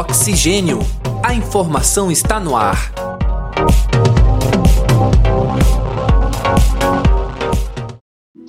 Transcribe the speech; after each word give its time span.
Oxigênio. 0.00 0.78
A 1.22 1.34
informação 1.34 2.10
está 2.10 2.40
no 2.40 2.56
ar. 2.56 2.90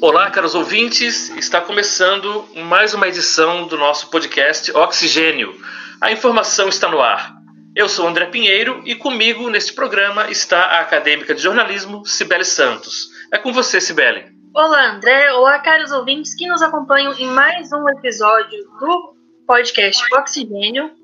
Olá, 0.02 0.32
caros 0.32 0.56
ouvintes. 0.56 1.30
Está 1.32 1.60
começando 1.60 2.46
mais 2.56 2.94
uma 2.94 3.06
edição 3.06 3.68
do 3.68 3.78
nosso 3.78 4.10
podcast 4.10 4.72
Oxigênio. 4.72 5.54
A 6.00 6.10
informação 6.10 6.70
está 6.70 6.88
no 6.88 7.02
ar. 7.02 7.34
Eu 7.76 7.90
sou 7.90 8.08
André 8.08 8.28
Pinheiro 8.28 8.82
e 8.86 8.96
comigo 8.96 9.50
neste 9.50 9.74
programa 9.74 10.32
está 10.32 10.58
a 10.58 10.80
acadêmica 10.80 11.36
de 11.36 11.42
jornalismo 11.42 12.06
Cibele 12.06 12.46
Santos. 12.46 13.10
É 13.30 13.38
com 13.38 13.52
você, 13.52 13.82
Cibele. 13.82 14.24
Olá, 14.56 14.94
André. 14.94 15.34
Olá, 15.34 15.60
caros 15.60 15.92
ouvintes 15.92 16.34
que 16.34 16.48
nos 16.48 16.62
acompanham 16.62 17.12
em 17.16 17.28
mais 17.28 17.74
um 17.74 17.90
episódio 17.90 18.58
do 18.80 19.16
podcast 19.46 20.02
Oxigênio. 20.16 21.01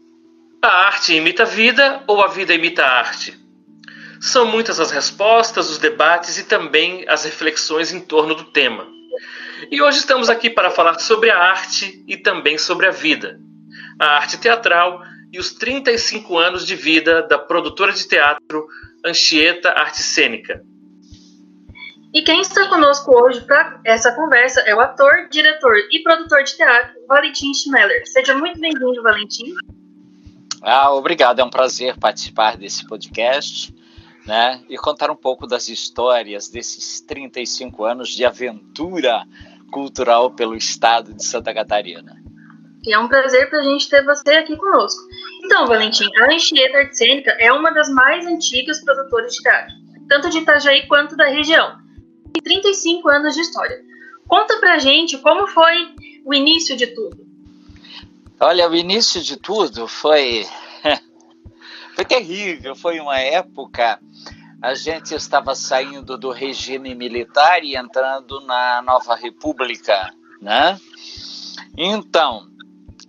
A 0.62 0.88
arte 0.88 1.14
imita 1.14 1.44
a 1.44 1.46
vida 1.46 2.04
ou 2.08 2.22
a 2.22 2.28
vida 2.28 2.54
imita 2.54 2.84
a 2.84 3.00
arte? 3.00 3.38
São 4.20 4.46
muitas 4.46 4.80
as 4.80 4.90
respostas, 4.90 5.70
os 5.70 5.78
debates 5.78 6.40
e 6.40 6.46
também 6.46 7.06
as 7.08 7.26
reflexões 7.26 7.92
em 7.92 8.02
torno 8.02 8.34
do 8.34 8.46
tema. 8.46 8.88
E 9.70 9.82
hoje 9.82 10.00
estamos 10.00 10.30
aqui 10.30 10.50
para 10.50 10.72
falar 10.72 11.00
sobre 11.00 11.30
a 11.30 11.38
arte 11.38 12.04
e 12.08 12.18
também 12.18 12.58
sobre 12.58 12.88
a 12.88 12.92
vida. 12.92 13.40
A 14.00 14.18
arte 14.18 14.40
teatral 14.40 15.02
e 15.32 15.40
os 15.40 15.54
35 15.54 16.38
anos 16.38 16.66
de 16.66 16.76
vida 16.76 17.22
da 17.22 17.38
produtora 17.38 17.92
de 17.92 18.08
teatro 18.08 18.68
Anchieta 19.06 19.70
Arte 19.70 20.02
Cênica. 20.02 20.64
E 22.14 22.24
quem 22.24 22.42
está 22.42 22.68
conosco 22.68 23.12
hoje 23.14 23.42
para 23.42 23.80
essa 23.86 24.12
conversa 24.16 24.62
é 24.62 24.74
o 24.74 24.80
ator, 24.80 25.28
diretor 25.30 25.76
e 25.92 26.02
produtor 26.02 26.44
de 26.44 26.56
teatro 26.56 26.96
Valentim 27.08 27.54
Schmeller. 27.54 28.08
Seja 28.08 28.34
muito 28.34 28.60
bem-vindo, 28.60 29.04
Valentim. 29.04 29.54
Ah, 30.62 30.92
obrigado, 30.92 31.40
é 31.40 31.44
um 31.44 31.50
prazer 31.50 31.98
participar 31.98 32.58
desse 32.58 32.86
podcast 32.88 33.74
né, 34.26 34.62
e 34.70 34.78
contar 34.78 35.10
um 35.10 35.16
pouco 35.16 35.48
das 35.48 35.70
histórias 35.70 36.50
desses 36.50 37.00
35 37.02 37.86
anos 37.86 38.10
de 38.10 38.26
aventura 38.26 39.26
cultural 39.72 40.32
pelo 40.32 40.56
estado 40.56 41.14
de 41.14 41.24
Santa 41.24 41.54
Catarina. 41.54 42.22
E 42.86 42.94
é 42.94 43.00
um 43.00 43.08
prazer 43.08 43.50
para 43.50 43.60
a 43.60 43.64
gente 43.64 43.90
ter 43.90 44.04
você 44.04 44.32
aqui 44.32 44.56
conosco. 44.56 45.02
Então, 45.44 45.68
Valentim, 45.68 46.10
a 46.20 46.34
Anchieta 46.34 46.78
Arte 46.80 46.98
Cênica 46.98 47.32
é 47.40 47.52
uma 47.52 47.72
das 47.72 47.90
mais 47.90 48.26
antigas 48.26 48.84
produtoras 48.84 49.34
de 49.34 49.42
teatro, 49.42 49.74
tanto 50.08 50.30
de 50.30 50.40
Itajaí 50.40 50.88
quanto 50.88 51.16
da 51.16 51.26
região. 51.26 51.78
Tem 52.34 52.42
35 52.42 53.10
anos 53.10 53.36
de 53.36 53.42
história. 53.42 53.82
Conta 54.28 54.58
pra 54.58 54.78
gente 54.78 55.18
como 55.18 55.48
foi 55.48 55.90
o 56.26 56.34
início 56.34 56.76
de 56.76 56.88
tudo. 56.88 57.27
Olha, 58.40 58.70
o 58.70 58.76
início 58.76 59.22
de 59.22 59.36
tudo 59.36 59.88
foi 59.88 60.46
foi 61.96 62.06
terrível, 62.06 62.76
foi 62.76 63.00
uma 63.00 63.20
época 63.20 64.00
a 64.62 64.74
gente 64.76 65.14
estava 65.16 65.56
saindo 65.56 66.18
do 66.18 66.32
regime 66.32 66.94
militar 66.94 67.64
e 67.64 67.76
entrando 67.76 68.40
na 68.42 68.82
nova 68.82 69.16
república, 69.16 70.14
né? 70.42 70.80
Então, 71.76 72.48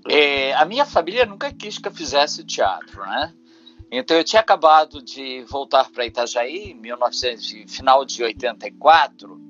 é, 0.09 0.55
a 0.55 0.65
minha 0.65 0.87
família 0.87 1.27
nunca 1.27 1.53
quis 1.53 1.79
que 1.79 1.89
eu 1.89 1.93
fizesse 1.93 2.45
teatro, 2.45 3.01
né? 3.03 3.35
Então 3.91 4.17
eu 4.17 4.25
tinha 4.25 4.41
acabado 4.41 5.03
de 5.03 5.43
voltar 5.43 5.91
para 5.91 6.07
Itajaí, 6.07 6.75
1900, 6.75 7.75
final 7.75 8.05
de 8.05 8.23
84, 8.23 9.41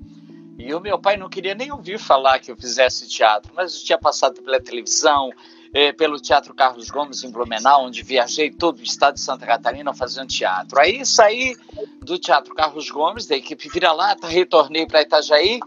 e 0.57 0.73
o 0.73 0.79
meu 0.79 0.99
pai 0.99 1.15
não 1.17 1.29
queria 1.29 1.55
nem 1.55 1.71
ouvir 1.71 1.97
falar 1.97 2.39
que 2.39 2.51
eu 2.51 2.57
fizesse 2.57 3.07
teatro, 3.07 3.51
mas 3.55 3.75
eu 3.75 3.83
tinha 3.85 3.97
passado 3.97 4.41
pela 4.41 4.61
televisão, 4.61 5.31
eh, 5.73 5.91
pelo 5.91 6.19
Teatro 6.19 6.53
Carlos 6.53 6.89
Gomes 6.89 7.23
em 7.23 7.31
Blumenau, 7.31 7.85
onde 7.85 8.03
viajei 8.03 8.51
todo 8.51 8.79
o 8.79 8.83
estado 8.83 9.15
de 9.15 9.21
Santa 9.21 9.45
Catarina 9.45 9.93
fazendo 9.93 10.27
teatro. 10.27 10.79
Aí 10.79 11.05
saí 11.05 11.55
do 12.01 12.17
Teatro 12.17 12.53
Carlos 12.55 12.89
Gomes, 12.89 13.27
da 13.27 13.35
equipe 13.35 13.69
Vira-Lata, 13.69 14.27
retornei 14.27 14.85
para 14.85 15.01
Itajaí. 15.01 15.59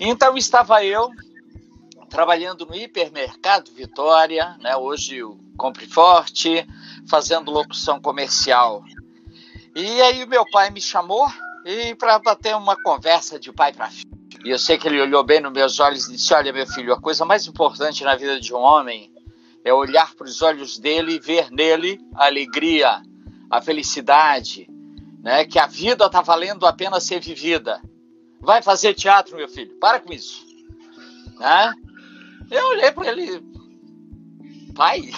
Então 0.00 0.36
estava 0.36 0.84
eu 0.84 1.10
trabalhando 2.08 2.64
no 2.66 2.74
hipermercado 2.76 3.72
Vitória, 3.72 4.56
né, 4.60 4.76
hoje 4.76 5.22
o 5.22 5.36
Compre 5.56 5.86
Forte, 5.86 6.66
fazendo 7.08 7.50
locução 7.50 8.00
comercial. 8.00 8.84
E 9.74 10.00
aí 10.02 10.22
o 10.22 10.28
meu 10.28 10.48
pai 10.50 10.70
me 10.70 10.80
chamou 10.80 11.26
e 11.64 11.94
para 11.94 12.18
bater 12.18 12.54
uma 12.54 12.76
conversa 12.80 13.38
de 13.38 13.52
pai 13.52 13.72
para 13.72 13.90
filho. 13.90 14.13
E 14.44 14.50
eu 14.50 14.58
sei 14.58 14.76
que 14.76 14.86
ele 14.86 15.00
olhou 15.00 15.24
bem 15.24 15.40
nos 15.40 15.50
meus 15.50 15.80
olhos 15.80 16.06
e 16.06 16.12
disse: 16.12 16.34
Olha, 16.34 16.52
meu 16.52 16.66
filho, 16.66 16.92
a 16.92 17.00
coisa 17.00 17.24
mais 17.24 17.46
importante 17.46 18.04
na 18.04 18.14
vida 18.14 18.38
de 18.38 18.52
um 18.52 18.58
homem 18.58 19.10
é 19.64 19.72
olhar 19.72 20.14
para 20.14 20.26
os 20.26 20.42
olhos 20.42 20.78
dele 20.78 21.14
e 21.14 21.18
ver 21.18 21.50
nele 21.50 21.98
a 22.14 22.26
alegria, 22.26 23.02
a 23.50 23.62
felicidade, 23.62 24.68
né? 25.22 25.46
Que 25.46 25.58
a 25.58 25.66
vida 25.66 26.04
está 26.04 26.20
valendo 26.20 26.66
a 26.66 26.74
pena 26.74 27.00
ser 27.00 27.20
vivida. 27.20 27.80
Vai 28.38 28.60
fazer 28.60 28.92
teatro, 28.92 29.34
meu 29.34 29.48
filho, 29.48 29.74
para 29.80 29.98
com 29.98 30.12
isso. 30.12 30.44
Né? 31.38 31.72
Eu 32.50 32.68
olhei 32.68 32.92
para 32.92 33.08
ele, 33.08 33.42
pai, 34.74 35.10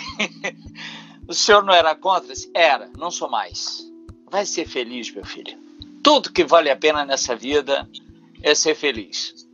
o 1.26 1.34
senhor 1.34 1.64
não 1.64 1.74
era 1.74 1.96
contra? 1.96 2.32
Era, 2.54 2.88
não 2.96 3.10
sou 3.10 3.28
mais. 3.28 3.90
Vai 4.30 4.46
ser 4.46 4.68
feliz, 4.68 5.12
meu 5.12 5.24
filho. 5.24 5.58
Tudo 6.00 6.30
que 6.30 6.44
vale 6.44 6.70
a 6.70 6.76
pena 6.76 7.04
nessa 7.04 7.34
vida 7.34 7.88
é 8.42 8.54
ser 8.54 8.74
feliz. 8.74 9.46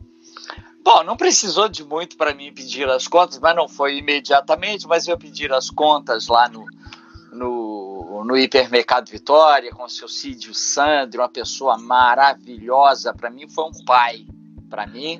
Bom, 0.83 1.01
não 1.03 1.15
precisou 1.15 1.69
de 1.69 1.83
muito 1.83 2.17
para 2.17 2.33
mim 2.33 2.53
pedir 2.53 2.89
as 2.89 3.07
contas, 3.07 3.39
mas 3.39 3.55
não 3.55 3.69
foi 3.69 3.97
imediatamente, 3.97 4.85
mas 4.85 5.07
eu 5.07 5.17
pedir 5.17 5.53
as 5.53 5.69
contas 5.69 6.27
lá 6.27 6.49
no, 6.49 6.65
no, 7.31 8.23
no 8.25 8.37
hipermercado 8.37 9.09
Vitória 9.09 9.71
com 9.71 9.83
o 9.83 9.89
seu 9.89 10.09
Cídio 10.09 10.53
Sandro, 10.53 11.21
uma 11.21 11.29
pessoa 11.29 11.77
maravilhosa, 11.77 13.13
para 13.13 13.29
mim 13.29 13.47
foi 13.47 13.63
um 13.63 13.85
pai, 13.85 14.25
para 14.69 14.85
mim, 14.85 15.19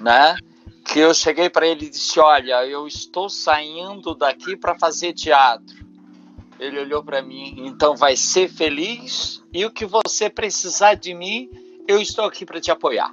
né? 0.00 0.36
Que 0.84 0.98
eu 0.98 1.14
cheguei 1.14 1.48
para 1.48 1.66
ele 1.66 1.86
e 1.86 1.90
disse: 1.90 2.20
Olha, 2.20 2.66
eu 2.66 2.86
estou 2.86 3.30
saindo 3.30 4.14
daqui 4.14 4.56
para 4.56 4.78
fazer 4.78 5.14
teatro. 5.14 5.86
Ele 6.58 6.78
olhou 6.78 7.02
para 7.02 7.22
mim, 7.22 7.54
então 7.66 7.96
vai 7.96 8.14
ser 8.14 8.48
feliz 8.48 9.42
e 9.52 9.64
o 9.64 9.70
que 9.70 9.84
você 9.84 10.30
precisar 10.30 10.94
de 10.94 11.12
mim, 11.12 11.50
eu 11.86 12.00
estou 12.00 12.24
aqui 12.24 12.44
para 12.44 12.60
te 12.60 12.70
apoiar. 12.70 13.12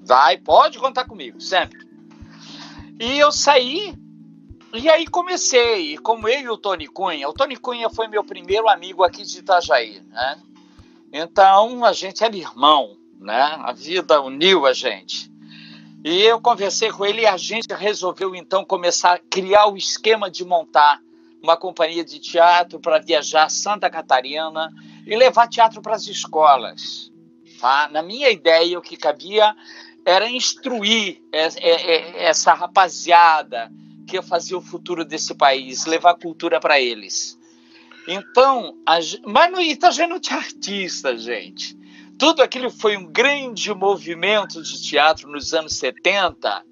Vai, 0.00 0.36
pode 0.38 0.78
contar 0.78 1.06
comigo, 1.06 1.40
sempre. 1.40 1.78
E 3.00 3.18
eu 3.18 3.32
saí, 3.32 3.94
e 4.72 4.88
aí 4.88 5.06
comecei, 5.06 5.96
como 5.98 6.28
eu 6.28 6.40
e 6.40 6.48
o 6.48 6.58
Tony 6.58 6.86
Cunha. 6.86 7.28
O 7.28 7.32
Tony 7.32 7.56
Cunha 7.56 7.88
foi 7.88 8.08
meu 8.08 8.22
primeiro 8.22 8.68
amigo 8.68 9.02
aqui 9.02 9.22
de 9.22 9.38
Itajaí, 9.38 10.00
né? 10.08 10.42
Então 11.12 11.84
a 11.84 11.92
gente 11.92 12.24
era 12.24 12.36
irmão, 12.36 12.96
né? 13.20 13.40
A 13.60 13.72
vida 13.72 14.20
uniu 14.20 14.66
a 14.66 14.72
gente. 14.72 15.32
E 16.04 16.22
eu 16.22 16.40
conversei 16.40 16.90
com 16.90 17.06
ele 17.06 17.22
e 17.22 17.26
a 17.26 17.36
gente 17.36 17.72
resolveu 17.72 18.34
então 18.34 18.64
começar 18.64 19.14
a 19.14 19.18
criar 19.18 19.68
o 19.68 19.76
esquema 19.76 20.30
de 20.30 20.44
montar 20.44 21.00
uma 21.42 21.56
companhia 21.56 22.04
de 22.04 22.18
teatro 22.18 22.80
para 22.80 22.98
viajar 22.98 23.44
a 23.44 23.48
Santa 23.48 23.88
Catarina 23.88 24.70
e 25.06 25.16
levar 25.16 25.48
teatro 25.48 25.80
para 25.80 25.94
as 25.94 26.06
escolas. 26.06 27.12
Na 27.90 28.02
minha 28.02 28.30
ideia, 28.30 28.78
o 28.78 28.82
que 28.82 28.96
cabia 28.96 29.56
era 30.04 30.28
instruir 30.28 31.22
essa 31.32 32.52
rapaziada 32.52 33.72
que 34.06 34.16
ia 34.16 34.22
fazer 34.22 34.54
o 34.54 34.60
futuro 34.60 35.04
desse 35.04 35.34
país, 35.34 35.86
levar 35.86 36.14
cultura 36.14 36.60
para 36.60 36.78
eles. 36.78 37.38
Então, 38.06 38.76
a, 38.84 38.98
mas 39.24 39.50
no 39.50 39.62
Itajaí 39.62 40.06
não 40.06 40.20
tinha 40.20 40.38
artista, 40.38 41.16
gente. 41.16 41.74
Tudo 42.18 42.42
aquilo 42.42 42.70
foi 42.70 42.98
um 42.98 43.06
grande 43.06 43.72
movimento 43.72 44.62
de 44.62 44.82
teatro 44.82 45.30
nos 45.30 45.54
anos 45.54 45.74
70. 45.76 46.62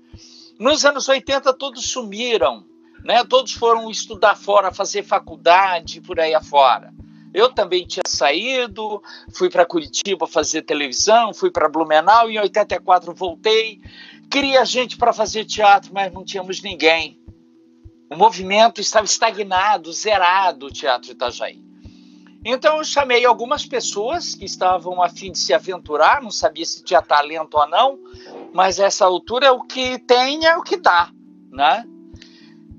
Nos 0.58 0.84
anos 0.84 1.08
80, 1.08 1.54
todos 1.54 1.86
sumiram. 1.86 2.66
Né? 3.02 3.24
Todos 3.24 3.52
foram 3.54 3.90
estudar 3.90 4.36
fora, 4.36 4.70
fazer 4.70 5.02
faculdade, 5.02 6.02
por 6.02 6.20
aí 6.20 6.34
afora. 6.34 6.92
Eu 7.34 7.52
também 7.52 7.86
tinha 7.86 8.02
saído, 8.06 9.02
fui 9.34 9.48
para 9.48 9.64
Curitiba 9.64 10.26
fazer 10.26 10.62
televisão, 10.62 11.32
fui 11.32 11.50
para 11.50 11.68
Blumenau, 11.68 12.30
em 12.30 12.38
84 12.38 13.14
voltei. 13.14 13.80
Queria 14.30 14.64
gente 14.64 14.96
para 14.96 15.12
fazer 15.12 15.44
teatro, 15.44 15.92
mas 15.94 16.12
não 16.12 16.24
tínhamos 16.24 16.62
ninguém. 16.62 17.18
O 18.10 18.16
movimento 18.16 18.80
estava 18.80 19.06
estagnado, 19.06 19.92
zerado, 19.92 20.66
o 20.66 20.70
Teatro 20.70 21.12
Itajaí. 21.12 21.62
Então 22.44 22.78
eu 22.78 22.84
chamei 22.84 23.24
algumas 23.24 23.64
pessoas 23.64 24.34
que 24.34 24.44
estavam 24.44 25.02
a 25.02 25.08
fim 25.08 25.32
de 25.32 25.38
se 25.38 25.54
aventurar, 25.54 26.20
não 26.20 26.30
sabia 26.30 26.66
se 26.66 26.82
tinha 26.82 27.00
talento 27.00 27.54
ou 27.56 27.68
não, 27.68 27.98
mas 28.52 28.78
essa 28.78 29.04
altura 29.04 29.52
o 29.52 29.62
que 29.62 29.98
tem 30.00 30.44
é 30.44 30.56
o 30.56 30.62
que 30.62 30.76
dá, 30.76 31.10
né? 31.50 31.84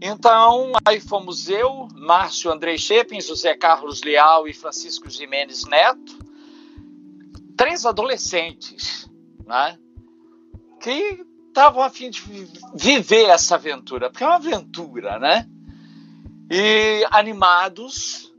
Então, 0.05 0.73
aí 0.83 0.99
fomos 0.99 1.47
eu, 1.47 1.87
Márcio 1.95 2.51
Andrei 2.51 2.77
Chepin, 2.77 3.21
José 3.21 3.55
Carlos 3.55 4.03
Leal 4.03 4.49
e 4.49 4.53
Francisco 4.53 5.09
Jimenez 5.09 5.63
Neto, 5.63 6.19
três 7.55 7.85
adolescentes, 7.85 9.09
né? 9.47 9.79
Que 10.81 11.25
estavam 11.47 11.81
a 11.81 11.89
fim 11.89 12.09
de 12.09 12.21
viver 12.75 13.29
essa 13.29 13.55
aventura, 13.55 14.09
porque 14.09 14.25
é 14.25 14.27
uma 14.27 14.35
aventura, 14.35 15.17
né? 15.19 15.47
E 16.51 17.07
animados, 17.09 18.29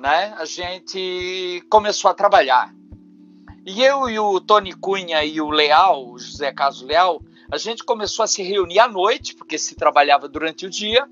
né, 0.00 0.34
a 0.36 0.44
gente 0.44 1.64
começou 1.70 2.10
a 2.10 2.14
trabalhar. 2.14 2.74
E 3.64 3.84
eu 3.84 4.10
e 4.10 4.18
o 4.18 4.40
Tony 4.40 4.72
Cunha 4.72 5.24
e 5.24 5.40
o 5.40 5.48
Leal, 5.48 6.10
o 6.10 6.18
José 6.18 6.52
Carlos 6.52 6.82
Leal, 6.82 7.22
a 7.50 7.56
gente 7.56 7.82
começou 7.82 8.22
a 8.22 8.26
se 8.26 8.42
reunir 8.42 8.78
à 8.78 8.88
noite, 8.88 9.34
porque 9.34 9.58
se 9.58 9.74
trabalhava 9.74 10.28
durante 10.28 10.66
o 10.66 10.70
dia, 10.70 11.08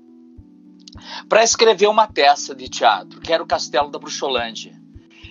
para 1.27 1.43
escrever 1.43 1.87
uma 1.87 2.07
peça 2.07 2.55
de 2.55 2.69
teatro, 2.69 3.19
que 3.19 3.33
era 3.33 3.41
o 3.41 3.47
Castelo 3.47 3.89
da 3.89 3.99
Bruxolândia. 3.99 4.79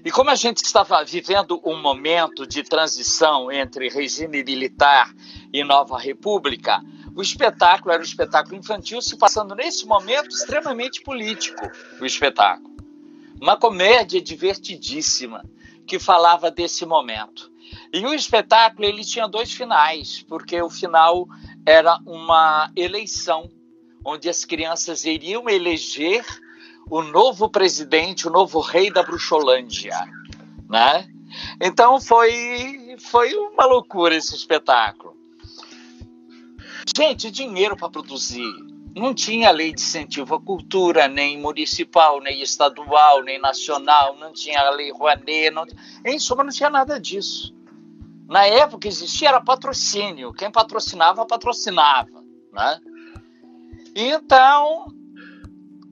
E 0.04 0.10
como 0.10 0.30
a 0.30 0.34
gente 0.34 0.58
estava 0.58 1.02
vivendo 1.04 1.60
um 1.64 1.80
momento 1.80 2.46
de 2.46 2.62
transição 2.62 3.50
entre 3.50 3.88
regime 3.88 4.44
militar 4.44 5.12
e 5.52 5.64
nova 5.64 5.98
república, 5.98 6.80
o 7.14 7.22
espetáculo 7.22 7.92
era 7.92 8.02
um 8.02 8.06
espetáculo 8.06 8.56
infantil 8.56 9.00
se 9.00 9.16
passando 9.16 9.54
nesse 9.54 9.86
momento 9.86 10.28
extremamente 10.28 11.02
político, 11.02 11.68
o 12.00 12.04
espetáculo. 12.04 12.76
Uma 13.40 13.56
comédia 13.56 14.20
divertidíssima 14.20 15.44
que 15.86 15.98
falava 15.98 16.50
desse 16.50 16.84
momento. 16.84 17.50
E 17.96 18.04
o 18.04 18.12
espetáculo 18.12 18.86
ele 18.86 19.02
tinha 19.02 19.26
dois 19.26 19.50
finais, 19.50 20.22
porque 20.28 20.60
o 20.60 20.68
final 20.68 21.26
era 21.64 21.98
uma 22.04 22.70
eleição 22.76 23.50
onde 24.04 24.28
as 24.28 24.44
crianças 24.44 25.06
iriam 25.06 25.48
eleger 25.48 26.22
o 26.90 27.00
novo 27.00 27.48
presidente, 27.48 28.28
o 28.28 28.30
novo 28.30 28.60
rei 28.60 28.90
da 28.90 29.02
Bruxolândia, 29.02 29.96
né? 30.68 31.08
Então 31.58 31.98
foi 31.98 32.96
foi 32.98 33.34
uma 33.34 33.64
loucura 33.64 34.14
esse 34.14 34.34
espetáculo. 34.34 35.16
Gente, 36.94 37.30
dinheiro 37.30 37.78
para 37.78 37.88
produzir. 37.88 38.52
Não 38.94 39.14
tinha 39.14 39.50
lei 39.50 39.72
de 39.72 39.80
incentivo 39.80 40.34
à 40.34 40.40
cultura, 40.40 41.08
nem 41.08 41.40
municipal, 41.40 42.20
nem 42.20 42.42
estadual, 42.42 43.22
nem 43.22 43.38
nacional, 43.38 44.18
não 44.18 44.34
tinha 44.34 44.68
lei 44.70 44.92
Rouanet, 44.92 45.50
não... 45.50 45.64
em 46.04 46.18
suma 46.18 46.44
não 46.44 46.52
tinha 46.52 46.68
nada 46.68 47.00
disso. 47.00 47.55
Na 48.26 48.44
época 48.46 48.88
existia 48.88 49.28
era 49.28 49.40
patrocínio, 49.40 50.32
quem 50.32 50.50
patrocinava, 50.50 51.24
patrocinava, 51.24 52.22
né? 52.52 52.80
Então, 53.94 54.86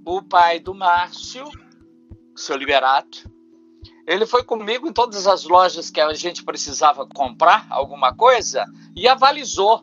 o 0.05 0.21
pai 0.21 0.59
do 0.59 0.75
Márcio, 0.75 1.45
seu 2.35 2.57
Liberato, 2.57 3.31
ele 4.07 4.27
foi 4.27 4.43
comigo 4.43 4.87
em 4.87 4.93
todas 4.93 5.27
as 5.27 5.45
lojas 5.45 5.91
que 5.91 6.01
a 6.01 6.13
gente 6.13 6.45
precisava 6.45 7.07
comprar 7.07 7.67
alguma 7.71 8.15
coisa 8.15 8.67
e 8.95 9.09
avalizou. 9.09 9.81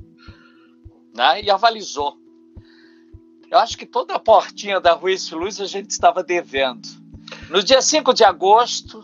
Né? 1.16 1.42
E 1.44 1.50
avalizou. 1.50 2.18
Eu 3.50 3.58
acho 3.58 3.78
que 3.78 3.86
toda 3.86 4.16
a 4.16 4.20
portinha 4.20 4.80
da 4.80 4.94
Rua 4.94 5.16
Luz 5.34 5.60
a 5.60 5.66
gente 5.66 5.90
estava 5.90 6.24
devendo. 6.24 6.88
No 7.50 7.64
dia 7.64 7.82
5 7.82 8.14
de 8.14 8.24
agosto, 8.24 9.04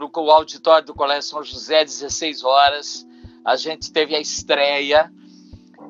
no 0.00 0.30
auditório 0.30 0.86
do 0.86 0.94
Colégio 0.94 1.28
São 1.30 1.42
José, 1.44 1.84
16 1.84 2.42
horas, 2.42 3.06
a 3.44 3.56
gente 3.56 3.92
teve 3.92 4.16
a 4.16 4.20
estreia 4.20 5.12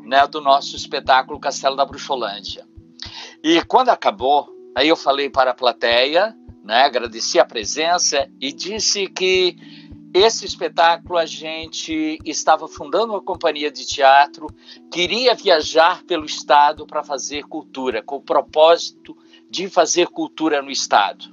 né, 0.02 0.26
do 0.26 0.40
nosso 0.40 0.76
espetáculo 0.76 1.40
Castelo 1.40 1.76
da 1.76 1.84
Bruxolândia. 1.84 2.66
E 3.42 3.62
quando 3.64 3.88
acabou, 3.88 4.60
Aí 4.74 4.88
eu 4.88 4.96
falei 4.96 5.28
para 5.28 5.50
a 5.50 5.54
plateia, 5.54 6.34
né, 6.64 6.82
agradeci 6.82 7.38
a 7.38 7.44
presença 7.44 8.30
e 8.40 8.52
disse 8.52 9.08
que 9.08 9.56
esse 10.14 10.44
espetáculo 10.44 11.18
a 11.18 11.26
gente 11.26 12.18
estava 12.24 12.68
fundando 12.68 13.12
uma 13.12 13.22
companhia 13.22 13.70
de 13.70 13.86
teatro, 13.86 14.46
queria 14.90 15.34
viajar 15.34 16.02
pelo 16.04 16.24
estado 16.24 16.86
para 16.86 17.02
fazer 17.02 17.42
cultura, 17.44 18.02
com 18.02 18.16
o 18.16 18.22
propósito 18.22 19.16
de 19.48 19.68
fazer 19.68 20.08
cultura 20.08 20.62
no 20.62 20.70
estado. 20.70 21.26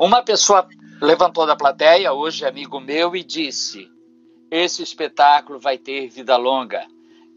Uma 0.00 0.22
pessoa 0.22 0.66
levantou 1.00 1.46
da 1.46 1.56
plateia, 1.56 2.12
hoje 2.12 2.44
amigo 2.44 2.80
meu, 2.80 3.14
e 3.16 3.22
disse: 3.22 3.90
Esse 4.50 4.82
espetáculo 4.82 5.58
vai 5.58 5.78
ter 5.78 6.08
vida 6.08 6.36
longa 6.36 6.86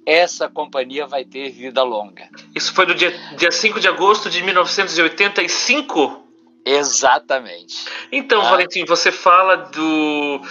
essa 0.10 0.50
companhia 0.50 1.06
vai 1.06 1.24
ter 1.24 1.52
vida 1.52 1.84
longa. 1.84 2.28
Isso 2.56 2.74
foi 2.74 2.88
no 2.88 2.96
dia, 2.96 3.14
dia 3.38 3.52
5 3.52 3.80
de 3.80 3.88
agosto 3.88 4.28
de 4.28 4.42
1985? 4.42 6.26
Exatamente. 6.66 7.86
Então, 8.12 8.42
ah. 8.42 8.50
Valentim, 8.50 8.86
você 8.86 9.12
fala 9.12 9.56
do, 9.56 10.42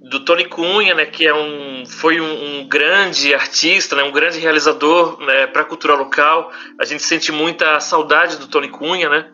do 0.00 0.24
Tony 0.24 0.46
Cunha, 0.46 0.94
né, 0.94 1.06
que 1.06 1.26
é 1.26 1.32
um, 1.32 1.84
foi 1.86 2.20
um, 2.20 2.60
um 2.60 2.68
grande 2.68 3.32
artista, 3.32 3.94
né, 3.94 4.02
um 4.02 4.10
grande 4.10 4.40
realizador 4.40 5.20
né, 5.20 5.46
para 5.46 5.62
a 5.62 5.64
cultura 5.64 5.94
local. 5.94 6.52
A 6.80 6.84
gente 6.84 7.04
sente 7.04 7.30
muita 7.30 7.78
saudade 7.78 8.36
do 8.36 8.48
Tony 8.48 8.68
Cunha, 8.68 9.08
né? 9.08 9.30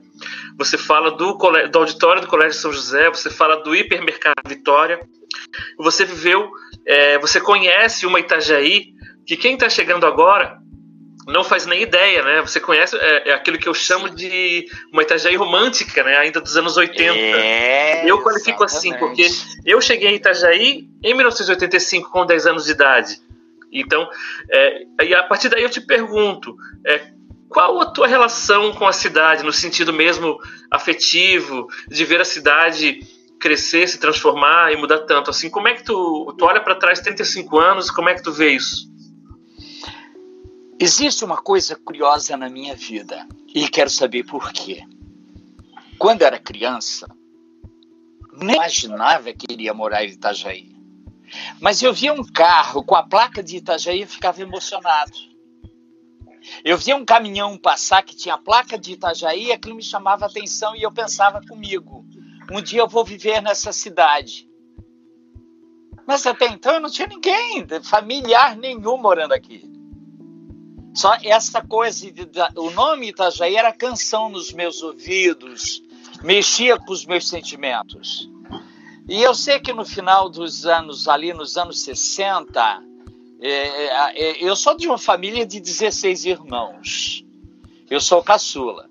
Você 0.56 0.78
fala 0.78 1.10
do, 1.10 1.34
do 1.70 1.78
auditório 1.78 2.22
do 2.22 2.28
Colégio 2.28 2.60
São 2.60 2.72
José, 2.72 3.08
você 3.10 3.30
fala 3.30 3.62
do 3.62 3.74
hipermercado 3.74 4.34
Vitória. 4.46 5.00
Você 5.78 6.04
viveu, 6.04 6.50
é, 6.86 7.18
você 7.18 7.40
conhece 7.40 8.06
uma 8.06 8.20
Itajaí 8.20 8.94
que 9.26 9.36
quem 9.36 9.54
está 9.54 9.68
chegando 9.68 10.06
agora 10.06 10.58
não 11.26 11.42
faz 11.42 11.66
nem 11.66 11.82
ideia, 11.82 12.22
né? 12.22 12.40
Você 12.42 12.60
conhece 12.60 12.96
é, 12.96 13.30
é, 13.30 13.34
aquilo 13.34 13.58
que 13.58 13.68
eu 13.68 13.74
chamo 13.74 14.10
de 14.10 14.66
uma 14.92 15.02
Itajaí 15.02 15.36
romântica, 15.36 16.02
né? 16.02 16.16
Ainda 16.18 16.40
dos 16.40 16.56
anos 16.56 16.76
80. 16.76 17.18
É, 17.18 18.10
eu 18.10 18.20
qualifico 18.22 18.62
exatamente. 18.64 18.94
assim, 18.94 18.98
porque 18.98 19.26
eu 19.64 19.80
cheguei 19.80 20.10
em 20.10 20.16
Itajaí 20.16 20.86
em 21.02 21.14
1985, 21.14 22.10
com 22.10 22.26
10 22.26 22.46
anos 22.46 22.64
de 22.66 22.72
idade. 22.72 23.20
Então, 23.72 24.08
é, 24.50 24.84
e 25.02 25.14
a 25.14 25.22
partir 25.22 25.48
daí 25.48 25.62
eu 25.62 25.70
te 25.70 25.80
pergunto, 25.80 26.54
é, 26.86 27.00
qual 27.54 27.80
a 27.80 27.86
tua 27.86 28.08
relação 28.08 28.72
com 28.72 28.84
a 28.84 28.92
cidade, 28.92 29.44
no 29.44 29.52
sentido 29.52 29.92
mesmo 29.92 30.40
afetivo, 30.68 31.68
de 31.88 32.04
ver 32.04 32.20
a 32.20 32.24
cidade 32.24 32.98
crescer, 33.38 33.88
se 33.88 34.00
transformar 34.00 34.72
e 34.72 34.76
mudar 34.76 35.06
tanto? 35.06 35.30
Assim, 35.30 35.48
como 35.48 35.68
é 35.68 35.74
que 35.74 35.84
tu, 35.84 36.34
tu 36.36 36.44
olha 36.44 36.60
para 36.60 36.74
trás 36.74 36.98
35 36.98 37.56
anos, 37.60 37.92
como 37.92 38.08
é 38.08 38.14
que 38.16 38.24
tu 38.24 38.32
vê 38.32 38.50
isso? 38.50 38.92
Existe 40.80 41.24
uma 41.24 41.36
coisa 41.36 41.76
curiosa 41.76 42.36
na 42.36 42.50
minha 42.50 42.74
vida 42.74 43.24
e 43.54 43.68
quero 43.68 43.88
saber 43.88 44.24
por 44.24 44.50
quê. 44.52 44.82
Quando 45.96 46.22
era 46.22 46.40
criança, 46.40 47.06
nem 48.32 48.56
imaginava 48.56 49.32
que 49.32 49.46
iria 49.48 49.72
morar 49.72 50.04
em 50.04 50.08
Itajaí. 50.08 50.74
Mas 51.60 51.80
eu 51.80 51.94
via 51.94 52.12
um 52.12 52.24
carro 52.24 52.82
com 52.82 52.96
a 52.96 53.04
placa 53.04 53.44
de 53.44 53.58
Itajaí 53.58 54.02
e 54.02 54.06
ficava 54.06 54.42
emocionado. 54.42 55.33
Eu 56.64 56.76
via 56.78 56.96
um 56.96 57.04
caminhão 57.04 57.56
passar 57.58 58.02
que 58.02 58.16
tinha 58.16 58.38
placa 58.38 58.78
de 58.78 58.92
Itajaí 58.92 59.52
aquilo 59.52 59.76
me 59.76 59.82
chamava 59.82 60.26
atenção 60.26 60.74
e 60.76 60.82
eu 60.82 60.92
pensava 60.92 61.40
comigo: 61.46 62.04
um 62.50 62.60
dia 62.60 62.80
eu 62.80 62.88
vou 62.88 63.04
viver 63.04 63.40
nessa 63.40 63.72
cidade. 63.72 64.48
Mas 66.06 66.26
até 66.26 66.46
então 66.46 66.74
eu 66.74 66.80
não 66.80 66.90
tinha 66.90 67.08
ninguém, 67.08 67.66
familiar 67.82 68.56
nenhum 68.56 68.96
morando 68.98 69.32
aqui. 69.32 69.64
Só 70.94 71.16
essa 71.24 71.60
coisa, 71.60 72.10
de, 72.12 72.28
o 72.56 72.70
nome 72.70 73.08
Itajaí 73.08 73.56
era 73.56 73.72
canção 73.72 74.28
nos 74.28 74.52
meus 74.52 74.82
ouvidos, 74.82 75.82
mexia 76.22 76.78
com 76.78 76.92
os 76.92 77.04
meus 77.04 77.28
sentimentos. 77.28 78.30
E 79.08 79.22
eu 79.22 79.34
sei 79.34 79.58
que 79.58 79.72
no 79.72 79.84
final 79.84 80.30
dos 80.30 80.64
anos, 80.64 81.08
ali 81.08 81.32
nos 81.34 81.56
anos 81.56 81.82
60, 81.82 82.60
é, 82.60 82.62
é, 82.62 82.93
eu 84.40 84.56
sou 84.56 84.74
de 84.76 84.86
uma 84.86 84.96
família 84.96 85.46
de 85.46 85.60
16 85.60 86.24
irmãos. 86.24 87.24
Eu 87.90 88.00
sou 88.00 88.22
caçula. 88.22 88.88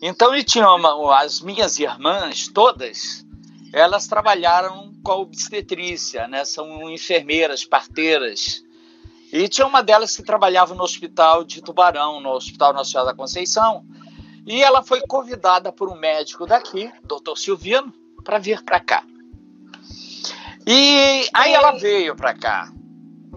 Então, 0.00 0.34
e 0.34 0.42
tinha 0.42 0.68
uma, 0.68 1.16
as 1.20 1.40
minhas 1.40 1.78
irmãs, 1.78 2.48
todas, 2.48 3.24
elas 3.72 4.08
trabalharam 4.08 4.92
com 5.02 5.12
a 5.12 5.16
obstetrícia, 5.16 6.26
né? 6.26 6.44
São 6.44 6.90
enfermeiras, 6.90 7.64
parteiras. 7.64 8.64
E 9.32 9.48
tinha 9.48 9.66
uma 9.66 9.80
delas 9.80 10.16
que 10.16 10.24
trabalhava 10.24 10.74
no 10.74 10.82
hospital 10.82 11.44
de 11.44 11.62
Tubarão, 11.62 12.20
no 12.20 12.30
Hospital 12.30 12.72
Nacional 12.72 13.06
da 13.06 13.14
Conceição, 13.14 13.86
e 14.44 14.60
ela 14.60 14.82
foi 14.82 15.00
convidada 15.02 15.72
por 15.72 15.88
um 15.88 15.94
médico 15.94 16.46
daqui, 16.46 16.90
doutor 17.04 17.38
Silvino, 17.38 17.94
para 18.24 18.38
vir 18.38 18.62
para 18.62 18.80
cá. 18.80 19.04
E 20.66 21.28
aí 21.32 21.52
ela 21.52 21.72
veio 21.78 22.16
para 22.16 22.34
cá. 22.34 22.72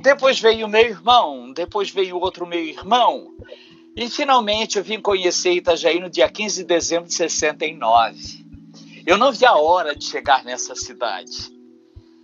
Depois 0.02 0.40
veio 0.40 0.66
o 0.66 0.70
meu 0.70 0.82
irmão, 0.82 1.52
depois 1.54 1.90
veio 1.90 2.18
outro 2.20 2.46
meu 2.46 2.60
irmão, 2.60 3.34
e 3.96 4.10
finalmente 4.10 4.78
eu 4.78 4.84
vim 4.84 5.00
conhecer 5.00 5.54
Itajaí 5.54 6.00
no 6.00 6.10
dia 6.10 6.30
15 6.30 6.62
de 6.62 6.68
dezembro 6.68 7.08
de 7.08 7.14
69. 7.14 8.46
Eu 9.08 9.18
não 9.18 9.32
vi 9.32 9.46
a 9.46 9.56
hora 9.56 9.96
de 9.96 10.04
chegar 10.04 10.44
nessa 10.44 10.75
cidade, 10.75 11.50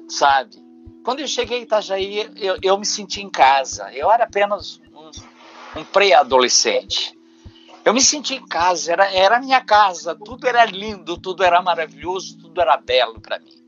sabe? 0.10 0.58
Quando 1.04 1.22
eu 1.22 1.28
cheguei 1.28 1.60
em 1.60 1.64
Itajaí, 1.64 2.30
eu, 2.36 2.58
eu 2.62 2.78
me 2.78 2.86
senti 2.86 3.22
em 3.22 3.30
casa. 3.30 3.92
Eu 3.94 4.12
era 4.12 4.26
apenas 4.26 4.82
um, 4.94 5.80
um 5.80 5.84
pré-adolescente. 5.86 7.18
Eu 7.84 7.94
me 7.94 8.02
senti 8.02 8.36
em 8.36 8.46
casa, 8.46 8.92
era, 8.92 9.12
era 9.12 9.38
a 9.38 9.40
minha 9.40 9.62
casa. 9.62 10.14
Tudo 10.14 10.46
era 10.48 10.66
lindo, 10.66 11.18
tudo 11.18 11.44
era 11.44 11.62
maravilhoso, 11.62 12.38
tudo 12.38 12.62
era 12.62 12.78
belo 12.78 13.20
para 13.20 13.40
mim. 13.40 13.61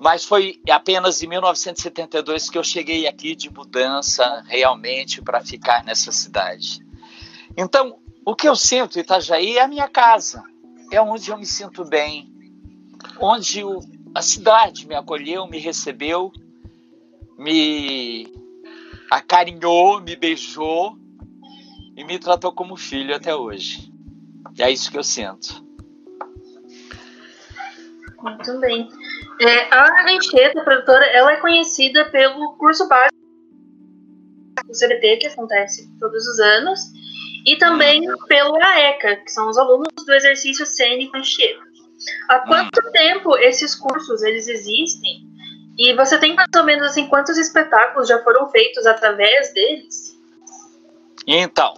Mas 0.00 0.24
foi 0.24 0.58
apenas 0.70 1.22
em 1.22 1.26
1972 1.26 2.48
que 2.48 2.56
eu 2.56 2.64
cheguei 2.64 3.06
aqui 3.06 3.36
de 3.36 3.52
mudança 3.52 4.42
realmente 4.46 5.20
para 5.20 5.42
ficar 5.42 5.84
nessa 5.84 6.10
cidade. 6.10 6.80
Então, 7.54 7.98
o 8.24 8.34
que 8.34 8.48
eu 8.48 8.56
sinto 8.56 8.96
em 8.96 9.02
Itajaí 9.02 9.58
é 9.58 9.62
a 9.62 9.68
minha 9.68 9.86
casa. 9.88 10.42
É 10.90 11.02
onde 11.02 11.30
eu 11.30 11.36
me 11.36 11.44
sinto 11.44 11.84
bem. 11.84 12.32
Onde 13.20 13.62
o, 13.62 13.78
a 14.14 14.22
cidade 14.22 14.88
me 14.88 14.94
acolheu, 14.94 15.46
me 15.46 15.58
recebeu, 15.58 16.32
me 17.36 18.26
acarinhou, 19.10 20.00
me 20.00 20.16
beijou 20.16 20.96
e 21.94 22.04
me 22.04 22.18
tratou 22.18 22.52
como 22.52 22.74
filho 22.74 23.14
até 23.14 23.36
hoje. 23.36 23.92
E 24.56 24.62
é 24.62 24.70
isso 24.70 24.90
que 24.90 24.96
eu 24.96 25.04
sinto. 25.04 25.62
Muito 28.22 28.58
bem. 28.60 28.88
É, 29.40 29.74
a 29.74 30.12
Anchieta, 30.12 30.62
produtora, 30.62 31.04
ela 31.06 31.32
é 31.32 31.36
conhecida 31.36 32.04
pelo 32.10 32.56
curso 32.58 32.86
básico 32.86 33.16
do 34.66 34.72
CBT, 34.72 35.16
que 35.16 35.26
acontece 35.28 35.90
todos 35.98 36.26
os 36.26 36.38
anos, 36.38 36.80
e 37.46 37.56
também 37.56 38.02
pelo 38.28 38.54
AECA, 38.62 39.16
que 39.16 39.30
são 39.30 39.48
os 39.48 39.56
alunos 39.56 39.88
do 40.04 40.12
exercício 40.12 40.66
cênico 40.66 41.16
Anchieta. 41.16 41.62
Há 42.28 42.40
quanto 42.40 42.92
tempo 42.92 43.36
esses 43.38 43.74
cursos 43.74 44.22
eles 44.22 44.46
existem? 44.46 45.26
E 45.78 45.94
você 45.94 46.18
tem 46.18 46.34
mais 46.34 46.50
ou 46.54 46.64
menos 46.64 46.88
assim 46.88 47.08
quantos 47.08 47.38
espetáculos 47.38 48.08
já 48.08 48.22
foram 48.22 48.50
feitos 48.50 48.84
através 48.84 49.54
deles? 49.54 50.18
Então, 51.26 51.74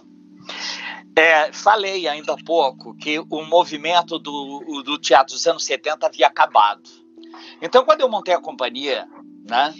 é, 1.15 1.53
falei 1.53 2.07
ainda 2.07 2.33
há 2.33 2.43
pouco 2.43 2.93
que 2.95 3.19
o 3.19 3.41
movimento 3.43 4.19
do, 4.19 4.83
do 4.83 4.97
teatro 4.97 5.33
dos 5.33 5.47
anos 5.47 5.63
70 5.63 6.07
havia 6.07 6.27
acabado. 6.27 7.02
Então, 7.65 7.85
quando 7.85 8.01
eu 8.01 8.09
montei 8.09 8.33
a 8.33 8.41
companhia, 8.41 9.07
né, 9.49 9.73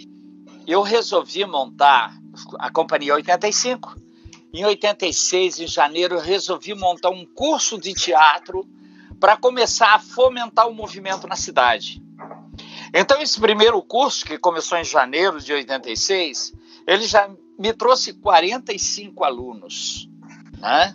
eu 0.66 0.80
resolvi 0.80 1.44
montar 1.44 2.16
a 2.58 2.70
companhia 2.70 3.12
85. 3.12 3.94
Em 4.54 4.64
86, 4.64 5.60
em 5.60 5.66
janeiro, 5.66 6.14
eu 6.14 6.20
resolvi 6.20 6.74
montar 6.74 7.10
um 7.10 7.26
curso 7.26 7.78
de 7.78 7.92
teatro 7.92 8.66
para 9.20 9.36
começar 9.36 9.92
a 9.92 9.98
fomentar 9.98 10.66
o 10.66 10.74
movimento 10.74 11.26
na 11.26 11.36
cidade. 11.36 12.02
Então, 12.94 13.20
esse 13.20 13.38
primeiro 13.38 13.82
curso, 13.82 14.24
que 14.24 14.38
começou 14.38 14.78
em 14.78 14.84
janeiro 14.84 15.38
de 15.38 15.52
86, 15.52 16.54
ele 16.86 17.06
já 17.06 17.28
me 17.58 17.74
trouxe 17.74 18.14
45 18.14 19.24
alunos. 19.24 20.08
Né? 20.58 20.94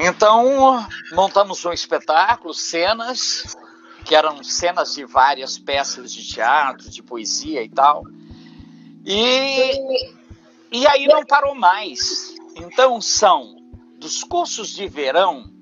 Então, 0.00 0.84
montamos 1.12 1.64
um 1.64 1.72
espetáculo, 1.72 2.52
cenas, 2.52 3.56
que 4.08 4.14
eram 4.14 4.42
cenas 4.42 4.94
de 4.94 5.04
várias 5.04 5.58
peças 5.58 6.10
de 6.10 6.26
teatro, 6.26 6.88
de 6.88 7.02
poesia 7.02 7.62
e 7.62 7.68
tal. 7.68 8.04
E, 9.04 10.16
e 10.72 10.86
aí 10.86 11.06
não 11.06 11.26
parou 11.26 11.54
mais. 11.54 12.34
Então, 12.56 13.02
são 13.02 13.56
dos 13.98 14.24
cursos 14.24 14.70
de 14.70 14.88
verão, 14.88 15.52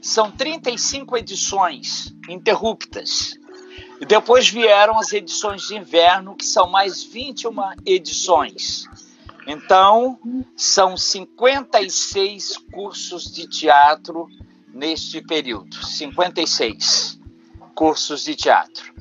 são 0.00 0.30
35 0.30 1.18
edições 1.18 2.16
interruptas. 2.26 3.34
E 4.00 4.06
depois 4.06 4.48
vieram 4.48 4.98
as 4.98 5.12
edições 5.12 5.68
de 5.68 5.76
inverno, 5.76 6.34
que 6.34 6.46
são 6.46 6.70
mais 6.70 7.02
21 7.02 7.52
edições. 7.84 8.86
Então, 9.46 10.18
são 10.56 10.96
56 10.96 12.56
cursos 12.72 13.24
de 13.30 13.46
teatro 13.46 14.26
neste 14.72 15.20
período 15.20 15.84
56 15.84 17.22
cursos 17.74 18.24
de 18.24 18.34
teatro. 18.34 18.94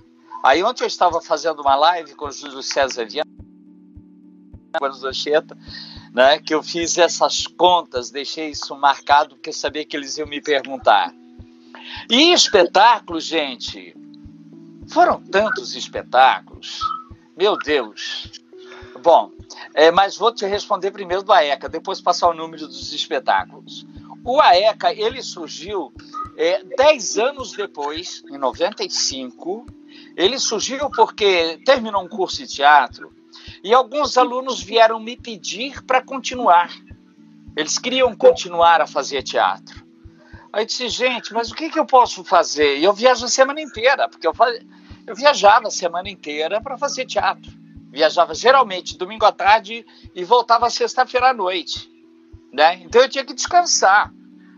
Aí, 0.44 0.64
ontem 0.64 0.84
eu 0.84 0.88
estava 0.88 1.22
fazendo 1.22 1.62
uma 1.62 1.76
live 1.76 2.16
com 2.16 2.26
o 2.26 2.32
Júlio 2.32 2.62
César 2.62 3.06
Viana, 3.06 3.30
né, 6.14 6.40
que 6.40 6.54
eu 6.54 6.62
fiz 6.62 6.98
essas 6.98 7.48
contas, 7.48 8.12
deixei 8.12 8.50
isso 8.50 8.76
marcado, 8.76 9.36
porque 9.36 9.54
sabia 9.54 9.86
que 9.86 9.96
eles 9.96 10.18
iam 10.18 10.28
me 10.28 10.42
perguntar. 10.42 11.14
E 12.10 12.34
espetáculos, 12.34 13.24
gente, 13.24 13.96
foram 14.88 15.22
tantos 15.22 15.76
espetáculos, 15.76 16.80
meu 17.38 17.58
Deus. 17.58 18.32
Bom, 19.02 19.32
é, 19.74 19.92
mas 19.92 20.18
vou 20.18 20.34
te 20.34 20.46
responder 20.46 20.92
primeiro 20.92 21.24
do 21.24 21.32
AECA, 21.32 21.68
depois 21.68 22.00
passar 22.02 22.30
o 22.30 22.34
número 22.34 22.68
dos 22.68 22.94
espetáculos. 22.94 23.86
O 24.24 24.40
AECA, 24.40 24.94
ele 24.94 25.22
surgiu 25.22 25.94
é, 26.38 26.64
dez 26.64 27.18
anos 27.18 27.54
depois, 27.54 28.24
em 28.30 28.38
95, 28.38 29.66
ele 30.16 30.40
surgiu 30.40 30.90
porque 30.90 31.60
terminou 31.66 32.04
um 32.04 32.08
curso 32.08 32.38
de 32.38 32.48
teatro 32.48 33.14
e 33.64 33.74
alguns 33.74 34.18
alunos 34.18 34.62
vieram 34.62 35.00
me 35.00 35.16
pedir 35.16 35.82
para 35.84 36.02
continuar. 36.02 36.72
Eles 37.56 37.78
queriam 37.78 38.16
continuar 38.16 38.82
a 38.82 38.88
fazer 38.88 39.22
teatro. 39.22 39.84
Aí 40.52 40.64
eu 40.64 40.66
disse, 40.66 40.90
gente, 40.90 41.34
mas 41.34 41.52
o 41.52 41.56
que, 41.56 41.70
que 41.70 41.80
eu 41.80 41.86
posso 41.86 42.24
fazer? 42.24 42.78
E 42.78 42.84
eu 42.84 42.94
viajo 42.94 43.26
a 43.26 43.30
semana 43.30 43.62
inteira, 43.62 44.08
porque 44.08 44.28
eu, 44.28 44.34
faz... 44.34 44.60
eu 45.06 45.16
viajava 45.16 45.68
a 45.68 45.72
semana 45.72 46.10
inteira 46.10 46.62
para 46.62 46.78
fazer 46.78 47.06
teatro. 47.06 47.52
Viajava 47.92 48.34
geralmente 48.34 48.98
domingo 48.98 49.26
à 49.26 49.32
tarde 49.32 49.86
e 50.14 50.24
voltava 50.24 50.70
sexta-feira 50.70 51.30
à 51.30 51.34
noite. 51.34 51.92
Né? 52.52 52.82
Então 52.84 53.02
eu 53.02 53.10
tinha 53.10 53.26
que 53.26 53.34
descansar. 53.34 54.12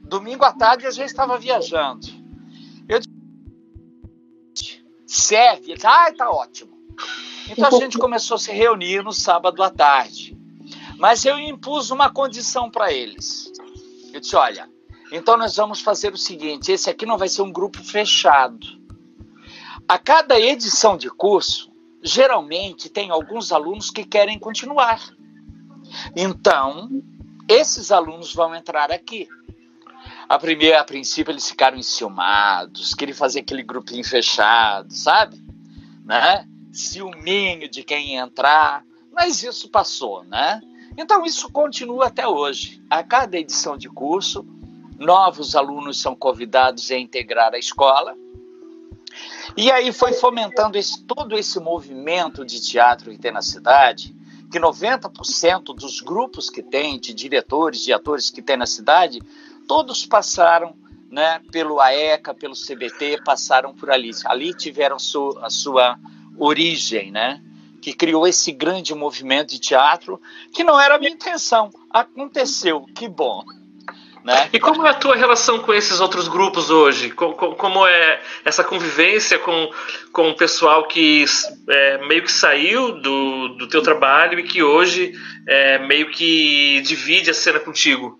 Domingo 0.07 0.45
à 0.45 0.51
tarde 0.51 0.85
a 0.85 0.91
gente 0.91 1.07
estava 1.07 1.37
viajando. 1.37 2.07
Eu 2.87 2.99
disse, 2.99 4.83
serve? 5.05 5.65
Ele 5.65 5.75
disse, 5.75 5.87
ah, 5.87 6.13
tá 6.15 6.29
ótimo. 6.29 6.75
Então 7.49 7.67
a 7.67 7.79
gente 7.79 7.97
começou 7.97 8.35
a 8.35 8.39
se 8.39 8.51
reunir 8.51 9.03
no 9.03 9.11
sábado 9.11 9.61
à 9.61 9.69
tarde. 9.69 10.37
Mas 10.97 11.25
eu 11.25 11.37
impus 11.37 11.91
uma 11.91 12.09
condição 12.09 12.69
para 12.69 12.91
eles. 12.91 13.51
Eu 14.13 14.21
disse, 14.21 14.35
olha, 14.35 14.69
então 15.11 15.37
nós 15.37 15.55
vamos 15.55 15.81
fazer 15.81 16.13
o 16.13 16.17
seguinte: 16.17 16.71
esse 16.71 16.89
aqui 16.89 17.05
não 17.05 17.17
vai 17.17 17.27
ser 17.27 17.41
um 17.41 17.51
grupo 17.51 17.83
fechado. 17.83 18.65
A 19.87 19.99
cada 19.99 20.39
edição 20.39 20.97
de 20.97 21.09
curso, 21.09 21.71
geralmente 22.01 22.89
tem 22.89 23.11
alguns 23.11 23.51
alunos 23.51 23.91
que 23.91 24.03
querem 24.03 24.39
continuar. 24.39 24.99
Então, 26.15 26.89
esses 27.47 27.91
alunos 27.91 28.33
vão 28.33 28.55
entrar 28.55 28.91
aqui. 28.91 29.27
A 30.35 30.37
primeira, 30.37 30.81
a 30.81 30.83
princípio, 30.83 31.31
eles 31.31 31.47
ficaram 31.49 31.77
enciumados, 31.77 32.93
queriam 32.93 33.15
fazer 33.15 33.39
aquele 33.39 33.63
grupinho 33.63 34.03
fechado, 34.03 34.93
sabe? 34.93 35.41
Né? 36.03 36.45
Ciúminho 36.73 37.69
de 37.69 37.85
quem 37.85 38.17
entrar, 38.17 38.83
mas 39.13 39.41
isso 39.43 39.69
passou, 39.69 40.25
né? 40.25 40.59
Então, 40.97 41.23
isso 41.23 41.49
continua 41.49 42.07
até 42.07 42.27
hoje. 42.27 42.83
A 42.89 43.01
cada 43.01 43.37
edição 43.37 43.77
de 43.77 43.87
curso, 43.87 44.45
novos 44.99 45.55
alunos 45.55 46.01
são 46.01 46.13
convidados 46.13 46.91
a 46.91 46.97
integrar 46.97 47.53
a 47.53 47.57
escola 47.57 48.13
e 49.55 49.71
aí 49.71 49.93
foi 49.93 50.11
fomentando 50.11 50.77
esse, 50.77 51.01
todo 51.05 51.37
esse 51.37 51.61
movimento 51.61 52.43
de 52.43 52.59
teatro 52.59 53.09
que 53.09 53.17
tem 53.17 53.31
na 53.31 53.41
cidade, 53.41 54.13
que 54.51 54.59
90% 54.59 55.73
dos 55.73 56.01
grupos 56.01 56.49
que 56.49 56.61
tem, 56.61 56.99
de 56.99 57.13
diretores, 57.13 57.79
de 57.79 57.93
atores 57.93 58.29
que 58.29 58.41
tem 58.41 58.57
na 58.57 58.65
cidade, 58.65 59.21
todos 59.67 60.05
passaram 60.05 60.75
né, 61.09 61.39
pelo 61.51 61.79
AECA, 61.79 62.33
pelo 62.33 62.53
CBT, 62.53 63.21
passaram 63.23 63.73
por 63.73 63.89
ali. 63.89 64.11
Ali 64.25 64.53
tiveram 64.53 64.99
su, 64.99 65.37
a 65.41 65.49
sua 65.49 65.97
origem, 66.37 67.11
né? 67.11 67.41
Que 67.81 67.93
criou 67.93 68.27
esse 68.27 68.51
grande 68.51 68.93
movimento 68.93 69.51
de 69.51 69.59
teatro, 69.59 70.19
que 70.53 70.63
não 70.63 70.79
era 70.79 70.95
a 70.95 70.99
minha 70.99 71.11
intenção. 71.11 71.69
Aconteceu, 71.91 72.85
que 72.95 73.07
bom. 73.07 73.43
Né? 74.25 74.49
E 74.51 74.59
como 74.59 74.83
é 74.87 74.89
a 74.89 74.93
tua 74.95 75.15
relação 75.15 75.59
com 75.59 75.71
esses 75.71 75.99
outros 75.99 76.27
grupos 76.27 76.71
hoje? 76.71 77.11
Como 77.11 77.85
é 77.85 78.19
essa 78.43 78.63
convivência 78.63 79.37
com, 79.37 79.69
com 80.11 80.31
o 80.31 80.35
pessoal 80.35 80.87
que 80.87 81.23
é, 81.69 82.07
meio 82.07 82.23
que 82.23 82.31
saiu 82.31 82.99
do, 82.99 83.49
do 83.49 83.67
teu 83.67 83.83
trabalho 83.83 84.39
e 84.39 84.43
que 84.43 84.63
hoje 84.63 85.13
é, 85.47 85.77
meio 85.77 86.09
que 86.09 86.81
divide 86.81 87.29
a 87.29 87.35
cena 87.35 87.59
contigo? 87.59 88.19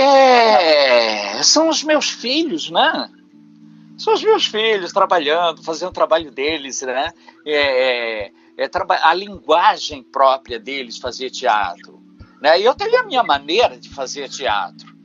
É, 0.00 1.42
são 1.42 1.68
os 1.68 1.82
meus 1.82 2.08
filhos, 2.08 2.70
né? 2.70 3.10
São 3.98 4.14
os 4.14 4.22
meus 4.22 4.46
filhos 4.46 4.92
trabalhando, 4.92 5.60
fazendo 5.64 5.88
o 5.88 5.92
trabalho 5.92 6.30
deles, 6.30 6.82
né? 6.82 7.12
É, 7.44 8.26
é, 8.26 8.64
é 8.64 8.70
a 9.02 9.12
linguagem 9.12 10.04
própria 10.04 10.60
deles 10.60 10.98
fazer 10.98 11.30
teatro. 11.30 12.00
Né? 12.40 12.60
E 12.60 12.64
eu 12.64 12.76
tenho 12.76 13.00
a 13.00 13.02
minha 13.02 13.24
maneira 13.24 13.76
de 13.76 13.88
fazer 13.88 14.28
teatro. 14.28 14.96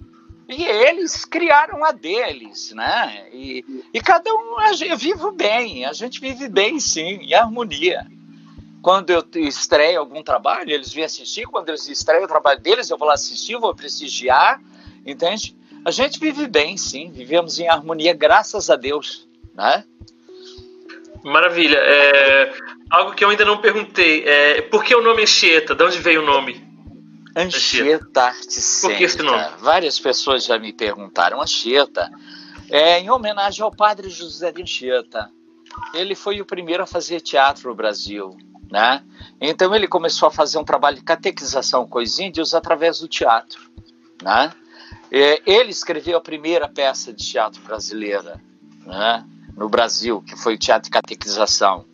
E 0.47 0.63
eles 0.63 1.25
criaram 1.25 1.83
a 1.83 1.91
deles, 1.91 2.71
né? 2.75 3.29
E, 3.33 3.65
e 3.91 3.99
cada 3.99 4.31
um, 4.31 4.57
eu 4.87 4.95
vivo 4.95 5.31
bem, 5.31 5.85
a 5.85 5.93
gente 5.93 6.19
vive 6.19 6.47
bem 6.47 6.79
sim, 6.79 7.19
em 7.23 7.33
harmonia. 7.33 8.05
Quando 8.79 9.09
eu 9.09 9.25
estreio 9.37 10.01
algum 10.01 10.21
trabalho, 10.21 10.69
eles 10.69 10.93
vêm 10.93 11.05
assistir. 11.05 11.47
Quando 11.47 11.69
eles 11.69 11.87
estreiam 11.87 12.25
o 12.25 12.27
trabalho 12.27 12.59
deles, 12.59 12.91
eu 12.91 12.97
vou 12.97 13.07
lá 13.07 13.15
assistir, 13.15 13.57
vou 13.57 13.73
prestigiar, 13.73 14.61
entende? 15.05 15.55
A 15.85 15.91
gente 15.91 16.19
vive 16.19 16.47
bem, 16.47 16.77
sim, 16.77 17.11
vivemos 17.11 17.59
em 17.59 17.67
harmonia, 17.67 18.13
graças 18.13 18.69
a 18.69 18.75
Deus, 18.75 19.27
né? 19.53 19.83
Maravilha. 21.23 21.77
É, 21.77 22.53
algo 22.89 23.13
que 23.13 23.23
eu 23.23 23.29
ainda 23.29 23.45
não 23.45 23.57
perguntei, 23.57 24.23
é, 24.25 24.61
por 24.61 24.83
que 24.83 24.93
o 24.93 25.01
nome 25.01 25.23
Anchieta? 25.23 25.73
De 25.73 25.83
onde 25.83 25.99
veio 25.99 26.21
o 26.21 26.25
nome? 26.25 26.73
Anchieta 27.35 28.25
Arte 28.25 28.61
Por 28.81 28.95
que 28.95 29.03
esse 29.03 29.23
nome? 29.23 29.43
Várias 29.59 29.99
pessoas 29.99 30.45
já 30.45 30.59
me 30.59 30.71
perguntaram. 30.71 31.41
Anchieta 31.41 32.11
é 32.69 32.99
em 32.99 33.09
homenagem 33.09 33.63
ao 33.63 33.71
padre 33.71 34.09
José 34.09 34.51
de 34.51 34.61
Anchieta. 34.61 35.31
Ele 35.93 36.13
foi 36.13 36.39
o 36.41 36.45
primeiro 36.45 36.83
a 36.83 36.87
fazer 36.87 37.21
teatro 37.21 37.69
no 37.69 37.75
Brasil. 37.75 38.37
Né? 38.69 39.03
Então 39.41 39.73
ele 39.73 39.87
começou 39.87 40.27
a 40.27 40.31
fazer 40.31 40.57
um 40.57 40.63
trabalho 40.63 40.97
de 40.97 41.03
catequização 41.03 41.87
com 41.87 41.99
os 41.99 42.19
índios 42.19 42.53
através 42.53 42.99
do 42.99 43.07
teatro. 43.07 43.71
Né? 44.21 44.51
Ele 45.13 45.69
escreveu 45.69 46.17
a 46.17 46.21
primeira 46.21 46.67
peça 46.67 47.13
de 47.13 47.23
teatro 47.23 47.61
brasileira 47.61 48.41
né? 48.83 49.23
no 49.55 49.69
Brasil, 49.69 50.23
que 50.23 50.35
foi 50.35 50.55
o 50.55 50.57
teatro 50.57 50.85
de 50.85 50.89
catequização. 50.89 51.85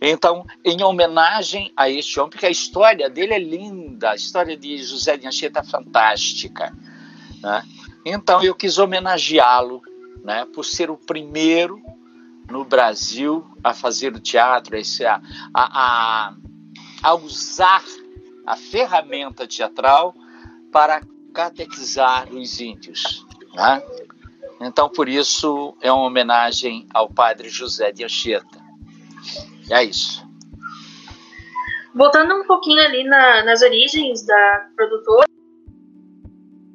Então, 0.00 0.44
em 0.64 0.82
homenagem 0.82 1.72
a 1.76 1.88
este 1.88 2.18
homem, 2.18 2.30
porque 2.30 2.46
a 2.46 2.50
história 2.50 3.08
dele 3.08 3.34
é 3.34 3.38
linda, 3.38 4.10
a 4.10 4.14
história 4.16 4.56
de 4.56 4.78
José 4.78 5.16
de 5.16 5.28
Anchieta 5.28 5.60
é 5.60 5.62
fantástica. 5.62 6.76
Né? 7.40 7.62
Então, 8.04 8.42
eu 8.42 8.52
quis 8.52 8.78
homenageá-lo 8.78 9.80
né, 10.24 10.44
por 10.52 10.64
ser 10.64 10.90
o 10.90 10.96
primeiro 10.96 11.80
no 12.50 12.64
Brasil 12.64 13.46
a 13.62 13.72
fazer 13.72 14.12
o 14.12 14.20
teatro, 14.20 14.76
a, 14.76 15.20
a, 15.54 16.34
a 17.00 17.14
usar 17.14 17.84
a 18.44 18.56
ferramenta 18.56 19.46
teatral 19.46 20.12
para 20.72 21.00
catequizar 21.36 22.32
os 22.32 22.58
índios. 22.58 23.26
Né? 23.52 23.82
Então, 24.62 24.88
por 24.88 25.06
isso, 25.06 25.76
é 25.82 25.92
uma 25.92 26.06
homenagem 26.06 26.88
ao 26.94 27.10
padre 27.10 27.50
José 27.50 27.92
de 27.92 28.02
Anchieta. 28.04 28.58
É 29.70 29.84
isso. 29.84 30.26
Voltando 31.94 32.34
um 32.34 32.46
pouquinho 32.46 32.82
ali 32.82 33.04
na, 33.04 33.44
nas 33.44 33.60
origens 33.60 34.24
da 34.24 34.66
produtora, 34.74 35.26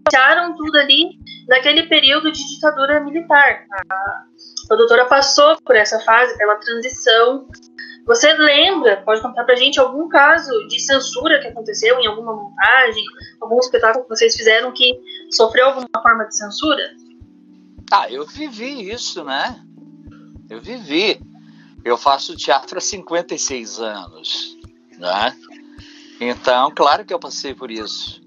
iniciaram 0.05 0.55
tudo 0.55 0.77
ali 0.77 1.17
naquele 1.47 1.83
período 1.83 2.31
de 2.31 2.47
ditadura 2.47 2.99
militar. 2.99 3.65
A 3.89 4.23
produtora 4.67 5.05
passou 5.05 5.57
por 5.63 5.75
essa 5.75 5.99
fase, 6.01 6.37
pela 6.37 6.55
transição. 6.57 7.47
Você 8.05 8.33
lembra, 8.33 8.97
pode 8.97 9.21
contar 9.21 9.43
pra 9.43 9.55
gente 9.55 9.79
algum 9.79 10.09
caso 10.09 10.67
de 10.67 10.79
censura 10.79 11.39
que 11.39 11.47
aconteceu 11.47 11.99
em 11.99 12.07
alguma 12.07 12.33
montagem, 12.33 13.03
algum 13.39 13.59
espetáculo 13.59 14.03
que 14.03 14.09
vocês 14.09 14.35
fizeram 14.35 14.71
que 14.71 14.99
sofreu 15.31 15.67
alguma 15.67 15.87
forma 16.01 16.25
de 16.25 16.35
censura? 16.35 16.83
Ah, 17.91 18.09
eu 18.09 18.25
vivi 18.25 18.89
isso, 18.89 19.23
né? 19.23 19.63
Eu 20.49 20.59
vivi. 20.61 21.21
Eu 21.83 21.97
faço 21.97 22.35
teatro 22.35 22.77
há 22.77 22.81
56 22.81 23.79
anos, 23.79 24.57
né? 24.97 25.35
Então, 26.19 26.71
claro 26.75 27.03
que 27.03 27.13
eu 27.13 27.19
passei 27.19 27.53
por 27.53 27.71
isso. 27.71 28.21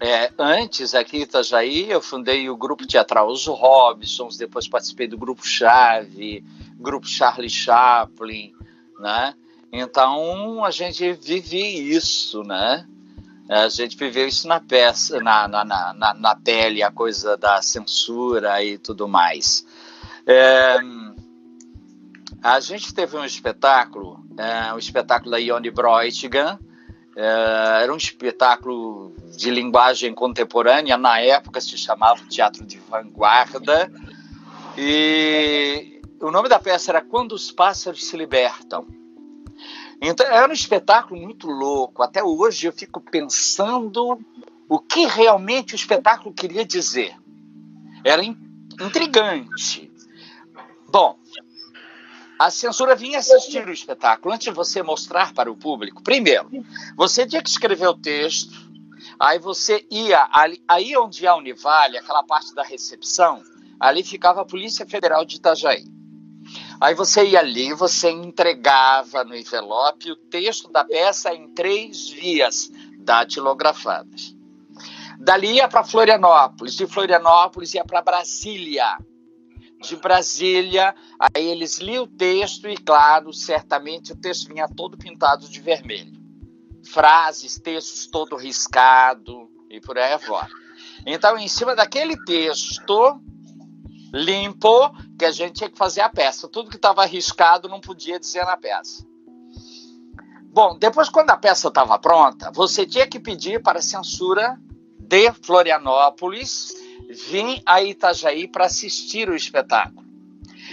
É, 0.00 0.32
antes, 0.38 0.94
aqui 0.94 1.18
em 1.18 1.22
Itajaí, 1.22 1.90
eu 1.90 2.00
fundei 2.00 2.48
o 2.48 2.56
grupo 2.56 2.86
teatral 2.86 3.28
Os 3.28 3.46
Robsons, 3.46 4.38
depois 4.38 4.66
participei 4.66 5.06
do 5.06 5.18
grupo 5.18 5.46
Chave, 5.46 6.42
grupo 6.78 7.06
Charlie 7.06 7.50
Chaplin, 7.50 8.52
né? 9.00 9.34
Então, 9.72 10.64
a 10.64 10.70
gente 10.70 11.12
vive 11.12 11.58
isso, 11.58 12.42
né? 12.42 12.86
A 13.48 13.68
gente 13.68 13.96
viveu 13.96 14.28
isso 14.28 14.46
na 14.46 14.60
peça, 14.60 15.20
na, 15.20 15.48
na, 15.48 15.64
na, 15.64 16.14
na 16.14 16.36
pele, 16.36 16.84
a 16.84 16.90
coisa 16.90 17.36
da 17.36 17.60
censura 17.60 18.62
e 18.62 18.78
tudo 18.78 19.08
mais. 19.08 19.66
É, 20.24 20.78
a 22.42 22.60
gente 22.60 22.94
teve 22.94 23.16
um 23.16 23.24
espetáculo, 23.24 24.24
é, 24.36 24.72
um 24.72 24.78
espetáculo 24.78 25.32
da 25.32 25.38
Ione 25.38 25.70
Breutigan, 25.70 26.60
é, 27.16 27.82
era 27.82 27.92
um 27.92 27.96
espetáculo 27.96 29.16
de 29.36 29.50
linguagem 29.50 30.14
contemporânea, 30.14 30.96
na 30.96 31.18
época 31.20 31.60
se 31.60 31.76
chamava 31.76 32.24
Teatro 32.28 32.64
de 32.64 32.78
Vanguarda, 32.78 33.90
e 34.78 36.00
o 36.20 36.30
nome 36.30 36.48
da 36.48 36.60
peça 36.60 36.92
era 36.92 37.00
Quando 37.00 37.32
os 37.32 37.50
Pássaros 37.50 38.06
se 38.06 38.16
Libertam. 38.16 38.99
Então 40.00 40.26
era 40.26 40.48
um 40.48 40.52
espetáculo 40.52 41.20
muito 41.20 41.46
louco. 41.46 42.02
Até 42.02 42.22
hoje 42.22 42.66
eu 42.66 42.72
fico 42.72 43.00
pensando 43.00 44.18
o 44.68 44.78
que 44.78 45.06
realmente 45.06 45.74
o 45.74 45.76
espetáculo 45.76 46.34
queria 46.34 46.64
dizer. 46.64 47.14
Era 48.04 48.22
intrigante. 48.24 49.92
Bom, 50.88 51.18
a 52.38 52.50
censura 52.50 52.96
vinha 52.96 53.18
assistir 53.18 53.68
o 53.68 53.72
espetáculo 53.72 54.34
antes 54.34 54.46
de 54.46 54.54
você 54.54 54.82
mostrar 54.82 55.34
para 55.34 55.52
o 55.52 55.56
público. 55.56 56.02
Primeiro, 56.02 56.48
você 56.96 57.26
tinha 57.26 57.42
que 57.42 57.50
escrever 57.50 57.86
o 57.86 57.94
texto, 57.94 58.50
aí 59.18 59.38
você 59.38 59.86
ia 59.90 60.26
ali, 60.32 60.62
aí 60.66 60.96
onde 60.96 61.26
a 61.26 61.36
Univale, 61.36 61.98
aquela 61.98 62.22
parte 62.22 62.54
da 62.54 62.62
recepção, 62.62 63.42
ali 63.78 64.02
ficava 64.02 64.40
a 64.40 64.46
Polícia 64.46 64.86
Federal 64.86 65.24
de 65.24 65.36
Itajaí. 65.36 65.99
Aí 66.80 66.94
você 66.94 67.24
ia 67.26 67.40
ali, 67.40 67.74
você 67.74 68.10
entregava 68.10 69.22
no 69.24 69.36
envelope 69.36 70.12
o 70.12 70.16
texto 70.16 70.70
da 70.70 70.84
peça 70.84 71.34
em 71.34 71.52
três 71.52 72.08
vias 72.08 72.70
datilografadas. 72.98 74.34
Dali 75.18 75.56
ia 75.56 75.68
para 75.68 75.84
Florianópolis, 75.84 76.74
de 76.74 76.86
Florianópolis 76.86 77.74
ia 77.74 77.84
para 77.84 78.00
Brasília 78.00 78.96
de 79.80 79.96
Brasília. 79.96 80.94
Aí 81.18 81.46
eles 81.46 81.78
liam 81.78 82.04
o 82.04 82.06
texto 82.06 82.68
e, 82.68 82.76
claro, 82.76 83.32
certamente 83.32 84.12
o 84.12 84.16
texto 84.16 84.48
vinha 84.48 84.68
todo 84.68 84.96
pintado 84.96 85.48
de 85.48 85.60
vermelho. 85.60 86.20
Frases, 86.84 87.58
textos 87.58 88.06
todo 88.06 88.36
riscado 88.36 89.50
e 89.70 89.80
por 89.80 89.98
aí 89.98 90.18
fora. 90.18 90.48
Então, 91.06 91.38
em 91.38 91.48
cima 91.48 91.74
daquele 91.74 92.16
texto 92.24 93.20
limpo, 94.12 94.90
que 95.18 95.24
a 95.24 95.32
gente 95.32 95.54
tinha 95.54 95.70
que 95.70 95.78
fazer 95.78 96.00
a 96.00 96.08
peça. 96.08 96.48
Tudo 96.48 96.70
que 96.70 96.76
estava 96.76 97.04
riscado 97.04 97.68
não 97.68 97.80
podia 97.80 98.18
dizer 98.18 98.44
na 98.44 98.56
peça. 98.56 99.06
Bom, 100.52 100.76
depois, 100.78 101.08
quando 101.08 101.30
a 101.30 101.36
peça 101.36 101.68
estava 101.68 101.98
pronta, 101.98 102.50
você 102.52 102.84
tinha 102.84 103.06
que 103.06 103.20
pedir 103.20 103.62
para 103.62 103.78
a 103.78 103.82
censura 103.82 104.58
de 104.98 105.32
Florianópolis 105.32 106.74
vim 107.08 107.62
a 107.66 107.82
Itajaí 107.82 108.46
para 108.46 108.66
assistir 108.66 109.28
o 109.28 109.34
espetáculo. 109.34 110.06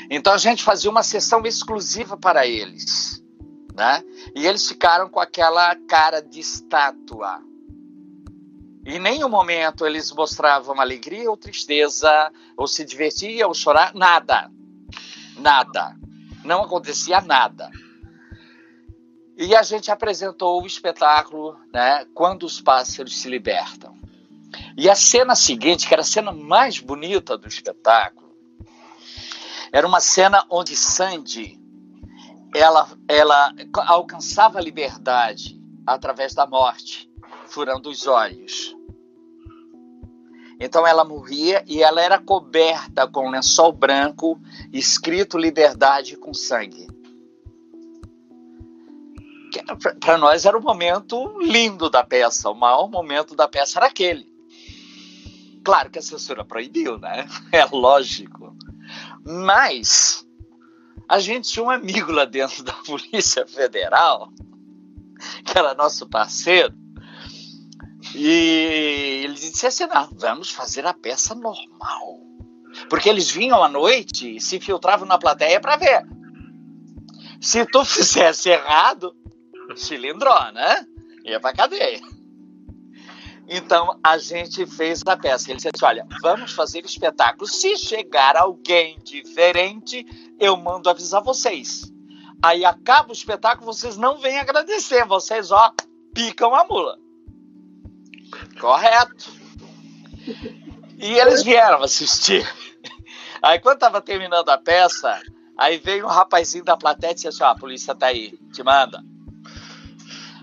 Então 0.10 0.34
a 0.34 0.38
gente 0.38 0.63
fazia 0.63 0.89
uma 0.89 1.04
sessão 1.04 1.41
exclusiva 1.45 2.17
para 2.17 2.45
eles, 2.45 3.23
né? 3.76 4.04
E 4.36 4.45
eles 4.45 4.67
ficaram 4.67 5.10
com 5.10 5.19
aquela 5.19 5.76
cara 5.88 6.21
de 6.21 6.39
estátua. 6.39 7.41
Em 8.89 9.00
nenhum 9.00 9.28
momento 9.28 9.86
eles 9.86 10.13
mostravam 10.13 10.80
alegria 10.80 11.30
ou 11.30 11.36
tristeza, 11.36 12.32
ou 12.56 12.65
se 12.65 12.86
divertia 12.86 13.45
ou 13.45 13.54
chorar, 13.54 13.93
nada. 13.93 14.50
Nada. 15.38 15.93
Não 16.45 16.63
acontecia 16.63 17.19
nada. 17.19 17.69
E 19.36 19.54
a 19.54 19.62
gente 19.62 19.91
apresentou 19.91 20.63
o 20.63 20.65
espetáculo, 20.65 21.60
né, 21.73 22.06
Quando 22.13 22.43
os 22.43 22.62
Pássaros 22.62 23.19
se 23.19 23.30
Libertam. 23.30 23.93
E 24.78 24.89
a 24.89 24.95
cena 24.95 25.36
seguinte, 25.36 25.86
que 25.86 25.93
era 25.93 26.02
a 26.02 26.06
cena 26.06 26.32
mais 26.32 26.80
bonita 26.80 27.38
do 27.38 27.45
espetáculo, 27.45 28.34
era 29.69 29.86
uma 29.86 30.00
cena 30.00 30.45
onde 30.50 30.78
Sandy 30.78 31.60
ela, 32.56 32.88
ela 33.06 33.54
alcançava 33.86 34.60
a 34.60 34.62
liberdade 34.62 35.62
através 35.86 36.34
da 36.34 36.47
morte, 36.47 37.12
furando 37.47 37.89
os 37.89 38.08
olhos. 38.08 38.76
Então 40.60 40.88
ela 40.88 41.04
morria 41.04 41.63
e 41.67 41.84
ela 41.84 42.02
era 42.02 42.20
coberta 42.20 43.08
com 43.08 43.28
um 43.28 43.30
lençol 43.30 43.72
branco 43.72 44.39
escrito 44.74 45.38
liberdade 45.38 46.17
com 46.17 46.34
sangue. 46.34 46.88
Para 50.00 50.17
nós 50.17 50.46
era 50.46 50.58
o 50.58 50.62
momento 50.62 51.39
lindo 51.39 51.89
da 51.89 52.04
peça, 52.04 52.50
o 52.50 52.56
maior 52.56 52.89
momento 52.89 53.36
da 53.36 53.48
peça 53.48 53.80
era 53.80 53.88
aquele. 53.88 54.28
Claro 55.63 55.89
que 55.89 56.00
a 56.00 56.02
censura 56.02 56.46
proibiu, 56.46 56.98
né? 56.98 57.28
É 57.52 57.65
lógico. 57.65 58.56
Mas 59.24 60.26
a 61.08 61.20
gente 61.20 61.50
tinha 61.50 61.65
um 61.65 61.70
amigo 61.70 62.12
lá 62.12 62.26
dentro 62.26 62.63
da 62.63 62.74
Polícia 62.74 63.46
Federal, 63.46 64.32
que 65.46 65.58
era 65.58 65.74
nosso 65.74 66.08
parceiro, 66.08 66.74
e 68.19 69.23
ele 69.25 69.36
disse 69.36 69.67
assim: 69.67 69.86
não, 69.86 70.10
vamos 70.13 70.49
fazer 70.49 70.86
a 70.88 70.93
peça 70.93 71.36
normal. 71.36 72.19
Porque 72.89 73.08
eles 73.08 73.30
vinham 73.30 73.63
à 73.63 73.69
noite 73.69 74.38
e 74.38 74.41
se 74.41 74.58
infiltravam 74.58 75.08
na 75.08 75.19
plateia 75.19 75.60
para 75.60 75.77
ver. 75.77 76.03
Se 77.39 77.63
tu 77.67 77.86
fizesse 77.86 78.49
errado, 78.49 79.15
cilindrou, 79.75 80.51
né? 80.51 80.84
Ia 81.25 81.39
pra 81.39 81.53
cadeia. 81.53 82.01
Então 83.47 83.99
a 84.03 84.17
gente 84.17 84.65
fez 84.65 85.03
a 85.06 85.15
peça. 85.15 85.51
Ele 85.51 85.58
disse 85.58 85.69
assim: 85.73 85.86
olha, 85.86 86.08
vamos 86.21 86.53
fazer 86.53 86.84
espetáculo. 86.86 87.47
Se 87.47 87.77
chegar 87.77 88.36
alguém 88.36 88.97
diferente, 89.03 90.03
eu 90.39 90.58
mando 90.58 90.89
avisar 90.89 91.21
vocês. 91.21 91.93
Aí 92.41 92.65
acaba 92.65 93.10
o 93.10 93.13
espetáculo, 93.13 93.71
vocês 93.71 93.95
não 93.95 94.17
vêm 94.17 94.39
agradecer, 94.39 95.06
vocês 95.06 95.51
ó, 95.51 95.71
picam 96.13 96.56
a 96.56 96.63
mula. 96.65 96.97
Correto. 98.60 99.32
E 100.98 101.13
eles 101.20 101.43
vieram 101.43 101.84
assistir. 101.84 102.48
Aí 103.41 103.60
quando 103.60 103.80
tava 103.80 104.02
terminando 104.02 104.50
a 104.50 104.58
peça, 104.58 105.22
aí 105.58 105.78
veio 105.78 106.06
um 106.06 106.10
rapazinho 106.10 106.63
da 106.63 106.76
plateia 106.76 107.12
e 107.12 107.15
disse 107.15 107.28
assim, 107.28 107.43
ah, 107.43 107.52
a 107.52 107.56
polícia 107.56 107.96
tá 107.96 108.08
aí, 108.08 108.38
te 108.52 108.63
manda. 108.63 109.04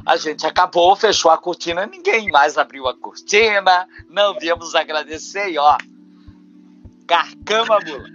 A 0.07 0.17
gente 0.17 0.47
acabou, 0.47 0.95
fechou 0.95 1.31
a 1.31 1.39
cortina, 1.39 1.87
ninguém 1.87 2.31
mais 2.31 2.59
abriu 2.59 2.87
a 2.87 2.97
cortina, 2.97 3.89
não 4.09 4.39
viemos 4.39 4.75
agradecer 4.75 5.51
e 5.51 5.59
ó, 5.59 5.79
carcama 7.07 7.79
mula. 7.81 8.09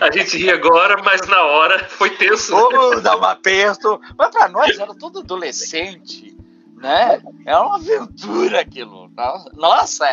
a 0.00 0.10
gente 0.12 0.36
ri 0.36 0.50
agora, 0.50 1.02
mas 1.02 1.26
na 1.26 1.42
hora 1.42 1.84
foi 1.88 2.10
tenso. 2.10 2.54
Oh, 2.54 3.00
dá 3.00 3.16
um 3.16 3.24
aperto. 3.24 4.00
Mas 4.18 4.30
para 4.30 4.48
nós 4.48 4.78
era 4.78 4.94
tudo 4.94 5.20
adolescente, 5.20 6.36
né? 6.76 7.22
É 7.44 7.56
uma 7.56 7.76
aventura 7.76 8.60
aquilo. 8.60 9.10
Nossa, 9.54 10.06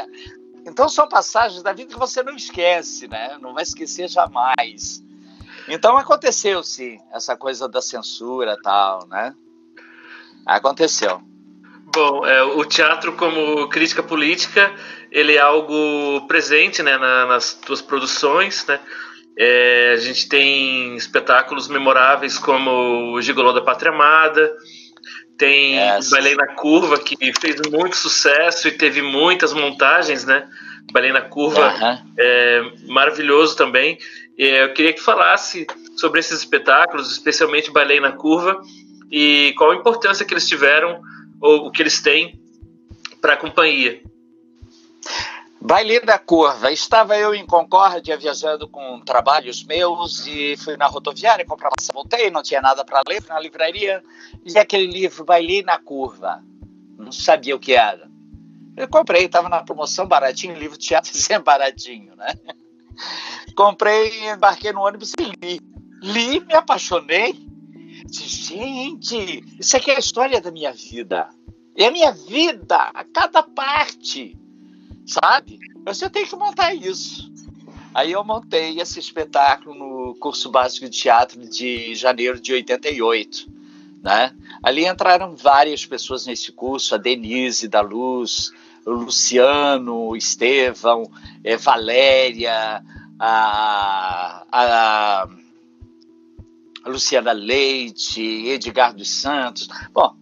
então 0.65 0.87
são 0.87 1.07
passagens 1.07 1.63
da 1.63 1.73
vida 1.73 1.91
que 1.91 1.99
você 1.99 2.21
não 2.23 2.35
esquece, 2.35 3.07
né? 3.07 3.37
Não 3.41 3.53
vai 3.53 3.63
esquecer 3.63 4.07
jamais. 4.07 5.03
Então 5.67 5.97
aconteceu 5.97 6.63
sim 6.63 6.99
essa 7.11 7.35
coisa 7.35 7.67
da 7.67 7.81
censura 7.81 8.57
tal, 8.61 9.07
né? 9.07 9.33
Aconteceu. 10.45 11.21
Bom, 11.93 12.25
é, 12.25 12.41
o 12.43 12.63
teatro 12.63 13.13
como 13.13 13.67
crítica 13.67 14.01
política, 14.01 14.73
ele 15.11 15.35
é 15.35 15.39
algo 15.39 16.25
presente 16.25 16.81
né, 16.81 16.97
na, 16.97 17.25
nas 17.25 17.53
tuas 17.53 17.81
produções, 17.81 18.65
né? 18.65 18.79
É, 19.37 19.93
a 19.93 19.97
gente 19.97 20.27
tem 20.27 20.95
espetáculos 20.95 21.67
memoráveis 21.67 22.37
como 22.37 23.13
o 23.13 23.21
Gigolô 23.21 23.51
da 23.53 23.61
Pátria 23.61 23.91
Amada, 23.91 24.55
tem 25.37 25.75
yes. 25.75 26.09
Balei 26.09 26.35
na 26.35 26.47
Curva, 26.47 26.99
que 26.99 27.15
fez 27.39 27.59
muito 27.69 27.95
sucesso 27.95 28.67
e 28.67 28.71
teve 28.71 29.01
muitas 29.01 29.53
montagens, 29.53 30.25
né? 30.25 30.47
Balei 30.91 31.11
na 31.11 31.21
Curva 31.21 31.73
uhum. 31.73 32.13
é 32.17 32.61
maravilhoso 32.87 33.55
também. 33.55 33.97
Eu 34.37 34.73
queria 34.73 34.93
que 34.93 35.01
falasse 35.01 35.67
sobre 35.95 36.19
esses 36.19 36.39
espetáculos, 36.39 37.11
especialmente 37.11 37.71
Balei 37.71 37.99
na 37.99 38.11
Curva, 38.11 38.61
e 39.11 39.53
qual 39.57 39.71
a 39.71 39.75
importância 39.75 40.25
que 40.25 40.33
eles 40.33 40.47
tiveram 40.47 41.01
ou 41.39 41.67
o 41.67 41.71
que 41.71 41.81
eles 41.81 42.01
têm 42.01 42.39
para 43.21 43.33
a 43.33 43.37
companhia. 43.37 44.01
Baile 45.63 45.99
da 45.99 46.17
Curva. 46.17 46.71
Estava 46.71 47.15
eu 47.15 47.35
em 47.35 47.45
Concórdia 47.45 48.17
viajando 48.17 48.67
com 48.67 48.99
trabalhos 49.01 49.63
meus 49.63 50.25
e 50.25 50.57
fui 50.57 50.75
na 50.75 50.87
rodoviária 50.87 51.45
comprar 51.45 51.69
passagem. 51.69 51.93
Voltei, 51.93 52.31
não 52.31 52.41
tinha 52.41 52.59
nada 52.59 52.83
para 52.83 53.03
ler, 53.07 53.23
na 53.29 53.39
livraria 53.39 54.03
e 54.43 54.57
aquele 54.57 54.87
livro 54.87 55.23
Baile 55.23 55.61
na 55.61 55.77
Curva. 55.77 56.43
Não 56.97 57.11
sabia 57.11 57.55
o 57.55 57.59
que 57.59 57.73
era. 57.73 58.09
Eu 58.75 58.87
comprei, 58.87 59.25
estava 59.25 59.49
na 59.49 59.61
promoção 59.61 60.07
baratinho, 60.07 60.57
livro 60.57 60.79
de 60.79 60.87
teatro 60.87 61.13
sempre 61.15 61.43
baratinho, 61.43 62.15
né? 62.15 62.33
Comprei, 63.55 64.31
embarquei 64.31 64.73
no 64.73 64.81
ônibus 64.81 65.13
e 65.19 65.45
li. 65.45 65.61
Li, 66.01 66.39
me 66.39 66.55
apaixonei. 66.55 67.33
Disse, 68.05 68.55
gente, 68.55 69.43
isso 69.59 69.77
aqui 69.77 69.91
é 69.91 69.97
a 69.97 69.99
história 69.99 70.41
da 70.41 70.49
minha 70.49 70.73
vida. 70.73 71.29
É 71.77 71.85
a 71.85 71.91
minha 71.91 72.11
vida, 72.11 72.77
a 72.95 73.03
cada 73.03 73.43
parte 73.43 74.40
sabe? 75.05 75.59
Você 75.85 76.09
tem 76.09 76.25
que 76.25 76.35
montar 76.35 76.73
isso. 76.73 77.31
Aí 77.93 78.13
eu 78.13 78.23
montei 78.23 78.79
esse 78.79 78.99
espetáculo 78.99 79.75
no 79.75 80.15
curso 80.15 80.49
básico 80.49 80.89
de 80.89 80.97
teatro 80.97 81.39
de 81.47 81.93
janeiro 81.93 82.39
de 82.39 82.53
88. 82.53 83.51
Né? 84.01 84.33
Ali 84.63 84.87
entraram 84.87 85.35
várias 85.35 85.85
pessoas 85.85 86.25
nesse 86.25 86.51
curso, 86.51 86.95
a 86.95 86.97
Denise 86.97 87.67
da 87.67 87.81
Luz, 87.81 88.51
o 88.85 88.91
Luciano, 88.91 90.09
o 90.09 90.15
Estevão, 90.15 91.03
é, 91.43 91.57
Valéria, 91.57 92.83
a, 93.19 94.45
a, 94.51 95.27
a 96.83 96.89
Luciana 96.89 97.31
Leite, 97.31 98.21
Edgar 98.21 98.95
dos 98.95 99.09
Santos. 99.09 99.67
Bom, 99.93 100.15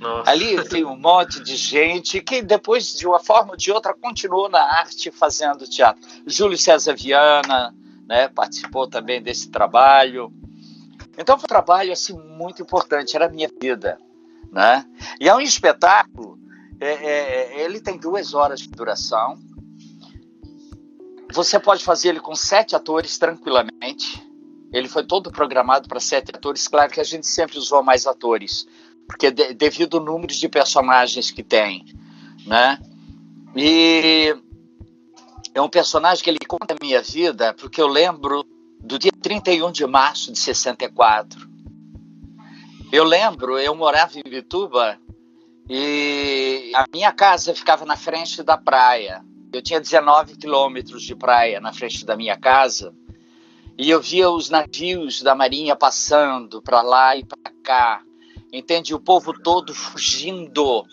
nossa. 0.00 0.30
Ali 0.30 0.64
tem 0.64 0.84
um 0.84 0.96
monte 0.96 1.42
de 1.42 1.56
gente 1.56 2.22
que 2.22 2.40
depois, 2.40 2.94
de 2.94 3.06
uma 3.06 3.20
forma 3.20 3.50
ou 3.50 3.56
de 3.56 3.70
outra, 3.70 3.92
continuou 3.92 4.48
na 4.48 4.62
arte 4.62 5.10
fazendo 5.10 5.68
teatro. 5.68 6.00
Júlio 6.26 6.56
César 6.56 6.94
Viana 6.96 7.74
né, 8.08 8.28
participou 8.28 8.88
também 8.88 9.22
desse 9.22 9.50
trabalho. 9.50 10.32
Então 11.18 11.36
foi 11.36 11.44
um 11.44 11.48
trabalho 11.48 11.92
assim, 11.92 12.14
muito 12.14 12.62
importante, 12.62 13.14
era 13.14 13.26
a 13.26 13.28
minha 13.28 13.48
vida. 13.60 13.98
Né? 14.50 14.86
E 15.20 15.28
é 15.28 15.34
um 15.34 15.40
espetáculo, 15.40 16.38
é, 16.80 16.88
é, 16.88 17.62
ele 17.62 17.78
tem 17.78 17.98
duas 17.98 18.32
horas 18.32 18.60
de 18.60 18.68
duração. 18.68 19.38
Você 21.32 21.60
pode 21.60 21.84
fazer 21.84 22.08
ele 22.08 22.20
com 22.20 22.34
sete 22.34 22.74
atores 22.74 23.18
tranquilamente. 23.18 24.26
Ele 24.72 24.88
foi 24.88 25.04
todo 25.04 25.30
programado 25.30 25.88
para 25.88 26.00
sete 26.00 26.30
atores. 26.34 26.66
Claro 26.66 26.90
que 26.90 27.00
a 27.00 27.04
gente 27.04 27.26
sempre 27.26 27.58
usou 27.58 27.82
mais 27.82 28.06
atores, 28.06 28.66
porque 29.10 29.30
de, 29.30 29.52
devido 29.54 29.98
ao 29.98 30.04
número 30.04 30.32
de 30.32 30.48
personagens 30.48 31.32
que 31.32 31.42
tem, 31.42 31.84
né? 32.46 32.78
E 33.56 34.36
é 35.52 35.60
um 35.60 35.68
personagem 35.68 36.22
que 36.22 36.30
ele 36.30 36.38
conta 36.46 36.74
a 36.74 36.76
minha 36.80 37.02
vida, 37.02 37.52
porque 37.52 37.82
eu 37.82 37.88
lembro 37.88 38.44
do 38.78 38.98
dia 39.00 39.10
31 39.20 39.72
de 39.72 39.84
março 39.84 40.32
de 40.32 40.38
64. 40.38 41.50
Eu 42.92 43.02
lembro, 43.02 43.58
eu 43.58 43.74
morava 43.74 44.12
em 44.16 44.30
Bituba 44.30 44.96
e 45.68 46.70
a 46.76 46.84
minha 46.92 47.12
casa 47.12 47.52
ficava 47.52 47.84
na 47.84 47.96
frente 47.96 48.44
da 48.44 48.56
praia. 48.56 49.24
Eu 49.52 49.60
tinha 49.60 49.80
19 49.80 50.36
quilômetros 50.36 51.02
de 51.02 51.16
praia 51.16 51.60
na 51.60 51.72
frente 51.72 52.06
da 52.06 52.16
minha 52.16 52.36
casa 52.36 52.94
e 53.76 53.90
eu 53.90 54.00
via 54.00 54.30
os 54.30 54.48
navios 54.50 55.20
da 55.20 55.34
marinha 55.34 55.74
passando 55.74 56.62
para 56.62 56.80
lá 56.80 57.16
e 57.16 57.24
para 57.24 57.52
cá 57.64 58.02
entende? 58.52 58.94
O 58.94 59.00
povo 59.00 59.32
todo 59.32 59.74
fugindo, 59.74 60.84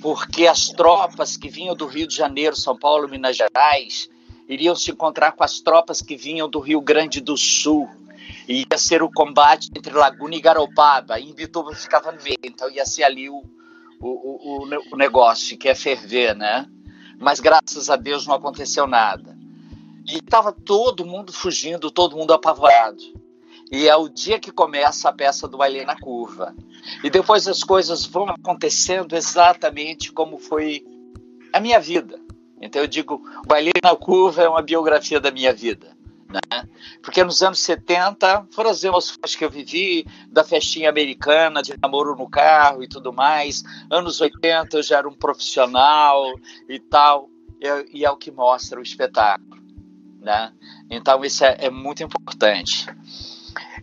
porque 0.00 0.46
as 0.46 0.68
tropas 0.68 1.36
que 1.36 1.48
vinham 1.48 1.74
do 1.74 1.86
Rio 1.86 2.06
de 2.06 2.14
Janeiro, 2.14 2.56
São 2.56 2.76
Paulo, 2.76 3.08
Minas 3.08 3.36
Gerais, 3.36 4.08
iriam 4.48 4.74
se 4.74 4.90
encontrar 4.90 5.32
com 5.32 5.44
as 5.44 5.60
tropas 5.60 6.02
que 6.02 6.16
vinham 6.16 6.48
do 6.48 6.58
Rio 6.58 6.80
Grande 6.80 7.20
do 7.20 7.36
Sul. 7.36 7.88
E 8.48 8.66
ia 8.70 8.78
ser 8.78 9.02
o 9.02 9.10
combate 9.10 9.70
entre 9.76 9.92
Laguna 9.92 10.34
e 10.34 10.40
Garopaba. 10.40 11.18
E 11.18 11.30
Imbituba 11.30 11.74
ficava 11.74 12.10
no 12.10 12.22
meio, 12.22 12.38
então 12.42 12.68
ia 12.70 12.84
ser 12.84 13.04
ali 13.04 13.28
o, 13.28 13.42
o, 14.00 14.08
o, 14.08 14.68
o 14.92 14.96
negócio, 14.96 15.56
que 15.56 15.68
é 15.68 15.74
ferver, 15.74 16.34
né? 16.34 16.66
Mas 17.18 17.38
graças 17.38 17.90
a 17.90 17.96
Deus 17.96 18.26
não 18.26 18.34
aconteceu 18.34 18.86
nada. 18.86 19.36
E 20.06 20.16
estava 20.16 20.52
todo 20.52 21.04
mundo 21.06 21.32
fugindo, 21.32 21.90
todo 21.90 22.16
mundo 22.16 22.32
apavorado. 22.32 23.02
E 23.70 23.88
é 23.88 23.96
o 23.96 24.08
dia 24.08 24.40
que 24.40 24.50
começa 24.50 25.08
a 25.08 25.12
peça 25.12 25.46
do 25.46 25.58
Baile 25.58 25.84
na 25.84 25.98
Curva. 25.98 26.54
E 27.04 27.10
depois 27.10 27.46
as 27.46 27.62
coisas 27.62 28.04
vão 28.04 28.28
acontecendo 28.28 29.14
exatamente 29.14 30.12
como 30.12 30.38
foi 30.38 30.84
a 31.52 31.60
minha 31.60 31.78
vida. 31.78 32.18
Então 32.60 32.82
eu 32.82 32.88
digo, 32.88 33.22
o 33.44 33.46
Baile 33.46 33.70
na 33.82 33.94
Curva 33.94 34.42
é 34.42 34.48
uma 34.48 34.62
biografia 34.62 35.20
da 35.20 35.30
minha 35.30 35.52
vida. 35.52 35.96
Né? 36.28 36.68
Porque 37.02 37.24
nos 37.24 37.42
anos 37.42 37.60
70 37.60 38.48
foram 38.52 38.70
as 38.70 38.84
emoções 38.84 39.34
que 39.34 39.44
eu 39.44 39.50
vivi, 39.50 40.04
da 40.28 40.44
festinha 40.44 40.88
americana, 40.88 41.62
de 41.62 41.76
namoro 41.80 42.16
no 42.16 42.28
carro 42.28 42.82
e 42.82 42.88
tudo 42.88 43.12
mais. 43.12 43.62
Anos 43.90 44.20
80 44.20 44.78
eu 44.78 44.82
já 44.82 44.98
era 44.98 45.08
um 45.08 45.14
profissional 45.14 46.32
e 46.68 46.78
tal, 46.78 47.28
e 47.92 48.04
é 48.04 48.10
o 48.10 48.16
que 48.16 48.30
mostra 48.30 48.78
o 48.78 48.82
espetáculo. 48.82 49.60
Né? 50.20 50.52
Então 50.90 51.24
isso 51.24 51.44
é, 51.44 51.56
é 51.60 51.70
muito 51.70 52.02
importante. 52.02 52.86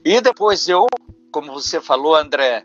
E 0.09 0.21
depois 0.21 0.69
eu, 0.69 0.87
como 1.29 1.51
você 1.51 1.81
falou, 1.81 2.15
André, 2.15 2.63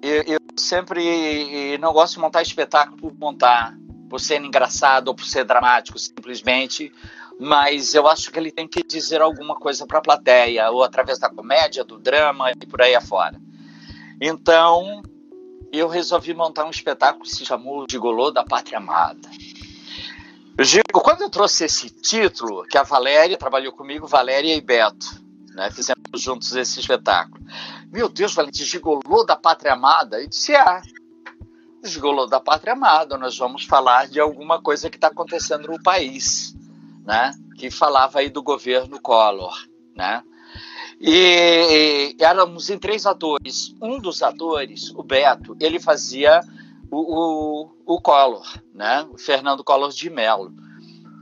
eu, 0.00 0.22
eu, 0.22 0.38
sempre 0.56 1.76
não 1.76 1.92
gosto 1.92 2.14
de 2.14 2.20
montar 2.20 2.40
espetáculo 2.40 2.96
por 2.96 3.12
montar, 3.12 3.76
por 4.08 4.18
ser 4.18 4.40
engraçado 4.40 5.08
ou 5.08 5.14
por 5.14 5.26
ser 5.26 5.44
dramático, 5.44 5.98
simplesmente. 5.98 6.90
Mas 7.38 7.94
eu 7.94 8.08
acho 8.08 8.32
que 8.32 8.38
ele 8.38 8.50
tem 8.50 8.66
que 8.66 8.82
dizer 8.82 9.20
alguma 9.20 9.54
coisa 9.54 9.86
para 9.86 9.98
a 9.98 10.00
plateia, 10.00 10.70
ou 10.70 10.82
através 10.82 11.18
da 11.18 11.28
comédia, 11.28 11.84
do 11.84 11.98
drama 11.98 12.52
e 12.52 12.66
por 12.66 12.80
aí 12.80 12.94
afora. 12.94 13.38
Então, 14.18 15.02
eu 15.70 15.88
resolvi 15.88 16.32
montar 16.32 16.64
um 16.64 16.70
espetáculo 16.70 17.24
que 17.24 17.36
se 17.36 17.44
chamou 17.44 17.84
Gigolô 17.86 18.30
da 18.30 18.44
Pátria 18.44 18.78
Amada. 18.78 19.28
Eu 20.56 20.64
digo, 20.64 21.02
quando 21.02 21.20
eu 21.20 21.28
trouxe 21.28 21.64
esse 21.64 21.90
título, 21.90 22.64
que 22.64 22.78
a 22.78 22.82
Valéria 22.82 23.36
trabalhou 23.36 23.74
comigo, 23.74 24.06
Valéria 24.06 24.56
e 24.56 24.60
Beto, 24.62 25.27
né? 25.58 25.70
Fizemos 25.72 25.98
juntos 26.14 26.54
esse 26.54 26.78
espetáculo. 26.78 27.44
Meu 27.92 28.08
Deus, 28.08 28.32
Valente, 28.32 28.64
gigolô 28.64 29.24
da 29.24 29.34
pátria 29.34 29.72
amada? 29.72 30.22
E 30.22 30.28
disse, 30.28 30.54
ah, 30.54 30.80
gigolô 31.82 32.26
da 32.26 32.38
pátria 32.38 32.74
amada, 32.74 33.18
nós 33.18 33.36
vamos 33.36 33.64
falar 33.64 34.06
de 34.06 34.20
alguma 34.20 34.62
coisa 34.62 34.88
que 34.88 34.96
está 34.96 35.08
acontecendo 35.08 35.66
no 35.66 35.82
país, 35.82 36.54
né? 37.04 37.34
Que 37.56 37.70
falava 37.70 38.20
aí 38.20 38.30
do 38.30 38.40
governo 38.40 39.00
Collor, 39.00 39.66
né? 39.96 40.22
E, 41.00 42.14
e 42.18 42.24
éramos 42.24 42.70
em 42.70 42.78
três 42.78 43.04
atores. 43.04 43.74
Um 43.82 43.98
dos 43.98 44.22
atores, 44.22 44.90
o 44.94 45.02
Beto, 45.02 45.56
ele 45.60 45.80
fazia 45.80 46.40
o, 46.88 47.64
o, 47.64 47.70
o 47.84 48.00
Collor, 48.00 48.46
né? 48.72 49.06
o 49.12 49.18
Fernando 49.18 49.64
Collor 49.64 49.90
de 49.90 50.08
Mello. 50.08 50.52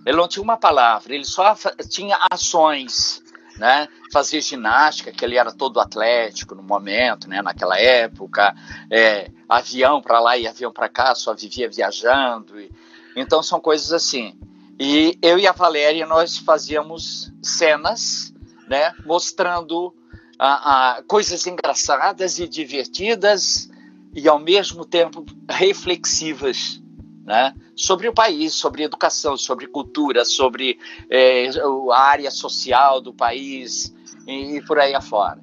Ele 0.06 0.16
não 0.16 0.28
tinha 0.28 0.42
uma 0.42 0.56
palavra, 0.56 1.14
ele 1.14 1.24
só 1.24 1.54
tinha 1.90 2.16
ações, 2.30 3.22
né? 3.58 3.88
Fazia 4.12 4.40
ginástica, 4.40 5.12
que 5.12 5.24
ele 5.24 5.36
era 5.36 5.52
todo 5.52 5.80
atlético 5.80 6.54
no 6.54 6.62
momento, 6.62 7.28
né? 7.28 7.42
Naquela 7.42 7.78
época, 7.78 8.54
é, 8.90 9.30
avião 9.48 10.00
para 10.00 10.20
lá 10.20 10.36
e 10.36 10.46
avião 10.46 10.72
para 10.72 10.88
cá, 10.88 11.14
só 11.14 11.34
vivia 11.34 11.68
viajando. 11.68 12.60
E, 12.60 12.70
então 13.14 13.42
são 13.42 13.60
coisas 13.60 13.92
assim. 13.92 14.38
E 14.78 15.18
eu 15.22 15.38
e 15.38 15.46
a 15.46 15.52
Valéria 15.52 16.06
nós 16.06 16.36
fazíamos 16.36 17.32
cenas, 17.42 18.32
né? 18.68 18.94
Mostrando 19.04 19.94
a, 20.38 20.96
a, 20.96 21.02
coisas 21.02 21.46
engraçadas 21.46 22.38
e 22.38 22.46
divertidas 22.46 23.70
e 24.14 24.28
ao 24.28 24.38
mesmo 24.38 24.84
tempo 24.84 25.24
reflexivas 25.48 26.80
né? 27.26 27.52
Sobre 27.76 28.08
o 28.08 28.14
país, 28.14 28.54
sobre 28.54 28.82
educação, 28.82 29.36
sobre 29.36 29.66
cultura, 29.66 30.24
sobre 30.24 30.78
é, 31.10 31.48
a 31.92 32.00
área 32.00 32.30
social 32.30 33.02
do 33.02 33.12
país 33.12 33.94
e, 34.26 34.56
e 34.56 34.64
por 34.64 34.78
aí 34.78 34.94
afora. 34.94 35.40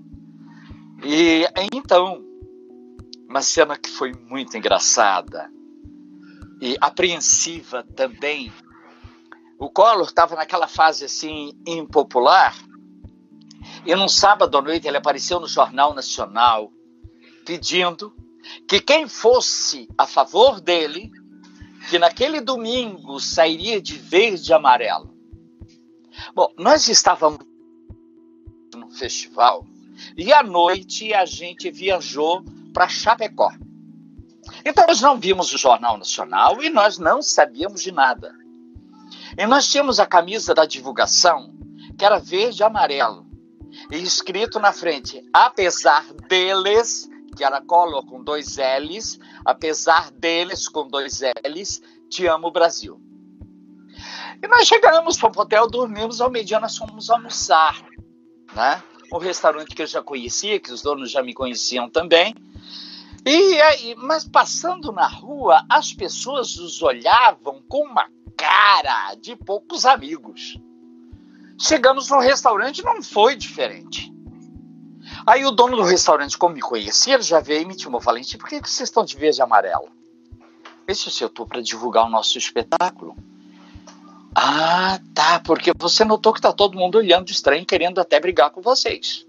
E 1.03 1.45
então, 1.71 2.25
uma 3.29 3.41
cena 3.41 3.77
que 3.77 3.89
foi 3.89 4.13
muito 4.13 4.57
engraçada 4.57 5.51
e 6.59 6.75
apreensiva 6.81 7.83
também. 7.95 8.51
O 9.59 9.69
Collor 9.69 10.07
estava 10.07 10.35
naquela 10.35 10.67
fase 10.67 11.05
assim 11.05 11.51
impopular 11.67 12.55
e 13.85 13.95
num 13.95 14.09
sábado 14.09 14.57
à 14.57 14.61
noite 14.61 14.87
ele 14.87 14.97
apareceu 14.97 15.39
no 15.39 15.47
Jornal 15.47 15.93
Nacional 15.93 16.71
pedindo 17.45 18.15
que 18.67 18.79
quem 18.79 19.07
fosse 19.07 19.87
a 19.97 20.07
favor 20.07 20.59
dele 20.59 21.11
que 21.89 21.99
naquele 21.99 22.41
domingo 22.41 23.19
sairia 23.19 23.81
de 23.81 23.97
verde 23.97 24.51
e 24.51 24.53
amarelo. 24.53 25.13
Bom, 26.33 26.51
nós 26.57 26.87
estávamos 26.87 27.39
no 28.75 28.89
festival 28.91 29.65
e 30.17 30.31
à 30.33 30.43
noite 30.43 31.13
a 31.13 31.25
gente 31.25 31.69
viajou 31.71 32.43
para 32.73 32.87
Chapecó. 32.87 33.51
Então 34.65 34.85
nós 34.87 35.01
não 35.01 35.19
vimos 35.19 35.53
o 35.53 35.57
Jornal 35.57 35.97
Nacional 35.97 36.61
e 36.61 36.69
nós 36.69 36.97
não 36.97 37.21
sabíamos 37.21 37.81
de 37.81 37.91
nada. 37.91 38.33
E 39.37 39.45
nós 39.45 39.67
tínhamos 39.67 39.99
a 39.99 40.05
camisa 40.05 40.53
da 40.53 40.65
divulgação, 40.65 41.53
que 41.97 42.05
era 42.05 42.19
verde 42.19 42.61
e 42.61 42.63
amarelo, 42.63 43.25
e 43.91 43.97
escrito 43.97 44.59
na 44.59 44.71
frente, 44.71 45.23
apesar 45.33 46.05
deles, 46.27 47.09
que 47.33 47.43
era 47.43 47.61
Collor 47.61 48.05
com 48.05 48.23
dois 48.23 48.57
L's, 48.57 49.19
apesar 49.45 50.11
deles 50.11 50.67
com 50.67 50.87
dois 50.87 51.21
L's, 51.45 51.81
te 52.09 52.27
amo 52.27 52.51
Brasil. 52.51 53.01
E 54.41 54.47
nós 54.47 54.67
chegamos 54.67 55.17
para 55.17 55.31
o 55.37 55.41
hotel, 55.41 55.69
dormimos, 55.69 56.19
ao 56.19 56.29
meio-dia 56.29 56.59
nós 56.59 56.77
fomos 56.77 57.09
almoçar, 57.09 57.81
né? 58.53 58.83
Um 59.11 59.17
restaurante 59.17 59.75
que 59.75 59.81
eu 59.81 59.87
já 59.87 60.01
conhecia, 60.01 60.59
que 60.59 60.71
os 60.71 60.81
donos 60.81 61.11
já 61.11 61.21
me 61.21 61.33
conheciam 61.33 61.89
também. 61.89 62.35
E 63.25 63.61
aí, 63.61 63.95
mas 63.95 64.27
passando 64.27 64.91
na 64.91 65.07
rua, 65.07 65.63
as 65.69 65.93
pessoas 65.93 66.57
nos 66.57 66.81
olhavam 66.81 67.61
com 67.69 67.85
uma 67.85 68.09
cara 68.35 69.15
de 69.15 69.35
poucos 69.35 69.85
amigos. 69.85 70.59
Chegamos 71.57 72.09
no 72.09 72.19
restaurante, 72.19 72.83
não 72.83 73.01
foi 73.01 73.35
diferente. 73.37 74.13
Aí 75.25 75.45
o 75.45 75.51
dono 75.51 75.77
do 75.77 75.83
restaurante, 75.83 76.37
como 76.37 76.55
me 76.55 76.61
conhecia, 76.61 77.13
ele 77.13 77.23
já 77.23 77.39
veio 77.39 77.61
e 77.61 77.65
me 77.65 77.79
chamou. 77.79 78.01
Valentim, 78.01 78.37
por 78.37 78.49
que 78.49 78.59
vocês 78.59 78.89
estão 78.89 79.05
de 79.05 79.15
verde 79.15 79.39
e 79.39 79.41
amarelo? 79.41 79.89
Esse 80.87 81.09
se 81.09 81.23
eu 81.23 81.27
estou 81.27 81.47
para 81.47 81.61
divulgar 81.61 82.05
o 82.05 82.09
nosso 82.09 82.37
espetáculo. 82.37 83.15
Ah, 84.35 84.99
tá, 85.13 85.39
porque 85.39 85.71
você 85.77 86.03
notou 86.03 86.33
que 86.33 86.39
está 86.39 86.51
todo 86.51 86.77
mundo 86.77 86.97
olhando 86.97 87.29
estranho, 87.29 87.65
querendo 87.65 88.01
até 88.01 88.19
brigar 88.19 88.49
com 88.49 88.61
vocês. 88.61 89.25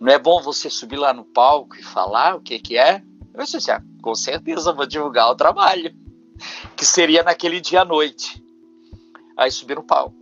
Não 0.00 0.12
é 0.12 0.18
bom 0.18 0.40
você 0.40 0.70
subir 0.70 0.96
lá 0.96 1.12
no 1.12 1.24
palco 1.24 1.76
e 1.76 1.82
falar 1.82 2.36
o 2.36 2.40
que, 2.40 2.58
que 2.58 2.78
é? 2.78 3.02
Eu 3.34 3.44
disse, 3.44 3.70
ah, 3.70 3.82
com 4.02 4.14
certeza 4.14 4.72
vou 4.72 4.86
divulgar 4.86 5.30
o 5.30 5.36
trabalho, 5.36 5.94
que 6.76 6.84
seria 6.84 7.22
naquele 7.22 7.60
dia 7.60 7.82
à 7.82 7.84
noite. 7.84 8.42
Aí 9.36 9.50
subi 9.50 9.74
no 9.74 9.82
palco. 9.82 10.16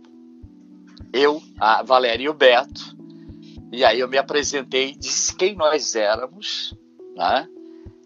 Eu, 1.13 1.41
a 1.59 1.81
Valéria 1.81 2.25
e 2.25 2.29
o 2.29 2.33
Beto, 2.33 2.96
e 3.71 3.83
aí 3.83 3.99
eu 3.99 4.07
me 4.07 4.17
apresentei, 4.17 4.95
disse 4.95 5.35
quem 5.35 5.55
nós 5.55 5.95
éramos, 5.95 6.73
né? 7.15 7.47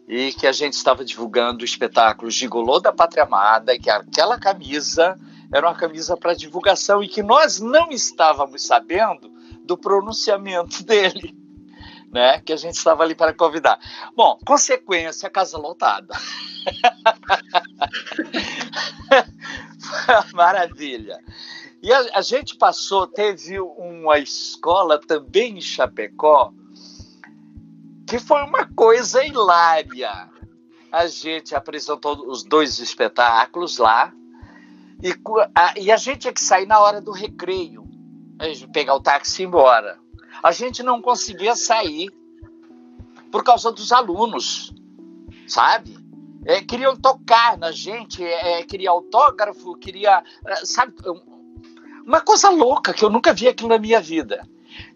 E 0.08 0.34
que 0.34 0.47
a 0.47 0.52
gente 0.52 0.74
estava 0.74 1.06
divulgando 1.06 1.62
o 1.62 1.65
espetáculo 1.65 2.32
Gigolô 2.32 2.80
da 2.80 2.91
Pátria 2.91 3.24
Amada, 3.24 3.74
e 3.74 3.80
que 3.80 3.89
aquela 3.89 4.39
camisa 4.39 5.17
era 5.54 5.67
uma 5.67 5.76
camisa 5.76 6.17
para 6.17 6.34
divulgação 6.34 7.04
e 7.04 7.08
que 7.08 7.21
nós 7.21 7.60
não 7.60 7.91
estávamos 7.91 8.65
sabendo 8.65 9.30
do 9.63 9.78
pronunciamento 9.78 10.84
dele, 10.84 11.36
né? 12.12 12.39
Que 12.39 12.54
a 12.54 12.58
gente 12.58 12.76
estava 12.76 13.04
ali 13.04 13.13
para 13.13 13.34
convidar. 13.34 13.80
Bom, 14.15 14.39
consequência, 14.45 15.30
casa 15.30 15.58
lotada. 15.58 16.15
Maravilha. 20.34 21.19
E 21.82 21.91
a, 21.91 22.20
a, 22.20 22.22
gente 22.22 22.56
passou, 22.58 23.08
teve 23.08 23.60
uma 23.60 24.20
escola 24.20 25.00
também 25.00 25.58
em 25.58 25.62
Chapecó, 25.62 26.54
que 28.08 28.20
foi 28.20 28.44
uma 28.44 28.67
coisa 28.67 29.26
hilária. 29.26 30.30
A 30.91 31.08
gente 31.08 31.56
apresentou 31.56 32.30
os 32.30 32.44
dois 32.44 32.78
espetáculos 32.78 33.80
lá, 33.80 34.13
e 35.02 35.12
a, 35.56 35.80
e 35.80 35.91
a 35.91 35.98
gente 35.98 36.20
tinha 36.20 36.34
que 36.34 36.41
sair 36.41 36.67
na 36.67 36.80
hora 36.80 37.02
do 37.02 37.12
recreio, 37.12 37.84
pegar 38.72 38.96
o 38.96 39.02
táxi 39.02 39.41
e 39.41 39.46
ir 39.46 39.48
embora. 39.48 39.98
A 40.44 40.52
gente 40.52 40.84
não 40.84 41.02
conseguia 41.02 41.56
sair 41.56 42.12
por 43.32 43.44
causa 43.44 43.72
dos 43.72 43.91
alunos, 43.91 44.72
sabe? 45.48 45.98
É, 46.46 46.62
queriam 46.62 46.96
tocar 46.96 47.58
na 47.58 47.72
gente, 47.72 48.24
é, 48.24 48.63
queria 48.63 48.89
autógrafo, 48.89 49.76
queria, 49.78 50.24
é, 50.46 50.56
sabe, 50.65 50.94
uma 52.06 52.22
coisa 52.22 52.50
louca 52.50 52.94
que 52.94 53.04
eu 53.04 53.10
nunca 53.10 53.34
vi 53.34 53.48
aquilo 53.48 53.70
na 53.70 53.78
minha 53.78 54.02
vida. 54.02 54.48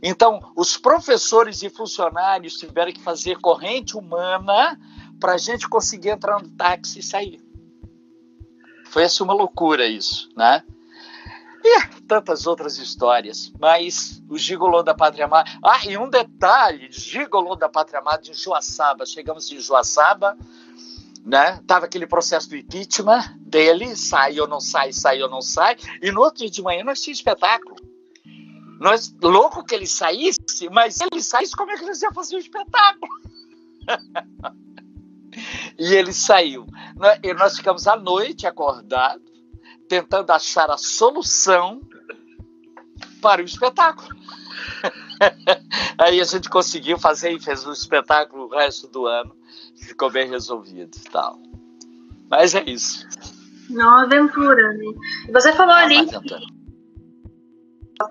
Então, 0.02 0.52
os 0.56 0.78
professores 0.78 1.62
e 1.62 1.70
funcionários 1.70 2.56
tiveram 2.56 2.92
que 2.92 3.02
fazer 3.02 3.40
corrente 3.40 3.98
humana 3.98 4.80
para 5.20 5.34
a 5.34 5.38
gente 5.38 5.68
conseguir 5.68 6.10
entrar 6.10 6.42
no 6.42 6.50
táxi 6.50 7.00
e 7.00 7.04
sair. 7.04 7.42
Foi 8.86 9.04
assim 9.04 9.24
uma 9.24 9.34
loucura 9.34 9.86
isso, 9.86 10.30
né? 10.36 10.64
E 11.64 12.02
tantas 12.08 12.46
outras 12.46 12.78
histórias. 12.78 13.52
Mas 13.60 14.22
o 14.30 14.38
Gigolô 14.38 14.84
da 14.84 14.94
Pátria 14.94 15.26
Amada. 15.26 15.50
Ah, 15.64 15.82
e 15.86 15.98
um 15.98 16.10
detalhe: 16.10 16.88
Gigolô 16.92 17.56
da 17.56 17.68
Pátria 17.68 18.00
Amada 18.00 18.22
de 18.22 18.34
Joaçaba. 18.34 19.06
Chegamos 19.06 19.52
em 19.52 19.60
Joaçaba, 19.60 20.38
né? 21.26 21.60
Tava 21.66 21.86
aquele 21.86 22.06
processo 22.06 22.48
do 22.50 22.56
impeachment 22.56 23.36
dele, 23.40 23.96
sai 23.96 24.40
ou 24.40 24.48
não 24.48 24.60
sai, 24.60 24.94
sai 24.94 25.22
ou 25.24 25.30
não 25.30 25.42
sai, 25.42 25.76
e 26.02 26.12
no 26.12 26.22
outro 26.22 26.40
dia 26.40 26.50
de 26.50 26.62
manhã 26.62 26.84
nós 26.84 27.02
tínhamos 27.02 27.20
espetáculo. 27.20 27.76
Nós, 28.80 29.14
louco 29.22 29.66
que 29.66 29.74
ele 29.74 29.88
saísse, 29.88 30.70
mas 30.72 30.96
se 30.96 31.06
ele 31.12 31.24
saísse, 31.24 31.56
como 31.56 31.72
é 31.72 31.78
que 31.78 31.84
eles 31.84 32.02
iam 32.02 32.14
fazer 32.14 32.36
o 32.36 32.40
espetáculo? 32.40 33.12
e 35.80 35.94
ele 35.96 36.14
saiu. 36.14 36.68
E 37.24 37.34
nós 37.34 37.58
ficamos 37.58 37.88
à 37.88 37.96
noite 37.96 38.46
acordados, 38.46 39.26
tentando 39.88 40.30
achar 40.32 40.70
a 40.70 40.78
solução 40.78 41.82
para 43.22 43.42
o 43.42 43.46
espetáculo. 43.46 44.10
Aí 45.98 46.20
a 46.20 46.24
gente 46.26 46.50
conseguiu 46.50 47.00
fazer 47.00 47.32
e 47.32 47.40
fez 47.40 47.66
o 47.66 47.72
espetáculo 47.72 48.46
o 48.46 48.50
resto 48.50 48.88
do 48.88 49.08
ano 49.08 49.36
ficou 49.78 50.10
bem 50.10 50.30
resolvido 50.30 50.96
e 50.96 51.10
tal. 51.10 51.38
Mas 52.30 52.56
é 52.56 52.64
isso. 52.66 53.08
Não 53.70 53.98
aventura, 53.98 54.74
né? 54.74 54.86
Você 55.32 55.54
falou 55.54 55.74
ali 55.76 56.06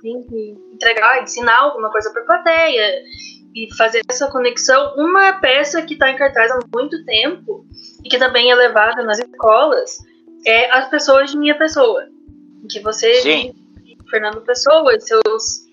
que 0.03 0.57
entregar, 0.73 1.23
ensinar 1.23 1.59
alguma 1.59 1.91
coisa 1.91 2.11
para 2.11 2.23
a 2.23 2.27
plateia 2.27 3.03
e 3.55 3.73
fazer 3.77 4.03
essa 4.09 4.31
conexão. 4.31 4.95
Uma 4.97 5.35
peça 5.35 5.83
que 5.83 5.95
está 5.95 6.11
em 6.11 6.17
cartaz 6.17 6.51
há 6.51 6.59
muito 6.75 7.05
tempo 7.05 7.67
e 8.05 8.09
que 8.09 8.19
também 8.19 8.51
é 8.51 8.55
levada 8.55 9.03
nas 9.03 9.19
escolas 9.19 9.99
é 10.47 10.71
As 10.71 10.89
Pessoas 10.89 11.31
de 11.31 11.39
Minha 11.39 11.57
Pessoa. 11.57 12.09
Que 12.69 12.81
você, 12.81 13.15
Sim. 13.21 13.55
Fernando 14.11 14.41
Pessoa 14.41 14.95
e 14.95 15.01
seus 15.01 15.64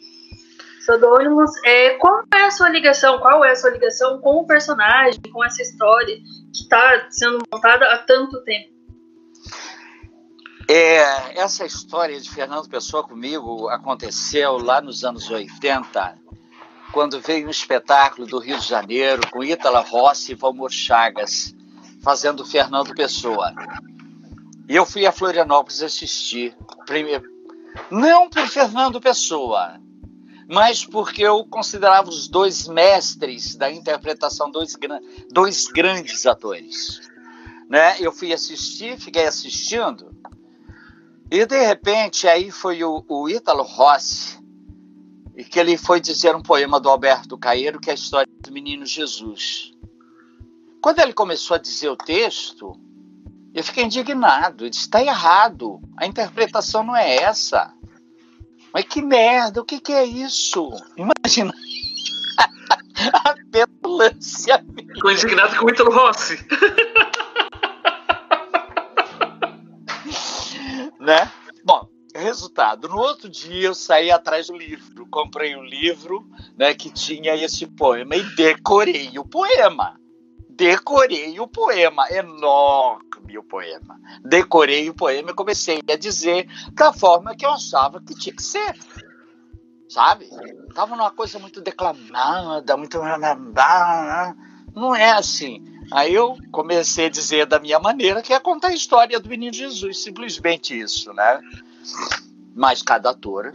pseudônimos. 0.81 1.51
É, 1.63 1.91
qual 1.91 2.23
é 2.33 2.45
a 2.45 2.51
sua 2.51 2.69
ligação? 2.69 3.19
Qual 3.19 3.45
é 3.45 3.51
a 3.51 3.55
sua 3.55 3.69
ligação 3.69 4.19
com 4.19 4.41
o 4.41 4.47
personagem, 4.47 5.21
com 5.31 5.43
essa 5.43 5.61
história 5.61 6.17
que 6.53 6.63
está 6.63 7.07
sendo 7.09 7.39
montada 7.51 7.85
há 7.85 7.99
tanto 7.99 8.43
tempo? 8.43 8.71
É, 10.67 11.39
essa 11.39 11.65
história 11.65 12.19
de 12.19 12.29
Fernando 12.29 12.69
Pessoa 12.69 13.03
comigo 13.03 13.67
aconteceu 13.69 14.57
lá 14.57 14.81
nos 14.81 15.03
anos 15.03 15.29
80, 15.29 16.17
quando 16.93 17.19
veio 17.19 17.47
um 17.47 17.49
espetáculo 17.49 18.25
do 18.25 18.39
Rio 18.39 18.57
de 18.57 18.67
Janeiro 18.67 19.21
com 19.31 19.43
Ítala 19.43 19.81
Rossi 19.81 20.31
e 20.31 20.35
Valmor 20.35 20.71
Chagas, 20.71 21.53
fazendo 22.01 22.45
Fernando 22.45 22.95
Pessoa. 22.95 23.53
E 24.69 24.75
eu 24.75 24.85
fui 24.85 25.05
a 25.05 25.11
Florianópolis 25.11 25.83
assistir. 25.83 26.55
Primeiro, 26.85 27.29
não 27.89 28.29
por 28.29 28.47
Fernando 28.47 29.01
Pessoa, 29.01 29.77
mas 30.51 30.85
porque 30.85 31.23
eu 31.23 31.45
considerava 31.45 32.09
os 32.09 32.27
dois 32.27 32.67
mestres 32.67 33.55
da 33.55 33.71
interpretação, 33.71 34.51
dois, 34.51 34.77
dois 35.31 35.67
grandes 35.67 36.25
atores. 36.25 36.99
Né? 37.69 37.95
Eu 38.01 38.11
fui 38.11 38.33
assistir, 38.33 38.99
fiquei 38.99 39.25
assistindo, 39.25 40.13
e 41.31 41.45
de 41.45 41.65
repente 41.65 42.27
aí 42.27 42.51
foi 42.51 42.83
o, 42.83 43.01
o 43.07 43.29
Ítalo 43.29 43.63
Rossi, 43.63 44.37
e 45.37 45.45
que 45.45 45.57
ele 45.57 45.77
foi 45.77 46.01
dizer 46.01 46.35
um 46.35 46.41
poema 46.41 46.81
do 46.81 46.89
Alberto 46.89 47.37
Caeiro, 47.37 47.79
que 47.79 47.89
é 47.89 47.93
a 47.93 47.95
história 47.95 48.29
do 48.41 48.51
menino 48.51 48.85
Jesus. 48.85 49.71
Quando 50.81 50.99
ele 50.99 51.13
começou 51.13 51.55
a 51.55 51.59
dizer 51.59 51.87
o 51.87 51.95
texto, 51.95 52.77
eu 53.53 53.63
fiquei 53.63 53.85
indignado. 53.85 54.65
Ele 54.65 54.69
disse: 54.69 54.83
está 54.83 55.01
errado, 55.01 55.79
a 55.95 56.05
interpretação 56.05 56.83
não 56.83 56.95
é 56.95 57.15
essa. 57.15 57.73
Mas 58.73 58.85
que 58.85 59.01
merda, 59.01 59.61
o 59.61 59.65
que, 59.65 59.79
que 59.79 59.91
é 59.91 60.05
isso? 60.05 60.69
Imagina. 60.95 61.53
a 63.13 63.35
petulância. 63.51 64.65
Ficou 64.93 65.11
indignado 65.11 65.57
com 65.57 65.65
o 65.65 65.69
Ítalo 65.69 65.91
Rossi. 65.91 66.37
né? 70.99 71.31
Bom, 71.63 71.87
resultado. 72.15 72.87
No 72.87 72.97
outro 72.97 73.29
dia 73.29 73.67
eu 73.67 73.75
saí 73.75 74.11
atrás 74.11 74.47
do 74.47 74.57
livro, 74.57 75.05
comprei 75.09 75.55
o 75.55 75.59
um 75.59 75.63
livro 75.63 76.25
né, 76.57 76.73
que 76.73 76.89
tinha 76.89 77.35
esse 77.35 77.67
poema 77.67 78.15
e 78.15 78.23
decorei 78.35 79.17
o 79.17 79.25
poema. 79.25 80.00
Decorei 80.51 81.39
o 81.39 81.47
poema, 81.47 82.05
enorme 82.11 83.11
o 83.37 83.43
poema. 83.43 83.99
Decorei 84.23 84.89
o 84.89 84.93
poema 84.93 85.31
e 85.31 85.35
comecei 85.35 85.81
a 85.89 85.95
dizer 85.95 86.47
da 86.73 86.93
forma 86.93 87.35
que 87.35 87.45
eu 87.45 87.51
achava 87.51 88.01
que 88.01 88.13
tinha 88.13 88.35
que 88.35 88.43
ser. 88.43 88.75
Sabe? 89.87 90.29
Tava 90.73 90.95
numa 90.95 91.11
coisa 91.11 91.39
muito 91.39 91.61
declamada, 91.61 92.77
muito. 92.77 92.99
Não 94.73 94.95
é 94.95 95.11
assim. 95.11 95.63
Aí 95.91 96.13
eu 96.13 96.37
comecei 96.51 97.07
a 97.07 97.09
dizer 97.09 97.45
da 97.45 97.59
minha 97.59 97.79
maneira 97.79 98.21
que 98.21 98.33
é 98.33 98.39
contar 98.39 98.69
a 98.69 98.73
história 98.73 99.19
do 99.19 99.27
menino 99.27 99.53
Jesus, 99.53 100.03
simplesmente 100.03 100.79
isso, 100.79 101.11
né? 101.13 101.41
Mas 102.55 102.81
cada 102.81 103.09
ator 103.09 103.51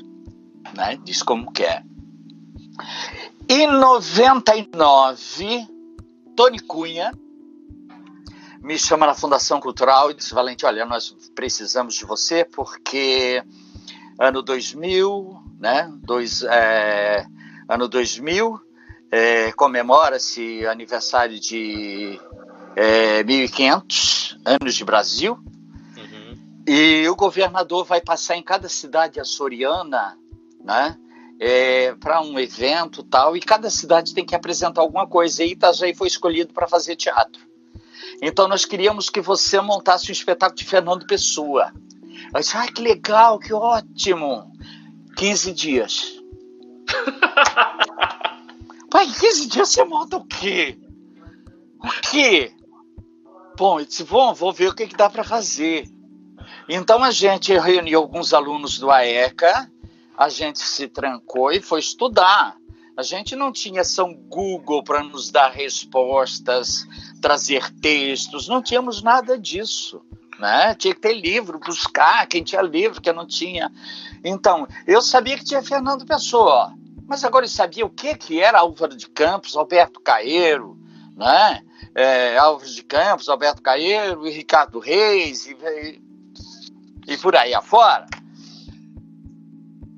né, 0.74 0.98
diz 1.02 1.22
como 1.22 1.52
quer. 1.52 1.82
Em 3.48 3.66
99, 3.66 5.75
Tony 6.36 6.60
Cunha 6.60 7.12
me 8.60 8.78
chama 8.78 9.06
na 9.06 9.14
Fundação 9.14 9.58
Cultural 9.58 10.10
e 10.10 10.14
diz: 10.14 10.30
Valente, 10.30 10.66
olha, 10.66 10.84
nós 10.84 11.16
precisamos 11.34 11.94
de 11.94 12.04
você 12.04 12.44
porque 12.44 13.42
ano 14.20 14.42
2000, 14.42 15.42
né? 15.58 15.90
Dois, 16.02 16.42
é, 16.42 17.24
ano 17.68 17.88
2000 17.88 18.60
é, 19.10 19.50
comemora-se 19.52 20.66
aniversário 20.66 21.40
de 21.40 22.20
é, 22.74 23.24
1500 23.24 24.38
anos 24.44 24.74
de 24.74 24.84
Brasil 24.84 25.38
uhum. 25.96 26.38
e 26.66 27.08
o 27.08 27.16
governador 27.16 27.84
vai 27.84 28.00
passar 28.02 28.36
em 28.36 28.42
cada 28.42 28.68
cidade 28.68 29.18
açoriana, 29.18 30.18
né? 30.62 30.98
É, 31.38 31.94
para 31.94 32.20
um 32.20 32.38
evento 32.38 33.02
tal, 33.02 33.36
e 33.36 33.40
cada 33.40 33.70
cidade 33.70 34.14
tem 34.14 34.24
que 34.24 34.34
apresentar 34.34 34.80
alguma 34.80 35.06
coisa. 35.06 35.44
E 35.44 35.52
Itajaí 35.52 35.94
foi 35.94 36.08
escolhido 36.08 36.52
para 36.52 36.66
fazer 36.66 36.96
teatro. 36.96 37.40
Então 38.22 38.48
nós 38.48 38.64
queríamos 38.64 39.10
que 39.10 39.20
você 39.20 39.60
montasse 39.60 40.10
um 40.10 40.12
espetáculo 40.12 40.58
de 40.58 40.64
Fernando 40.64 41.06
Pessoa. 41.06 41.72
Eu 42.32 42.40
disse, 42.40 42.56
ah, 42.56 42.66
que 42.66 42.80
legal, 42.80 43.38
que 43.38 43.52
ótimo. 43.52 44.50
15 45.16 45.52
dias. 45.52 46.18
Pai, 48.90 49.06
15 49.06 49.48
dias 49.48 49.68
você 49.68 49.84
monta 49.84 50.16
o 50.16 50.24
quê? 50.24 50.78
O 51.82 51.88
quê? 52.10 52.52
Bom, 53.56 53.80
eu 53.80 53.86
disse, 53.86 54.04
bom, 54.04 54.32
vou 54.34 54.52
ver 54.52 54.68
o 54.68 54.74
que, 54.74 54.86
que 54.86 54.96
dá 54.96 55.10
para 55.10 55.24
fazer. 55.24 55.88
Então 56.68 57.02
a 57.02 57.10
gente 57.10 57.56
reuniu 57.58 58.00
alguns 58.00 58.34
alunos 58.34 58.78
do 58.78 58.90
AECA, 58.90 59.70
a 60.16 60.28
gente 60.28 60.60
se 60.60 60.88
trancou 60.88 61.52
e 61.52 61.60
foi 61.60 61.80
estudar. 61.80 62.56
A 62.96 63.02
gente 63.02 63.36
não 63.36 63.52
tinha 63.52 63.84
São 63.84 64.14
Google 64.14 64.82
para 64.82 65.02
nos 65.02 65.30
dar 65.30 65.50
respostas, 65.50 66.86
trazer 67.20 67.70
textos, 67.74 68.48
não 68.48 68.62
tínhamos 68.62 69.02
nada 69.02 69.38
disso. 69.38 70.00
Né? 70.38 70.74
Tinha 70.74 70.94
que 70.94 71.00
ter 71.00 71.14
livro, 71.14 71.58
buscar 71.58 72.26
quem 72.26 72.42
tinha 72.42 72.62
livro, 72.62 73.00
que 73.00 73.12
não 73.12 73.26
tinha. 73.26 73.70
Então, 74.24 74.66
eu 74.86 75.02
sabia 75.02 75.36
que 75.36 75.44
tinha 75.44 75.62
Fernando 75.62 76.06
Pessoa, 76.06 76.74
mas 77.06 77.22
agora 77.22 77.44
eu 77.44 77.50
sabia 77.50 77.84
o 77.84 77.90
que, 77.90 78.14
que 78.14 78.40
era 78.40 78.60
Álvaro 78.60 78.96
de 78.96 79.08
Campos, 79.08 79.56
Alberto 79.56 80.00
Caeiro, 80.00 80.78
né? 81.14 81.62
É, 81.94 82.36
Álvaro 82.36 82.70
de 82.70 82.82
Campos, 82.82 83.28
Alberto 83.28 83.62
Caeiro 83.62 84.26
e 84.26 84.30
Ricardo 84.30 84.78
Reis 84.78 85.46
e, 85.46 85.54
e, 85.54 86.02
e 87.14 87.16
por 87.16 87.34
aí 87.34 87.54
afora 87.54 88.06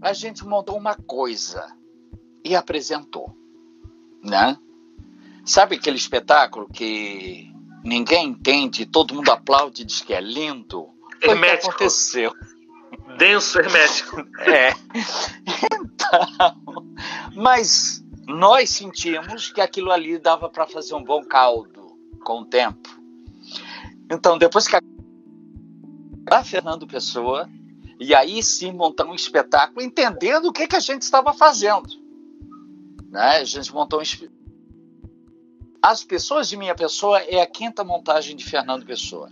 a 0.01 0.13
gente 0.13 0.47
montou 0.47 0.77
uma 0.77 0.95
coisa 0.95 1.75
e 2.45 2.55
apresentou, 2.55 3.37
né? 4.23 4.57
Sabe 5.45 5.77
aquele 5.77 5.97
espetáculo 5.97 6.69
que 6.69 7.53
ninguém 7.83 8.29
entende, 8.29 8.87
todo 8.87 9.15
mundo 9.15 9.31
aplaude 9.31 9.83
e 9.83 9.85
diz 9.85 10.01
que 10.01 10.13
é 10.13 10.21
lindo? 10.21 10.89
Foi 11.21 11.31
hermético. 11.31 11.71
aconteceu. 11.71 12.33
Denso 13.19 13.59
hermético. 13.59 14.17
É. 14.41 14.73
Então, 15.73 16.87
mas 17.35 18.05
nós 18.27 18.71
sentimos 18.71 19.51
que 19.51 19.61
aquilo 19.61 19.91
ali 19.91 20.19
dava 20.19 20.49
para 20.49 20.67
fazer 20.67 20.95
um 20.95 21.03
bom 21.03 21.23
caldo 21.23 21.99
com 22.25 22.41
o 22.41 22.45
tempo. 22.45 22.89
Então, 24.11 24.39
depois 24.39 24.67
que 24.67 24.77
a 26.31 26.45
Fernando 26.45 26.87
Pessoa 26.87 27.49
e 27.99 28.15
aí 28.15 28.43
sim 28.43 28.73
montar 28.73 29.07
um 29.07 29.15
espetáculo 29.15 29.83
entendendo 29.83 30.47
o 30.47 30.53
que, 30.53 30.69
que 30.69 30.77
a 30.77 30.81
gente 30.81 31.03
estava 31.03 31.33
fazendo. 31.33 31.89
Né? 33.11 33.39
A 33.39 33.45
gente 33.45 33.73
montou 33.73 34.01
um 34.01 34.03
As 35.83 36.05
pessoas 36.05 36.49
de 36.49 36.57
minha 36.57 36.75
pessoa 36.75 37.21
é 37.21 37.41
a 37.41 37.47
quinta 37.47 37.83
montagem 37.83 38.37
de 38.37 38.45
Fernando 38.45 38.87
Pessoa. 38.87 39.29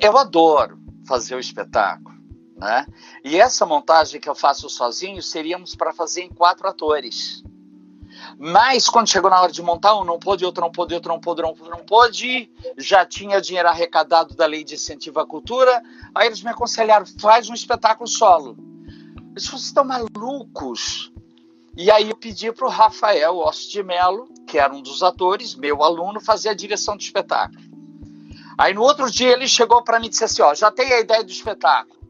Eu 0.00 0.16
adoro 0.16 0.78
fazer 1.06 1.34
o 1.34 1.40
espetáculo. 1.40 2.14
Né? 2.56 2.86
E 3.24 3.40
essa 3.40 3.66
montagem 3.66 4.20
que 4.20 4.28
eu 4.28 4.34
faço 4.34 4.68
sozinho 4.70 5.20
seríamos 5.20 5.74
para 5.74 5.92
fazer 5.92 6.22
em 6.22 6.28
quatro 6.28 6.68
atores. 6.68 7.42
Mas 8.38 8.88
quando 8.88 9.08
chegou 9.08 9.30
na 9.30 9.40
hora 9.40 9.52
de 9.52 9.62
montar, 9.62 9.96
um 9.96 10.04
não 10.04 10.18
pôde, 10.18 10.44
outro 10.44 10.62
não 10.62 10.70
pôde, 10.70 10.94
outro 10.94 11.12
não 11.12 11.20
pôde, 11.20 11.42
outro 11.42 11.70
não 11.70 11.84
pôde, 11.84 12.50
já 12.76 13.04
tinha 13.04 13.40
dinheiro 13.40 13.68
arrecadado 13.68 14.34
da 14.34 14.46
lei 14.46 14.64
de 14.64 14.74
incentivo 14.74 15.20
à 15.20 15.26
cultura. 15.26 15.82
Aí 16.14 16.26
eles 16.26 16.42
me 16.42 16.50
aconselharam: 16.50 17.06
faz 17.20 17.48
um 17.48 17.54
espetáculo 17.54 18.08
solo. 18.08 18.56
Disse: 19.34 19.48
vocês 19.48 19.64
estão 19.64 19.84
malucos? 19.84 21.12
E 21.76 21.90
aí 21.90 22.10
eu 22.10 22.16
pedi 22.16 22.52
para 22.52 22.66
o 22.66 22.70
Rafael 22.70 23.38
Ossi 23.38 23.70
de 23.70 23.82
Mello, 23.82 24.28
que 24.46 24.58
era 24.58 24.72
um 24.72 24.82
dos 24.82 25.02
atores, 25.02 25.54
meu 25.54 25.82
aluno, 25.82 26.20
fazer 26.20 26.50
a 26.50 26.54
direção 26.54 26.96
do 26.96 27.00
espetáculo. 27.00 27.62
Aí 28.58 28.74
no 28.74 28.82
outro 28.82 29.10
dia 29.10 29.32
ele 29.32 29.48
chegou 29.48 29.82
para 29.82 29.98
mim 29.98 30.06
e 30.06 30.10
disse 30.10 30.24
assim: 30.24 30.42
ó, 30.42 30.54
já 30.54 30.70
tem 30.70 30.92
a 30.92 31.00
ideia 31.00 31.24
do 31.24 31.30
espetáculo. 31.30 32.00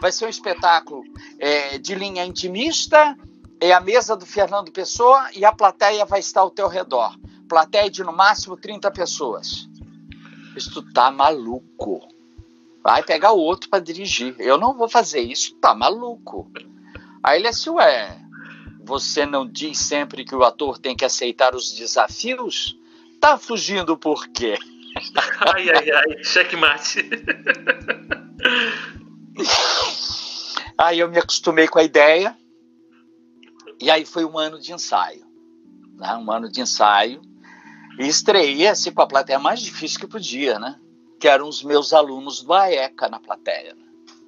Vai 0.00 0.12
ser 0.12 0.26
um 0.26 0.28
espetáculo 0.28 1.02
é, 1.38 1.78
de 1.78 1.94
linha 1.94 2.24
intimista, 2.24 3.16
é 3.64 3.72
a 3.72 3.80
mesa 3.80 4.14
do 4.14 4.26
Fernando 4.26 4.70
Pessoa 4.70 5.30
e 5.34 5.42
a 5.42 5.50
plateia 5.50 6.04
vai 6.04 6.20
estar 6.20 6.42
ao 6.42 6.50
teu 6.50 6.68
redor. 6.68 7.16
Plateia 7.48 7.90
de 7.90 8.04
no 8.04 8.12
máximo 8.12 8.58
30 8.58 8.90
pessoas. 8.90 9.66
Isso 10.54 10.82
tá 10.92 11.10
maluco. 11.10 12.06
Vai 12.82 13.02
pegar 13.02 13.32
o 13.32 13.38
outro 13.38 13.70
para 13.70 13.82
dirigir. 13.82 14.36
Eu 14.38 14.58
não 14.58 14.76
vou 14.76 14.86
fazer 14.86 15.20
isso, 15.20 15.54
tá 15.54 15.74
maluco. 15.74 16.50
Aí 17.22 17.40
ele 17.40 17.48
disse, 17.48 17.70
ué, 17.70 18.20
você 18.84 19.24
não 19.24 19.50
diz 19.50 19.78
sempre 19.78 20.26
que 20.26 20.34
o 20.34 20.44
ator 20.44 20.76
tem 20.76 20.94
que 20.94 21.06
aceitar 21.06 21.54
os 21.54 21.72
desafios? 21.72 22.78
Tá 23.18 23.38
fugindo 23.38 23.96
por 23.96 24.28
quê? 24.28 24.58
Ai, 25.54 25.70
ai, 25.70 25.90
ai, 25.90 26.22
checkmate. 26.22 27.10
Aí 30.78 31.00
eu 31.00 31.08
me 31.08 31.18
acostumei 31.18 31.66
com 31.66 31.80
a 31.80 31.82
ideia 31.82 32.36
e 33.80 33.90
aí 33.90 34.04
foi 34.04 34.24
um 34.24 34.38
ano 34.38 34.60
de 34.60 34.72
ensaio, 34.72 35.26
né? 35.96 36.14
um 36.16 36.30
ano 36.30 36.50
de 36.50 36.60
ensaio. 36.60 37.20
E 37.98 38.08
estreiei 38.08 38.66
assim 38.66 38.92
com 38.92 39.02
a 39.02 39.06
plateia 39.06 39.38
mais 39.38 39.60
difícil 39.60 40.00
que 40.00 40.06
podia, 40.06 40.58
né? 40.58 40.78
Que 41.20 41.28
eram 41.28 41.48
os 41.48 41.62
meus 41.62 41.92
alunos 41.92 42.42
do 42.42 42.52
AECA 42.52 43.08
na 43.08 43.20
plateia. 43.20 43.74
Né? 43.74 43.84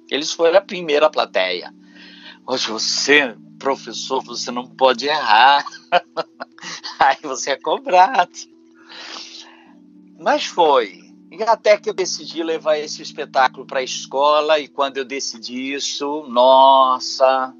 Eles 0.09 0.31
foram 0.31 0.57
a 0.57 0.61
primeira 0.61 1.09
plateia. 1.09 1.73
Hoje 2.45 2.71
você, 2.71 3.35
professor, 3.59 4.23
você 4.23 4.51
não 4.51 4.65
pode 4.65 5.05
errar. 5.05 5.65
aí 6.97 7.17
você 7.21 7.51
é 7.51 7.57
cobrado. 7.57 8.31
Mas 10.17 10.45
foi. 10.45 11.07
E 11.29 11.43
até 11.43 11.77
que 11.77 11.89
eu 11.89 11.93
decidi 11.93 12.41
levar 12.41 12.77
esse 12.77 13.01
espetáculo 13.01 13.65
para 13.65 13.79
a 13.79 13.83
escola, 13.83 14.59
e 14.59 14.67
quando 14.69 14.97
eu 14.97 15.03
decidi 15.03 15.73
isso, 15.73 16.25
nossa, 16.29 17.53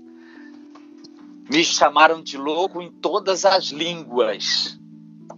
me 1.50 1.64
chamaram 1.64 2.22
de 2.22 2.38
louco 2.38 2.82
em 2.82 2.92
todas 2.92 3.46
as 3.46 3.66
línguas. 3.66 4.78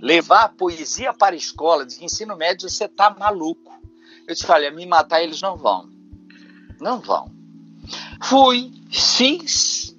Levar 0.01 0.43
a 0.43 0.49
poesia 0.49 1.13
para 1.13 1.35
a 1.35 1.37
escola 1.37 1.85
de 1.85 2.03
ensino 2.03 2.35
médio, 2.35 2.69
você 2.69 2.87
tá 2.87 3.15
maluco. 3.17 3.73
Eu 4.27 4.33
disse: 4.33 4.49
olha, 4.49 4.71
me 4.71 4.85
matar 4.85 5.21
eles 5.21 5.41
não 5.41 5.57
vão. 5.57 5.89
Não 6.79 6.99
vão. 6.99 7.31
Fui, 8.21 8.71
fiz, 8.89 9.95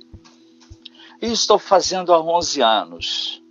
e 1.21 1.27
estou 1.27 1.59
fazendo 1.59 2.13
há 2.13 2.21
11 2.21 2.63
anos. 2.63 3.43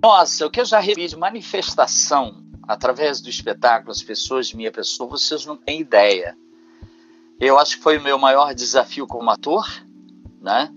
Nossa, 0.00 0.46
o 0.46 0.50
que 0.50 0.60
eu 0.60 0.64
já 0.64 0.78
recebi 0.78 1.08
de 1.08 1.16
manifestação 1.16 2.44
através 2.62 3.20
do 3.20 3.28
espetáculo, 3.28 3.90
as 3.90 4.02
pessoas 4.02 4.52
minha 4.52 4.70
pessoa, 4.70 5.10
vocês 5.10 5.44
não 5.44 5.56
têm 5.56 5.80
ideia. 5.80 6.36
Eu 7.40 7.58
acho 7.58 7.76
que 7.76 7.82
foi 7.82 7.98
o 7.98 8.02
meu 8.02 8.18
maior 8.18 8.54
desafio 8.54 9.06
como 9.06 9.30
ator, 9.30 9.66
né? 10.40 10.72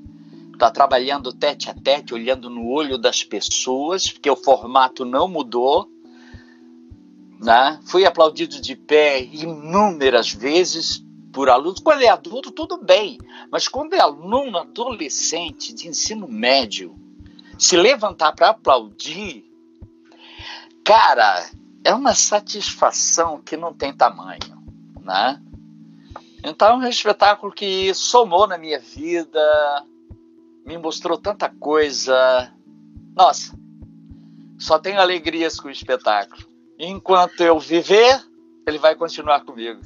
Tá 0.59 0.69
trabalhando 0.69 1.31
tete 1.31 1.69
a 1.69 1.73
tete, 1.73 2.13
olhando 2.13 2.49
no 2.49 2.67
olho 2.67 2.97
das 2.97 3.23
pessoas, 3.23 4.11
porque 4.11 4.29
o 4.29 4.35
formato 4.35 5.05
não 5.05 5.25
mudou, 5.25 5.89
né? 7.39 7.79
Fui 7.85 8.05
aplaudido 8.05 8.59
de 8.59 8.75
pé 8.75 9.23
inúmeras 9.23 10.33
vezes 10.33 11.01
por 11.31 11.49
alunos. 11.49 11.79
Quando 11.79 12.01
é 12.01 12.09
adulto, 12.09 12.51
tudo 12.51 12.77
bem, 12.77 13.17
mas 13.49 13.69
quando 13.69 13.93
é 13.93 14.01
aluno 14.01 14.57
adolescente 14.57 15.73
de 15.73 15.87
ensino 15.87 16.27
médio, 16.27 16.93
se 17.57 17.77
levantar 17.77 18.33
para 18.33 18.49
aplaudir, 18.49 19.45
cara, 20.83 21.49
é 21.85 21.93
uma 21.93 22.13
satisfação 22.13 23.41
que 23.41 23.55
não 23.55 23.73
tem 23.73 23.93
tamanho, 23.93 24.61
né? 25.01 25.41
Então 26.43 26.83
é 26.83 26.85
um 26.85 26.89
espetáculo 26.89 27.53
que 27.53 27.93
somou 27.93 28.45
na 28.45 28.57
minha 28.57 28.79
vida, 28.79 29.39
me 30.69 30.77
mostrou 30.77 31.17
tanta 31.17 31.49
coisa. 31.49 32.53
Nossa, 33.15 33.57
só 34.59 34.77
tenho 34.77 34.99
alegrias 34.99 35.59
com 35.59 35.67
o 35.67 35.71
espetáculo. 35.71 36.47
Enquanto 36.77 37.41
eu 37.41 37.59
viver, 37.59 38.21
ele 38.67 38.77
vai 38.77 38.93
continuar 38.93 39.39
comigo. 39.41 39.81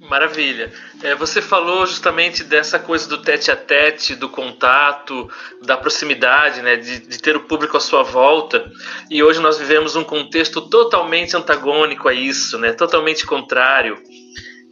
Maravilha. 0.00 0.72
É, 1.02 1.16
você 1.16 1.42
falou 1.42 1.84
justamente 1.84 2.44
dessa 2.44 2.78
coisa 2.78 3.08
do 3.08 3.22
tete 3.22 3.50
a 3.50 3.56
tete, 3.56 4.14
do 4.14 4.28
contato, 4.28 5.28
da 5.62 5.76
proximidade, 5.76 6.62
né, 6.62 6.76
de, 6.76 7.00
de, 7.00 7.18
ter 7.18 7.34
o 7.36 7.44
público 7.44 7.76
à 7.76 7.80
sua 7.80 8.04
volta. 8.04 8.70
E 9.10 9.20
hoje 9.20 9.40
nós 9.40 9.58
vivemos 9.58 9.96
um 9.96 10.04
contexto 10.04 10.60
totalmente 10.60 11.36
antagônico 11.36 12.08
a 12.08 12.14
isso, 12.14 12.56
né, 12.56 12.72
totalmente 12.72 13.26
contrário. 13.26 14.00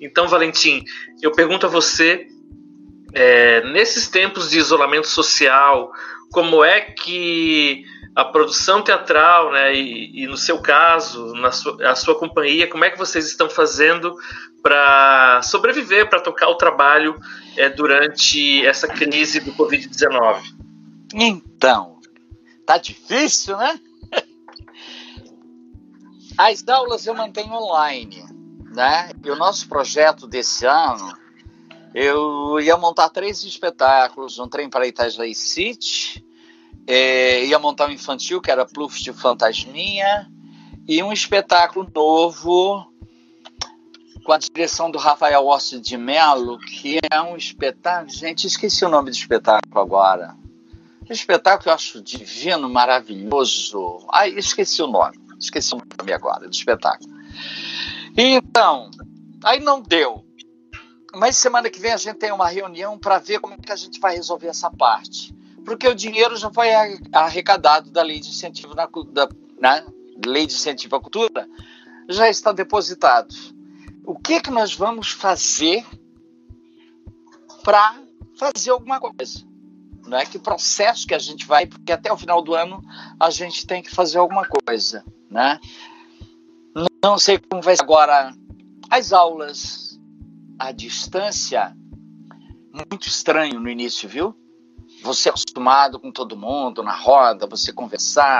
Então, 0.00 0.28
Valentim, 0.28 0.84
eu 1.20 1.32
pergunto 1.32 1.66
a 1.66 1.68
você, 1.68 2.28
é, 3.12 3.62
nesses 3.72 4.08
tempos 4.08 4.50
de 4.50 4.58
isolamento 4.58 5.06
social, 5.06 5.92
como 6.30 6.64
é 6.64 6.80
que 6.80 7.84
a 8.14 8.24
produção 8.24 8.82
teatral, 8.82 9.52
né, 9.52 9.74
e, 9.74 10.22
e 10.22 10.26
no 10.26 10.36
seu 10.36 10.60
caso, 10.60 11.32
na 11.34 11.52
sua, 11.52 11.90
a 11.90 11.94
sua 11.94 12.18
companhia, 12.18 12.68
como 12.68 12.84
é 12.84 12.90
que 12.90 12.98
vocês 12.98 13.26
estão 13.26 13.48
fazendo 13.48 14.16
para 14.62 15.40
sobreviver, 15.42 16.08
para 16.08 16.20
tocar 16.20 16.48
o 16.48 16.56
trabalho 16.56 17.18
é, 17.56 17.68
durante 17.68 18.64
essa 18.66 18.86
crise 18.86 19.40
do 19.40 19.52
Covid-19? 19.52 20.42
Então, 21.14 21.98
tá 22.66 22.76
difícil, 22.78 23.56
né? 23.56 23.80
As 26.36 26.66
aulas 26.68 27.06
eu 27.06 27.14
mantenho 27.14 27.52
online, 27.52 28.24
né? 28.72 29.10
E 29.24 29.30
o 29.30 29.36
nosso 29.36 29.68
projeto 29.68 30.26
desse 30.26 30.66
ano, 30.66 31.12
eu 31.94 32.60
ia 32.60 32.76
montar 32.76 33.08
três 33.08 33.42
espetáculos, 33.42 34.38
um 34.38 34.48
trem 34.48 34.68
para 34.68 34.86
Itajaí 34.86 35.34
City, 35.34 36.24
é, 36.86 37.44
ia 37.44 37.58
montar 37.58 37.88
um 37.88 37.92
infantil, 37.92 38.40
que 38.40 38.50
era 38.50 38.64
Pluft 38.64 39.02
de 39.02 39.12
Fantasminha, 39.12 40.30
e 40.86 41.02
um 41.02 41.12
espetáculo 41.12 41.88
novo 41.94 42.86
com 44.24 44.32
a 44.32 44.38
direção 44.38 44.90
do 44.90 44.98
Rafael 44.98 45.46
Ossi 45.46 45.80
de 45.80 45.96
Mello, 45.96 46.58
que 46.58 46.98
é 47.10 47.20
um 47.20 47.36
espetáculo. 47.36 48.10
Gente, 48.10 48.46
esqueci 48.46 48.84
o 48.84 48.88
nome 48.88 49.10
do 49.10 49.16
espetáculo 49.16 49.80
agora. 49.80 50.36
Um 51.08 51.12
espetáculo 51.12 51.64
que 51.64 51.68
eu 51.68 51.74
acho 51.74 52.00
divino, 52.00 52.68
maravilhoso. 52.68 54.06
Ai, 54.12 54.30
esqueci 54.30 54.82
o 54.82 54.86
nome. 54.86 55.18
Esqueci 55.38 55.74
o 55.74 55.78
nome 55.98 56.12
agora 56.12 56.46
do 56.46 56.54
espetáculo. 56.54 57.10
Então, 58.16 58.90
aí 59.42 59.58
não 59.58 59.80
deu. 59.80 60.24
Mas 61.14 61.36
semana 61.36 61.68
que 61.68 61.80
vem 61.80 61.92
a 61.92 61.96
gente 61.96 62.16
tem 62.16 62.32
uma 62.32 62.48
reunião 62.48 62.98
para 62.98 63.18
ver 63.18 63.40
como 63.40 63.54
é 63.54 63.56
que 63.56 63.72
a 63.72 63.76
gente 63.76 63.98
vai 63.98 64.14
resolver 64.14 64.48
essa 64.48 64.70
parte. 64.70 65.34
Porque 65.64 65.86
o 65.88 65.94
dinheiro 65.94 66.36
já 66.36 66.50
foi 66.50 66.68
arrecadado 67.12 67.90
da 67.90 68.02
lei 68.02 68.20
de 68.20 68.28
incentivo 68.28 68.74
na, 68.74 68.88
da, 69.12 69.28
né? 69.60 69.84
lei 70.24 70.46
de 70.46 70.54
incentivo 70.54 70.96
à 70.96 71.00
cultura, 71.00 71.48
já 72.08 72.28
está 72.28 72.52
depositado 72.52 73.34
o 74.10 74.18
que 74.18 74.40
que 74.40 74.50
nós 74.50 74.74
vamos 74.74 75.12
fazer 75.12 75.86
para 77.62 78.02
fazer 78.36 78.70
alguma 78.70 78.98
coisa? 78.98 79.46
Não 80.04 80.18
é 80.18 80.26
que 80.26 80.36
processo 80.38 81.06
que 81.06 81.14
a 81.14 81.18
gente 81.18 81.46
vai, 81.46 81.66
porque 81.66 81.92
até 81.92 82.12
o 82.12 82.16
final 82.16 82.42
do 82.42 82.54
ano 82.54 82.82
a 83.18 83.30
gente 83.30 83.64
tem 83.64 83.80
que 83.80 83.94
fazer 83.94 84.18
alguma 84.18 84.44
coisa, 84.44 85.04
né? 85.30 85.60
Não 87.02 87.18
sei 87.18 87.38
como 87.38 87.62
vai 87.62 87.76
ser 87.76 87.82
agora 87.82 88.34
as 88.90 89.12
aulas 89.12 89.89
à 90.60 90.72
distância, 90.72 91.74
muito 92.90 93.08
estranho 93.08 93.58
no 93.58 93.68
início, 93.68 94.08
viu? 94.08 94.36
você 95.02 95.28
é 95.28 95.30
acostumado 95.30 95.98
com 95.98 96.12
todo 96.12 96.36
mundo 96.36 96.82
na 96.82 96.92
roda, 96.92 97.46
você 97.46 97.72
conversar, 97.72 98.38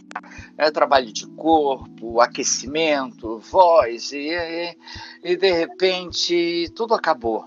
é 0.59 0.71
trabalho 0.71 1.13
de 1.13 1.27
corpo, 1.29 2.21
aquecimento, 2.21 3.39
voz, 3.39 4.13
e, 4.13 4.29
e, 4.29 4.77
e 5.23 5.37
de 5.37 5.51
repente 5.51 6.71
tudo 6.75 6.95
acabou. 6.95 7.47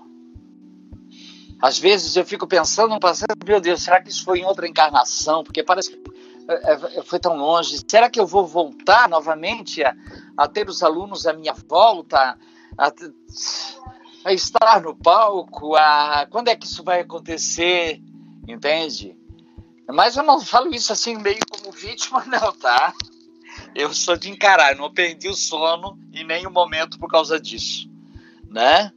Às 1.60 1.78
vezes 1.78 2.16
eu 2.16 2.24
fico 2.24 2.46
pensando, 2.46 2.98
passando, 2.98 3.36
meu 3.46 3.60
Deus, 3.60 3.82
será 3.82 4.02
que 4.02 4.10
isso 4.10 4.24
foi 4.24 4.40
em 4.40 4.44
outra 4.44 4.66
encarnação? 4.66 5.44
Porque 5.44 5.62
parece 5.62 5.90
que 5.90 6.02
é, 6.48 6.98
é, 6.98 7.02
foi 7.02 7.18
tão 7.18 7.36
longe. 7.36 7.80
Será 7.88 8.10
que 8.10 8.20
eu 8.20 8.26
vou 8.26 8.46
voltar 8.46 9.08
novamente 9.08 9.82
a, 9.82 9.94
a 10.36 10.48
ter 10.48 10.68
os 10.68 10.82
alunos 10.82 11.26
à 11.26 11.32
minha 11.32 11.54
volta, 11.54 12.36
a, 12.76 12.92
a 14.24 14.32
estar 14.32 14.80
no 14.80 14.96
palco? 14.96 15.76
A, 15.76 16.26
quando 16.30 16.48
é 16.48 16.56
que 16.56 16.66
isso 16.66 16.82
vai 16.82 17.00
acontecer? 17.00 18.00
entende? 18.46 19.16
Mas 19.88 20.16
eu 20.16 20.22
não 20.22 20.40
falo 20.40 20.74
isso 20.74 20.92
assim 20.92 21.16
meio 21.16 21.40
como 21.50 21.72
vítima, 21.72 22.24
não, 22.26 22.52
tá? 22.52 22.92
Eu 23.74 23.92
sou 23.92 24.16
de 24.16 24.30
encarar, 24.30 24.76
não 24.76 24.92
perdi 24.92 25.28
o 25.28 25.34
sono 25.34 25.98
em 26.12 26.24
nenhum 26.24 26.50
momento 26.50 26.98
por 26.98 27.08
causa 27.08 27.40
disso, 27.40 27.88
né? 28.48 28.92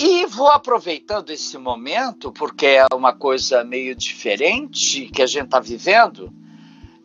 E 0.00 0.26
vou 0.26 0.48
aproveitando 0.48 1.30
esse 1.30 1.58
momento, 1.58 2.30
porque 2.30 2.66
é 2.66 2.86
uma 2.94 3.12
coisa 3.12 3.64
meio 3.64 3.96
diferente 3.96 5.08
que 5.08 5.22
a 5.22 5.26
gente 5.26 5.46
está 5.46 5.58
vivendo, 5.58 6.32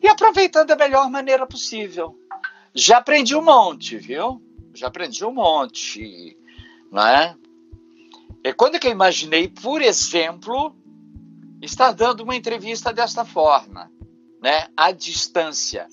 e 0.01 0.07
aproveitando 0.07 0.67
da 0.67 0.76
melhor 0.76 1.09
maneira 1.09 1.47
possível. 1.47 2.19
Já 2.76 2.97
aprendi 2.97 3.36
um 3.36 3.43
monte, 3.43 3.97
viu? 3.97 4.41
Já 4.74 4.88
aprendi 4.88 5.26
um 5.26 5.34
monte, 5.34 6.38
né? 6.93 7.35
É 8.43 8.53
quando 8.53 8.79
que 8.79 8.87
eu 8.87 8.91
imaginei, 8.91 9.47
por 9.47 9.81
exemplo, 9.81 10.75
está 11.59 11.91
dando 11.91 12.21
uma 12.21 12.35
entrevista 12.35 12.93
desta 12.93 13.25
forma, 13.25 13.91
né, 14.41 14.67
à 14.77 14.91
distância. 14.91 15.87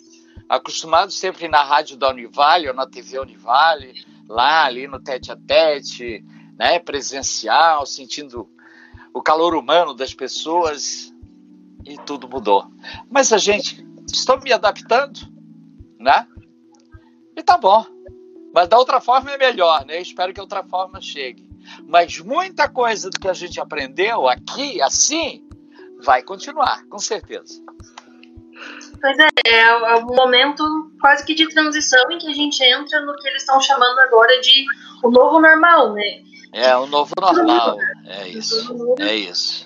Acostumado 0.48 1.10
sempre 1.10 1.48
na 1.48 1.62
rádio 1.62 1.96
da 1.96 2.10
Univale 2.10 2.68
ou 2.68 2.74
na 2.74 2.86
TV 2.86 3.18
Univale, 3.18 3.94
lá 4.28 4.64
ali 4.64 4.86
no 4.86 5.00
tete 5.00 5.32
a 5.32 5.36
tete, 5.36 6.24
né, 6.58 6.78
presencial, 6.78 7.86
sentindo 7.86 8.48
o 9.14 9.22
calor 9.22 9.54
humano 9.54 9.94
das 9.94 10.12
pessoas 10.12 11.14
e 11.86 11.96
tudo 12.04 12.28
mudou. 12.28 12.66
Mas 13.08 13.32
a 13.32 13.38
gente, 13.38 13.82
estou 14.12 14.38
me 14.40 14.52
adaptando, 14.52 15.20
né? 15.98 16.26
E 17.36 17.42
tá 17.42 17.56
bom. 17.56 17.99
Mas 18.52 18.68
da 18.68 18.78
outra 18.78 19.00
forma 19.00 19.30
é 19.30 19.38
melhor, 19.38 19.84
né? 19.86 20.00
espero 20.00 20.32
que 20.32 20.40
a 20.40 20.42
outra 20.42 20.62
forma 20.62 21.00
chegue. 21.00 21.48
Mas 21.86 22.18
muita 22.18 22.68
coisa 22.68 23.10
do 23.10 23.18
que 23.18 23.28
a 23.28 23.32
gente 23.32 23.60
aprendeu 23.60 24.28
aqui, 24.28 24.80
assim, 24.82 25.46
vai 26.02 26.22
continuar, 26.22 26.84
com 26.88 26.98
certeza. 26.98 27.62
Pois 29.00 29.16
é, 29.18 29.28
é 29.46 29.94
um 29.96 30.14
momento 30.14 30.64
quase 31.00 31.24
que 31.24 31.34
de 31.34 31.48
transição 31.48 32.10
em 32.10 32.18
que 32.18 32.28
a 32.28 32.34
gente 32.34 32.62
entra 32.62 33.00
no 33.00 33.14
que 33.16 33.28
eles 33.28 33.42
estão 33.42 33.60
chamando 33.60 33.98
agora 34.00 34.40
de 34.40 34.64
o 35.02 35.10
novo 35.10 35.40
normal, 35.40 35.94
né? 35.94 36.22
É, 36.52 36.76
o 36.76 36.86
novo 36.86 37.14
normal, 37.18 37.78
é 38.06 38.28
isso, 38.28 38.94
é 38.98 39.14
isso. 39.14 39.64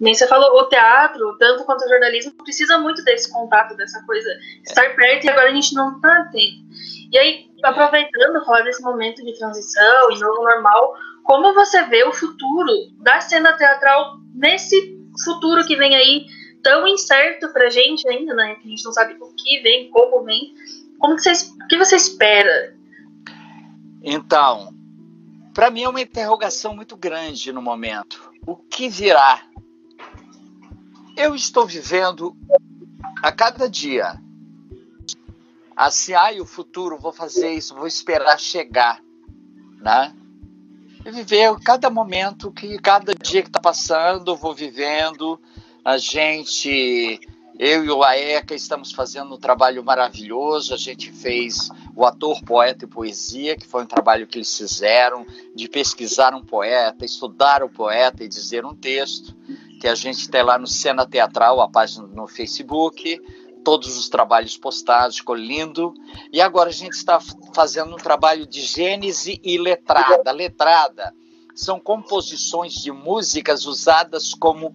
Nem 0.00 0.12
você 0.12 0.26
falou, 0.26 0.58
o 0.60 0.68
teatro, 0.68 1.36
tanto 1.38 1.64
quanto 1.64 1.84
o 1.84 1.88
jornalismo, 1.88 2.32
precisa 2.42 2.78
muito 2.78 3.04
desse 3.04 3.30
contato, 3.32 3.76
dessa 3.76 4.02
coisa, 4.04 4.28
estar 4.66 4.94
perto 4.96 5.24
e 5.24 5.30
agora 5.30 5.50
a 5.50 5.54
gente 5.54 5.72
não 5.74 5.96
está 5.96 6.28
tendo. 6.32 6.64
E 7.12 7.18
aí, 7.18 7.50
aproveitando, 7.62 8.44
falar 8.44 8.62
desse 8.62 8.82
momento 8.82 9.24
de 9.24 9.36
transição 9.38 10.10
e 10.10 10.18
novo 10.18 10.42
normal, 10.42 10.94
como 11.22 11.54
você 11.54 11.82
vê 11.84 12.04
o 12.04 12.12
futuro 12.12 12.70
da 13.00 13.20
cena 13.20 13.56
teatral 13.56 14.18
nesse 14.34 14.98
futuro 15.24 15.64
que 15.64 15.76
vem 15.76 15.94
aí 15.94 16.26
tão 16.62 16.86
incerto 16.86 17.52
pra 17.52 17.70
gente 17.70 18.08
ainda, 18.08 18.34
né? 18.34 18.54
Que 18.56 18.66
a 18.66 18.70
gente 18.70 18.84
não 18.84 18.92
sabe 18.92 19.16
o 19.20 19.34
que 19.34 19.60
vem, 19.60 19.90
como 19.90 20.24
vem. 20.24 20.54
Como 20.98 21.16
que 21.16 21.22
você, 21.22 21.52
o 21.52 21.66
que 21.68 21.76
você 21.76 21.96
espera? 21.96 22.76
Então, 24.02 24.74
para 25.54 25.70
mim 25.70 25.82
é 25.84 25.88
uma 25.88 26.00
interrogação 26.00 26.74
muito 26.74 26.96
grande 26.96 27.52
no 27.52 27.62
momento. 27.62 28.32
O 28.46 28.56
que 28.56 28.88
virá? 28.88 29.42
Eu 31.16 31.34
estou 31.34 31.66
vivendo 31.66 32.36
a 33.22 33.30
cada 33.30 33.68
dia. 33.68 34.20
Assim, 35.76 36.12
ai, 36.12 36.40
o 36.40 36.46
futuro, 36.46 36.98
vou 36.98 37.12
fazer 37.12 37.52
isso, 37.52 37.74
vou 37.74 37.86
esperar 37.86 38.38
chegar, 38.38 39.00
né? 39.80 40.14
E 41.04 41.10
viver 41.10 41.54
cada 41.60 41.90
momento 41.90 42.52
que 42.52 42.78
cada 42.78 43.14
dia 43.14 43.42
que 43.42 43.48
está 43.48 43.60
passando, 43.60 44.36
vou 44.36 44.54
vivendo. 44.54 45.40
A 45.84 45.98
gente 45.98 47.20
eu 47.58 47.84
e 47.84 47.90
o 47.90 48.02
Aeca 48.02 48.52
estamos 48.52 48.90
fazendo 48.90 49.34
um 49.34 49.38
trabalho 49.38 49.84
maravilhoso. 49.84 50.74
A 50.74 50.76
gente 50.76 51.12
fez 51.12 51.68
o 51.94 52.04
ator, 52.04 52.42
poeta 52.42 52.84
e 52.84 52.88
poesia, 52.88 53.56
que 53.56 53.66
foi 53.66 53.84
um 53.84 53.86
trabalho 53.86 54.26
que 54.26 54.38
eles 54.38 54.56
fizeram 54.56 55.24
de 55.54 55.68
pesquisar 55.68 56.34
um 56.34 56.44
poeta, 56.44 57.04
estudar 57.04 57.62
o 57.62 57.68
poeta 57.68 58.24
e 58.24 58.28
dizer 58.28 58.64
um 58.64 58.74
texto, 58.74 59.36
que 59.80 59.86
a 59.86 59.94
gente 59.94 60.28
tem 60.28 60.42
lá 60.42 60.58
no 60.58 60.66
Cena 60.66 61.06
Teatral, 61.06 61.60
a 61.60 61.68
página 61.68 62.06
no 62.08 62.26
Facebook, 62.26 63.20
todos 63.64 63.96
os 63.98 64.08
trabalhos 64.08 64.56
postados, 64.56 65.16
ficou 65.16 65.34
lindo. 65.34 65.94
E 66.32 66.40
agora 66.40 66.68
a 66.68 66.72
gente 66.72 66.92
está 66.92 67.18
fazendo 67.54 67.94
um 67.94 67.98
trabalho 67.98 68.46
de 68.46 68.60
gênese 68.60 69.40
e 69.42 69.58
letrada. 69.58 70.30
Letrada 70.30 71.14
são 71.54 71.80
composições 71.80 72.74
de 72.74 72.92
músicas 72.92 73.64
usadas 73.64 74.34
como 74.34 74.74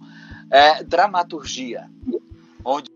é, 0.50 0.82
dramaturgia 0.82 1.88
onde 2.64 2.90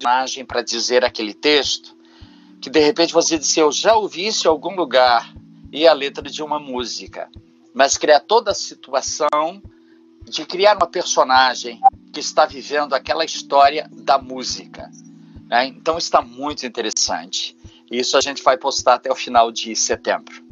imagem 0.00 0.44
para 0.44 0.62
dizer 0.62 1.04
aquele 1.04 1.32
texto, 1.32 1.96
que 2.60 2.68
de 2.68 2.80
repente 2.80 3.12
você 3.12 3.38
disse, 3.38 3.60
eu 3.60 3.70
já 3.70 3.94
ouvi 3.94 4.26
isso 4.26 4.46
em 4.46 4.50
algum 4.50 4.74
lugar, 4.74 5.32
e 5.72 5.86
a 5.86 5.92
letra 5.92 6.28
de 6.28 6.42
uma 6.42 6.58
música. 6.58 7.30
Mas 7.72 7.96
criar 7.96 8.20
toda 8.20 8.50
a 8.50 8.54
situação 8.54 9.62
de 10.24 10.44
criar 10.44 10.76
uma 10.76 10.86
personagem 10.86 11.80
que 12.12 12.20
está 12.20 12.44
vivendo 12.44 12.94
aquela 12.94 13.24
história 13.24 13.88
da 13.90 14.18
música. 14.18 14.90
Né? 15.48 15.66
Então 15.66 15.96
está 15.96 16.20
muito 16.20 16.66
interessante. 16.66 17.56
Isso 17.90 18.16
a 18.16 18.20
gente 18.20 18.42
vai 18.42 18.56
postar 18.56 18.94
até 18.94 19.10
o 19.10 19.16
final 19.16 19.50
de 19.50 19.74
setembro. 19.74 20.42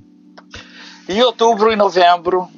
Em 1.09 1.23
outubro 1.23 1.73
e 1.73 1.77
novembro, 1.77 2.49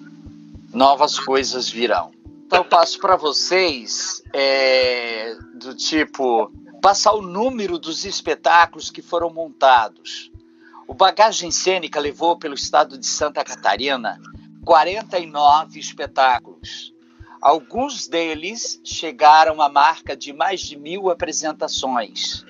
novas 0.72 1.18
coisas 1.18 1.68
virão. 1.68 2.12
Então 2.46 2.60
eu 2.60 2.64
passo 2.64 2.98
para 2.98 3.16
vocês 3.16 4.22
é, 4.32 5.34
do 5.54 5.74
tipo 5.74 6.52
passar 6.82 7.12
o 7.12 7.22
número 7.22 7.78
dos 7.78 8.04
espetáculos 8.04 8.90
que 8.90 9.00
foram 9.00 9.32
montados. 9.32 10.30
O 10.86 10.94
Bagagem 10.94 11.50
Cênica 11.50 12.00
levou 12.00 12.36
pelo 12.36 12.54
estado 12.54 12.98
de 12.98 13.06
Santa 13.06 13.44
Catarina 13.44 14.20
49 14.64 15.78
espetáculos. 15.78 16.91
Alguns 17.42 18.06
deles 18.06 18.80
chegaram 18.84 19.60
à 19.60 19.68
marca 19.68 20.16
de 20.16 20.32
mais 20.32 20.60
de 20.60 20.78
mil 20.78 21.10
apresentações. 21.10 22.46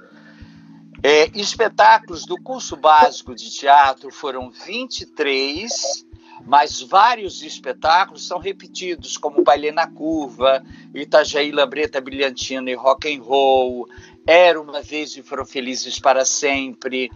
É, 1.03 1.31
espetáculos 1.35 2.27
do 2.27 2.41
curso 2.41 2.77
básico 2.77 3.35
de 3.35 3.51
teatro 3.51 4.13
foram 4.13 4.51
23 4.51 6.05
mas 6.45 6.81
vários 6.81 7.43
espetáculos 7.43 8.27
são 8.27 8.39
repetidos, 8.39 9.17
como 9.17 9.45
Baile 9.45 9.71
na 9.71 9.87
Curva, 9.87 10.63
Itajaí 10.95 11.53
Lambreta 11.53 12.01
Brilhantina 12.01 12.71
e 12.71 12.75
Rock 12.75 13.15
and 13.15 13.23
Roll, 13.23 13.89
Era 14.27 14.61
Uma 14.61 14.83
Vez 14.83 15.17
e 15.17 15.23
Foram 15.23 15.47
Felizes 15.47 15.99
para 15.99 16.25
Sempre. 16.25 17.11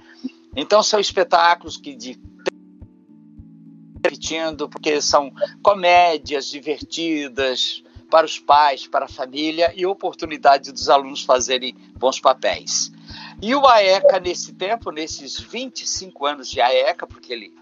Então 0.54 0.82
são 0.82 1.00
espetáculos 1.00 1.76
que 1.76 1.94
de 1.94 2.18
repetindo, 4.06 4.68
porque 4.68 5.00
são 5.00 5.32
comédias 5.62 6.46
divertidas 6.46 7.82
para 8.10 8.24
os 8.24 8.38
pais, 8.38 8.86
para 8.86 9.06
a 9.06 9.08
família 9.08 9.72
e 9.74 9.84
oportunidade 9.84 10.72
dos 10.72 10.88
alunos 10.88 11.24
fazerem 11.24 11.74
bons 11.98 12.20
papéis. 12.20 12.92
E 13.42 13.54
o 13.54 13.66
AECA, 13.66 14.20
nesse 14.20 14.52
tempo, 14.54 14.90
nesses 14.90 15.38
25 15.38 16.24
anos 16.24 16.48
de 16.48 16.60
AECA, 16.60 17.06
porque 17.06 17.32
ele 17.32 17.54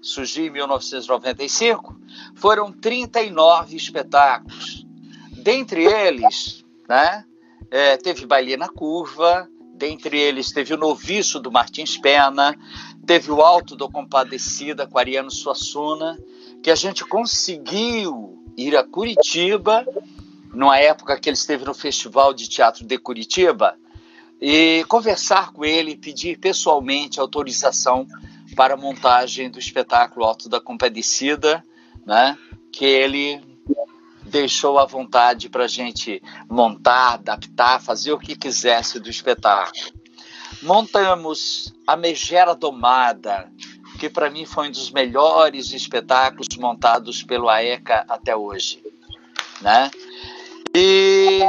surgiu 0.00 0.46
em 0.46 0.50
1995, 0.50 1.94
foram 2.34 2.72
39 2.72 3.76
espetáculos. 3.76 4.86
Dentre 5.32 5.84
eles, 5.84 6.64
né, 6.88 7.24
é, 7.70 7.96
teve 7.96 8.26
Baile 8.26 8.56
na 8.56 8.68
Curva, 8.68 9.48
dentre 9.74 10.18
eles 10.18 10.52
teve 10.52 10.74
o 10.74 10.78
Noviço 10.78 11.40
do 11.40 11.50
Martins 11.50 11.96
Pena, 11.96 12.56
teve 13.06 13.30
o 13.30 13.40
Alto 13.40 13.74
do 13.76 13.88
Compadecida 13.88 14.86
com 14.86 14.98
Ariano 14.98 15.30
Suassuna, 15.30 16.18
que 16.62 16.70
a 16.70 16.74
gente 16.74 17.04
conseguiu 17.04 18.44
ir 18.56 18.76
a 18.76 18.84
Curitiba, 18.84 19.86
numa 20.52 20.78
época 20.78 21.18
que 21.18 21.28
ele 21.28 21.36
esteve 21.36 21.64
no 21.64 21.74
Festival 21.74 22.34
de 22.34 22.48
Teatro 22.48 22.84
de 22.84 22.98
Curitiba, 22.98 23.76
e 24.40 24.84
conversar 24.88 25.52
com 25.52 25.64
ele, 25.64 25.96
pedir 25.96 26.38
pessoalmente 26.38 27.20
autorização 27.20 28.06
para 28.56 28.74
a 28.74 28.76
montagem 28.76 29.50
do 29.50 29.58
espetáculo 29.58 30.24
Alto 30.24 30.48
da 30.48 30.60
Compadecida, 30.60 31.64
né? 32.06 32.36
que 32.72 32.84
ele 32.84 33.40
deixou 34.24 34.78
à 34.78 34.86
vontade 34.86 35.48
para 35.48 35.64
a 35.64 35.68
gente 35.68 36.22
montar, 36.48 37.14
adaptar, 37.14 37.80
fazer 37.80 38.12
o 38.12 38.18
que 38.18 38.36
quisesse 38.36 38.98
do 39.00 39.10
espetáculo. 39.10 39.99
Montamos 40.62 41.72
a 41.86 41.96
Megera 41.96 42.54
Domada, 42.54 43.50
que 43.98 44.10
para 44.10 44.28
mim 44.28 44.44
foi 44.44 44.68
um 44.68 44.70
dos 44.70 44.90
melhores 44.90 45.72
espetáculos 45.72 46.48
montados 46.58 47.22
pelo 47.22 47.48
AECA 47.48 48.04
até 48.06 48.36
hoje. 48.36 48.82
Né? 49.62 49.90
E 50.74 51.40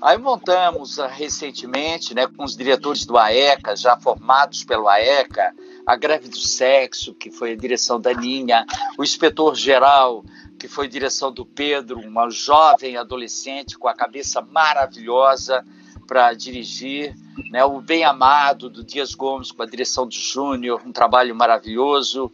aí 0.00 0.16
montamos 0.16 0.98
ah, 0.98 1.06
recentemente, 1.06 2.14
né, 2.14 2.26
com 2.26 2.44
os 2.44 2.56
diretores 2.56 3.04
do 3.04 3.18
AECA, 3.18 3.76
já 3.76 3.96
formados 3.98 4.64
pelo 4.64 4.88
AECA, 4.88 5.54
a 5.86 5.94
greve 5.94 6.28
do 6.28 6.38
sexo, 6.38 7.14
que 7.14 7.30
foi 7.30 7.52
a 7.52 7.56
direção 7.56 8.00
da 8.00 8.14
Ninha, 8.14 8.64
o 8.96 9.04
inspetor-geral, 9.04 10.24
que 10.58 10.66
foi 10.66 10.88
direção 10.88 11.30
do 11.30 11.44
Pedro, 11.44 12.00
uma 12.00 12.30
jovem 12.30 12.96
adolescente 12.96 13.78
com 13.78 13.86
a 13.86 13.94
cabeça 13.94 14.40
maravilhosa 14.40 15.62
para 16.04 16.32
dirigir, 16.34 17.14
né? 17.50 17.64
o 17.64 17.80
Bem 17.80 18.04
Amado, 18.04 18.68
do 18.68 18.84
Dias 18.84 19.14
Gomes, 19.14 19.50
com 19.50 19.62
a 19.62 19.66
direção 19.66 20.06
do 20.06 20.14
Júnior, 20.14 20.82
um 20.84 20.92
trabalho 20.92 21.34
maravilhoso, 21.34 22.30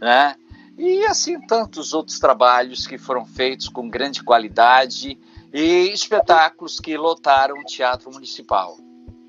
né? 0.00 0.36
e 0.78 1.04
assim 1.06 1.40
tantos 1.46 1.94
outros 1.94 2.18
trabalhos 2.18 2.86
que 2.86 2.98
foram 2.98 3.24
feitos 3.24 3.68
com 3.68 3.88
grande 3.88 4.22
qualidade 4.22 5.18
e 5.52 5.90
espetáculos 5.92 6.78
que 6.78 6.96
lotaram 6.96 7.58
o 7.58 7.64
Teatro 7.64 8.12
Municipal. 8.12 8.76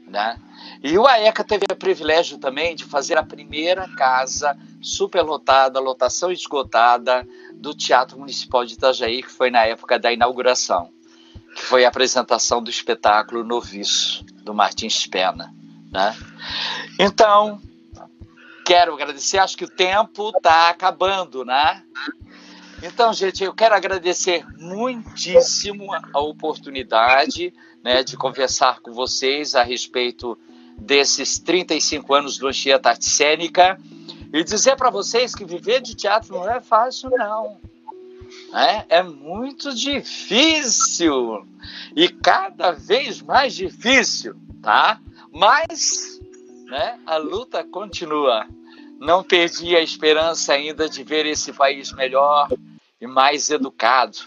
Né? 0.06 0.40
E 0.82 0.98
o 0.98 1.06
AECA 1.06 1.44
teve 1.44 1.66
o 1.70 1.76
privilégio 1.76 2.38
também 2.38 2.76
de 2.76 2.86
fazer 2.86 3.18
a 3.18 3.24
primeira 3.24 3.88
casa 3.96 4.58
superlotada, 4.82 5.80
lotação 5.80 6.32
esgotada 6.32 7.28
do 7.54 7.74
Teatro 7.74 8.18
Municipal 8.18 8.66
de 8.66 8.74
Itajaí, 8.74 9.22
que 9.22 9.32
foi 9.32 9.52
na 9.52 9.66
época 9.66 10.00
da 10.00 10.12
inauguração, 10.12 10.90
que 11.58 11.66
foi 11.66 11.84
a 11.84 11.88
apresentação 11.88 12.62
do 12.62 12.70
espetáculo 12.70 13.44
Noviço, 13.44 14.24
do 14.44 14.54
Martins 14.54 15.08
Pena. 15.08 15.52
Né? 15.92 16.16
Então, 17.00 17.60
quero 18.64 18.94
agradecer, 18.94 19.40
acho 19.40 19.58
que 19.58 19.66
o 19.66 19.70
tempo 19.70 20.30
está 20.38 20.70
acabando, 20.70 21.44
né? 21.44 21.84
Então, 22.84 23.12
gente, 23.12 23.44
eu 23.44 23.56
quero 23.56 23.74
agradecer 23.74 24.46
muitíssimo 24.60 25.88
a 26.14 26.20
oportunidade 26.20 27.52
né, 27.84 28.04
de 28.04 28.16
conversar 28.16 28.80
com 28.82 28.94
vocês 28.94 29.56
a 29.56 29.64
respeito 29.64 30.38
desses 30.78 31.40
35 31.40 32.14
anos 32.14 32.38
do 32.38 32.48
Anchieta 32.48 32.90
Arte 32.90 33.06
Cênica 33.06 33.80
e 34.32 34.44
dizer 34.44 34.76
para 34.76 34.92
vocês 34.92 35.34
que 35.34 35.44
viver 35.44 35.82
de 35.82 35.96
teatro 35.96 36.36
não 36.36 36.48
é 36.48 36.62
fácil, 36.62 37.10
não. 37.10 37.60
É, 38.58 38.98
é 38.98 39.04
muito 39.04 39.72
difícil 39.76 41.46
e 41.96 42.10
cada 42.10 42.72
vez 42.72 43.22
mais 43.22 43.54
difícil, 43.54 44.36
tá? 44.64 45.00
Mas 45.32 46.20
né, 46.66 47.00
a 47.06 47.18
luta 47.18 47.64
continua. 47.64 48.48
Não 49.00 49.24
perdi 49.24 49.76
a 49.76 49.82
esperança 49.82 50.54
ainda 50.54 50.90
de 50.90 51.04
ver 51.04 51.28
esse 51.28 51.54
país 51.54 51.92
melhor 51.94 52.50
e 53.00 53.06
mais 53.06 53.52
educado, 53.52 54.18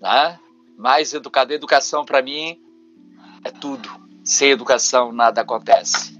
né? 0.00 0.38
mais 0.78 1.12
educado. 1.12 1.52
Educação 1.52 2.04
para 2.04 2.22
mim 2.22 2.60
é 3.42 3.50
tudo. 3.50 3.88
Sem 4.22 4.50
educação 4.50 5.10
nada 5.10 5.40
acontece. 5.40 6.16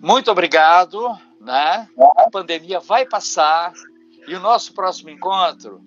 Muito 0.00 0.30
obrigado, 0.30 1.18
né? 1.40 1.88
A 2.16 2.30
pandemia 2.30 2.78
vai 2.78 3.04
passar 3.04 3.72
e 4.28 4.36
o 4.36 4.40
nosso 4.40 4.72
próximo 4.72 5.10
encontro, 5.10 5.82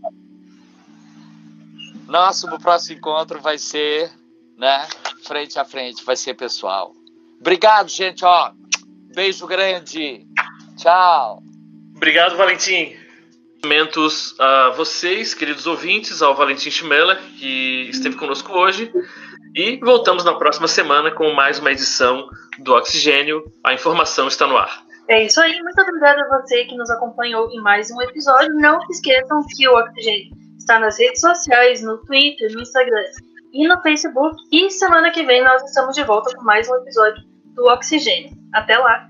nosso 2.11 2.45
próximo 2.59 2.97
encontro 2.97 3.39
vai 3.39 3.57
ser, 3.57 4.11
né? 4.57 4.85
Frente 5.23 5.57
a 5.57 5.63
frente, 5.63 6.03
vai 6.03 6.17
ser 6.17 6.33
pessoal. 6.33 6.93
Obrigado, 7.39 7.87
gente. 7.87 8.25
Ó, 8.25 8.51
beijo 9.15 9.47
grande. 9.47 10.27
Tchau. 10.75 11.41
Obrigado, 11.95 12.35
Valentim. 12.35 12.97
Cumprimentos 13.53 14.35
a 14.39 14.71
vocês, 14.71 15.33
queridos 15.33 15.65
ouvintes, 15.65 16.21
ao 16.21 16.35
Valentim 16.35 16.69
Schmeller, 16.69 17.17
que 17.39 17.87
esteve 17.89 18.17
conosco 18.17 18.51
hoje. 18.51 18.91
E 19.55 19.77
voltamos 19.77 20.25
na 20.25 20.33
próxima 20.33 20.67
semana 20.67 21.11
com 21.11 21.31
mais 21.33 21.59
uma 21.59 21.71
edição 21.71 22.27
do 22.59 22.73
Oxigênio. 22.73 23.43
A 23.65 23.73
informação 23.73 24.27
está 24.27 24.45
no 24.47 24.57
ar. 24.57 24.83
É 25.07 25.25
isso 25.25 25.39
aí. 25.39 25.61
Muito 25.61 25.79
obrigada 25.81 26.21
a 26.21 26.41
você 26.41 26.65
que 26.65 26.75
nos 26.75 26.89
acompanhou 26.89 27.49
em 27.51 27.61
mais 27.61 27.89
um 27.91 28.01
episódio. 28.01 28.53
Não 28.55 28.81
se 28.81 28.93
esqueçam 28.93 29.41
que 29.55 29.67
o 29.67 29.73
Oxigênio 29.73 30.41
está 30.61 30.79
nas 30.79 30.97
redes 30.97 31.19
sociais, 31.19 31.81
no 31.81 31.97
Twitter, 32.05 32.51
no 32.53 32.61
Instagram 32.61 33.03
e 33.53 33.67
no 33.67 33.81
Facebook. 33.81 34.35
E 34.51 34.69
semana 34.69 35.11
que 35.11 35.23
vem 35.23 35.43
nós 35.43 35.61
estamos 35.63 35.95
de 35.95 36.03
volta 36.03 36.35
com 36.35 36.43
mais 36.43 36.69
um 36.69 36.75
episódio 36.75 37.23
do 37.55 37.65
Oxigênio. 37.65 38.31
Até 38.53 38.77
lá! 38.77 39.07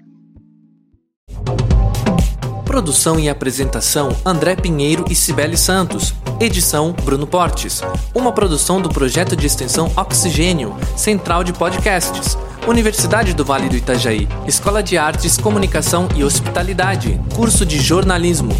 Produção 2.65 3.19
e 3.19 3.29
apresentação 3.29 4.15
André 4.25 4.55
Pinheiro 4.55 5.03
e 5.09 5.15
Cibele 5.15 5.57
Santos. 5.57 6.13
Edição 6.39 6.93
Bruno 6.93 7.27
Portes. 7.27 7.81
Uma 8.15 8.31
produção 8.31 8.81
do 8.81 8.87
projeto 8.87 9.35
de 9.35 9.45
extensão 9.45 9.91
Oxigênio, 9.97 10.73
Central 10.95 11.43
de 11.43 11.51
Podcasts. 11.51 12.37
Universidade 12.65 13.33
do 13.33 13.43
Vale 13.43 13.67
do 13.67 13.75
Itajaí. 13.75 14.27
Escola 14.47 14.81
de 14.81 14.97
Artes, 14.97 15.37
Comunicação 15.37 16.07
e 16.15 16.23
Hospitalidade. 16.23 17.19
Curso 17.35 17.65
de 17.65 17.77
Jornalismo. 17.77 18.53